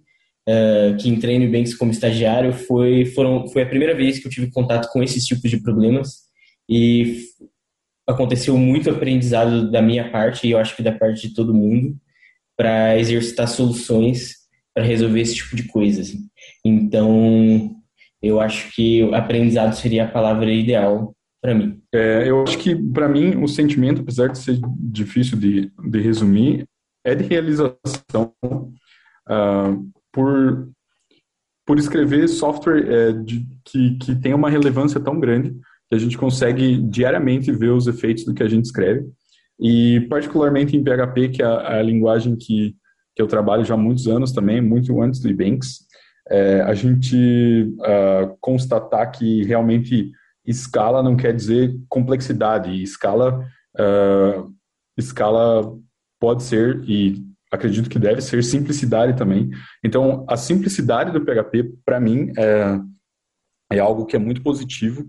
uh, 0.48 0.96
que 0.96 1.08
entrei 1.08 1.38
no 1.38 1.46
Nubanks 1.46 1.74
como 1.74 1.90
estagiário, 1.90 2.52
foi, 2.52 3.04
foram, 3.06 3.46
foi 3.48 3.62
a 3.62 3.68
primeira 3.68 3.94
vez 3.94 4.18
que 4.18 4.26
eu 4.26 4.30
tive 4.30 4.50
contato 4.50 4.90
com 4.90 5.02
esses 5.02 5.24
tipos 5.24 5.50
de 5.50 5.62
problemas 5.62 6.26
e 6.68 7.20
aconteceu 8.06 8.56
muito 8.56 8.88
aprendizado 8.88 9.70
da 9.70 9.82
minha 9.82 10.10
parte 10.10 10.46
e 10.46 10.52
eu 10.52 10.58
acho 10.58 10.76
que 10.76 10.82
da 10.82 10.92
parte 10.92 11.28
de 11.28 11.34
todo 11.34 11.54
mundo 11.54 11.96
para 12.56 12.98
exercitar 12.98 13.48
soluções 13.48 14.46
para 14.74 14.84
resolver 14.84 15.20
esse 15.20 15.34
tipo 15.34 15.56
de 15.56 15.64
coisa. 15.64 16.02
Assim. 16.02 16.28
Então, 16.64 17.74
eu 18.22 18.40
acho 18.40 18.74
que 18.74 19.02
aprendizado 19.14 19.74
seria 19.74 20.04
a 20.04 20.08
palavra 20.08 20.52
ideal 20.52 21.14
para 21.42 21.54
mim. 21.54 21.80
É, 21.94 22.28
eu 22.28 22.42
acho 22.42 22.58
que, 22.58 22.74
para 22.74 23.08
mim, 23.08 23.42
o 23.42 23.48
sentimento, 23.48 24.02
apesar 24.02 24.28
de 24.28 24.38
ser 24.38 24.58
difícil 24.78 25.38
de, 25.38 25.72
de 25.88 26.00
resumir, 26.00 26.66
é 27.04 27.14
de 27.14 27.24
realização 27.24 28.34
uh, 28.44 29.90
por, 30.12 30.68
por 31.64 31.78
escrever 31.78 32.28
software 32.28 32.84
é, 32.86 33.12
de, 33.12 33.46
que, 33.64 33.96
que 33.98 34.14
tem 34.16 34.34
uma 34.34 34.50
relevância 34.50 35.00
tão 35.00 35.18
grande 35.18 35.54
que 35.88 35.94
a 35.94 35.98
gente 35.98 36.18
consegue 36.18 36.80
diariamente 36.82 37.52
ver 37.52 37.70
os 37.70 37.86
efeitos 37.86 38.24
do 38.24 38.34
que 38.34 38.42
a 38.42 38.48
gente 38.48 38.64
escreve. 38.64 39.06
E 39.58 40.00
particularmente 40.08 40.76
em 40.76 40.84
PHP, 40.84 41.28
que 41.30 41.42
é 41.42 41.46
a, 41.46 41.82
linguagem 41.82 42.36
que, 42.36 42.74
que 43.14 43.22
eu 43.22 43.26
trabalho 43.26 43.64
já 43.64 43.74
há 43.74 43.78
muitos 43.78 44.06
anos 44.06 44.32
também, 44.32 44.60
muito 44.60 45.00
antes 45.00 45.20
do 45.20 45.28
Ebanks, 45.28 45.86
é, 46.28 46.60
a 46.62 46.74
gente 46.74 47.72
uh, 47.78 48.36
constatar 48.40 49.12
que 49.12 49.44
realmente 49.44 50.10
escala 50.44 51.02
não 51.02 51.16
quer 51.16 51.34
dizer 51.34 51.76
complexidade, 51.88 52.82
escala, 52.82 53.46
uh, 53.78 54.52
escala 54.96 55.72
pode 56.20 56.42
ser, 56.42 56.82
e 56.88 57.24
acredito 57.52 57.88
que 57.88 57.98
deve 57.98 58.20
ser 58.20 58.42
simplicidade 58.42 59.16
também. 59.16 59.50
Então, 59.84 60.24
a 60.28 60.36
simplicidade 60.36 61.12
do 61.12 61.24
PHP, 61.24 61.74
para 61.84 62.00
mim, 62.00 62.32
é, 62.36 62.80
é 63.72 63.78
algo 63.78 64.06
que 64.06 64.16
é 64.16 64.18
muito 64.18 64.42
positivo. 64.42 65.08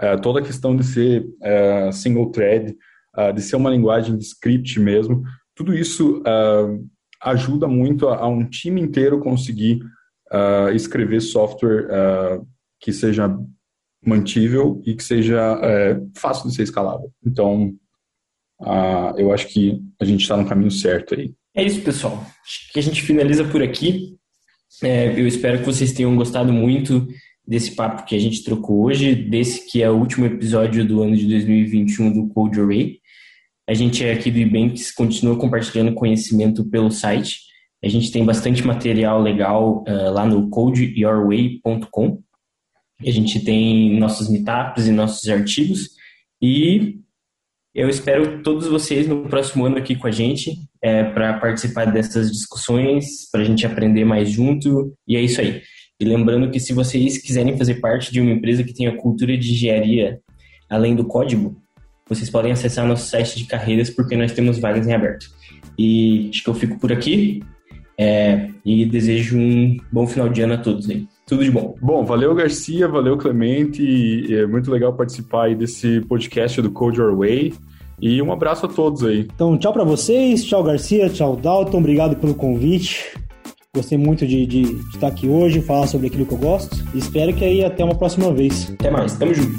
É, 0.00 0.16
toda 0.16 0.38
a 0.38 0.42
questão 0.42 0.76
de 0.76 0.84
ser 0.84 1.26
é, 1.42 1.90
single 1.90 2.30
thread, 2.30 2.76
é, 3.16 3.32
de 3.32 3.42
ser 3.42 3.56
uma 3.56 3.70
linguagem 3.70 4.16
de 4.16 4.24
script 4.24 4.78
mesmo, 4.78 5.22
tudo 5.54 5.74
isso 5.74 6.22
ajuda 7.20 7.66
muito 7.66 8.08
a, 8.08 8.28
um 8.28 8.48
time 8.48 8.80
inteiro 8.80 9.18
conseguir 9.18 9.80
escrever 10.72 11.20
software 11.20 11.88
que 12.80 12.92
seja 12.92 13.36
mantível 14.06 14.80
e 14.86 14.94
que 14.94 15.02
seja 15.02 15.58
fácil 16.14 16.48
de 16.48 16.54
ser 16.54 16.62
escalável. 16.62 17.10
Então, 17.26 17.74
eu 19.16 19.32
acho 19.32 19.48
que 19.48 19.82
a 20.00 20.04
gente 20.04 20.20
está 20.20 20.36
no 20.36 20.46
caminho 20.46 20.70
certo 20.70 21.16
aí. 21.16 21.34
É 21.56 21.64
isso, 21.64 21.80
pessoal. 21.82 22.24
Acho 22.44 22.72
que 22.72 22.78
a 22.78 22.82
gente 22.82 23.02
finaliza 23.02 23.44
por 23.44 23.60
aqui. 23.60 24.16
Eu 24.80 25.26
espero 25.26 25.58
que 25.58 25.66
vocês 25.66 25.92
tenham 25.92 26.14
gostado 26.14 26.52
muito 26.52 27.04
desse 27.48 27.74
papo 27.74 28.04
que 28.04 28.14
a 28.14 28.18
gente 28.18 28.44
trocou 28.44 28.84
hoje, 28.84 29.14
desse 29.14 29.66
que 29.66 29.82
é 29.82 29.90
o 29.90 29.96
último 29.96 30.26
episódio 30.26 30.84
do 30.84 31.02
ano 31.02 31.16
de 31.16 31.26
2021 31.26 32.12
do 32.12 32.28
Code 32.28 32.60
Array. 32.60 32.98
A 33.66 33.72
gente 33.72 34.04
é 34.04 34.12
aqui 34.12 34.30
do 34.30 34.38
Ebanks, 34.38 34.92
continua 34.92 35.38
compartilhando 35.38 35.94
conhecimento 35.94 36.62
pelo 36.68 36.90
site. 36.90 37.38
A 37.82 37.88
gente 37.88 38.12
tem 38.12 38.22
bastante 38.22 38.66
material 38.66 39.22
legal 39.22 39.82
uh, 39.88 40.12
lá 40.12 40.26
no 40.26 40.50
codeyourway.com. 40.50 42.22
A 43.00 43.10
gente 43.10 43.42
tem 43.42 43.98
nossos 43.98 44.28
meetups 44.28 44.86
e 44.86 44.92
nossos 44.92 45.26
artigos. 45.28 45.88
E 46.42 46.98
eu 47.74 47.88
espero 47.88 48.42
todos 48.42 48.66
vocês 48.66 49.06
no 49.08 49.22
próximo 49.28 49.64
ano 49.64 49.78
aqui 49.78 49.96
com 49.96 50.06
a 50.06 50.10
gente 50.10 50.52
é, 50.82 51.04
para 51.04 51.38
participar 51.38 51.86
dessas 51.86 52.30
discussões, 52.30 53.30
para 53.30 53.40
a 53.40 53.44
gente 53.44 53.64
aprender 53.64 54.04
mais 54.04 54.28
junto. 54.28 54.92
E 55.06 55.16
é 55.16 55.22
isso 55.22 55.40
aí. 55.40 55.62
E 56.00 56.04
lembrando 56.04 56.50
que 56.50 56.60
se 56.60 56.72
vocês 56.72 57.18
quiserem 57.18 57.58
fazer 57.58 57.76
parte 57.76 58.12
de 58.12 58.20
uma 58.20 58.30
empresa 58.30 58.62
que 58.62 58.72
tenha 58.72 58.96
cultura 58.96 59.36
de 59.36 59.50
engenharia 59.50 60.20
além 60.70 60.94
do 60.94 61.04
código, 61.04 61.60
vocês 62.08 62.30
podem 62.30 62.52
acessar 62.52 62.86
nosso 62.86 63.08
site 63.08 63.36
de 63.36 63.46
carreiras 63.46 63.90
porque 63.90 64.16
nós 64.16 64.32
temos 64.32 64.58
vagas 64.58 64.86
em 64.86 64.94
aberto. 64.94 65.26
E 65.76 66.30
acho 66.30 66.44
que 66.44 66.50
eu 66.50 66.54
fico 66.54 66.78
por 66.78 66.92
aqui 66.92 67.42
é, 67.98 68.48
e 68.64 68.86
desejo 68.86 69.36
um 69.36 69.76
bom 69.90 70.06
final 70.06 70.28
de 70.28 70.40
ano 70.40 70.54
a 70.54 70.58
todos 70.58 70.88
aí. 70.88 71.04
Tudo 71.26 71.42
de 71.42 71.50
bom. 71.50 71.74
Bom, 71.82 72.04
valeu 72.04 72.32
Garcia, 72.32 72.86
valeu 72.86 73.18
Clemente, 73.18 74.32
é 74.32 74.46
muito 74.46 74.70
legal 74.70 74.94
participar 74.94 75.46
aí 75.46 75.56
desse 75.56 76.00
podcast 76.02 76.62
do 76.62 76.70
Code 76.70 77.00
Your 77.00 77.16
Way. 77.16 77.54
E 78.00 78.22
um 78.22 78.32
abraço 78.32 78.66
a 78.66 78.68
todos 78.68 79.02
aí. 79.02 79.26
Então, 79.34 79.58
tchau 79.58 79.72
para 79.72 79.82
vocês, 79.82 80.44
tchau 80.44 80.62
Garcia, 80.62 81.10
tchau 81.10 81.34
Dalton, 81.34 81.78
obrigado 81.78 82.14
pelo 82.16 82.34
convite. 82.34 83.12
Gostei 83.76 83.98
muito 83.98 84.26
de, 84.26 84.46
de, 84.46 84.62
de, 84.62 84.88
estar 84.94 85.08
aqui 85.08 85.28
hoje, 85.28 85.60
falar 85.60 85.86
sobre 85.86 86.06
aquilo 86.06 86.24
que 86.24 86.32
eu 86.32 86.38
gosto. 86.38 86.76
Espero 86.94 87.34
que 87.34 87.44
aí 87.44 87.62
até 87.62 87.84
uma 87.84 87.94
próxima 87.94 88.32
vez. 88.32 88.70
Até 88.72 88.90
mais, 88.90 89.16
tamo 89.16 89.34
junto. 89.34 89.58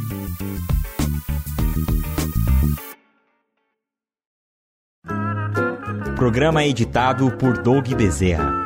Programa 6.16 6.66
editado 6.66 7.32
por 7.38 7.62
Doug 7.62 7.88
Bezerra. 7.94 8.59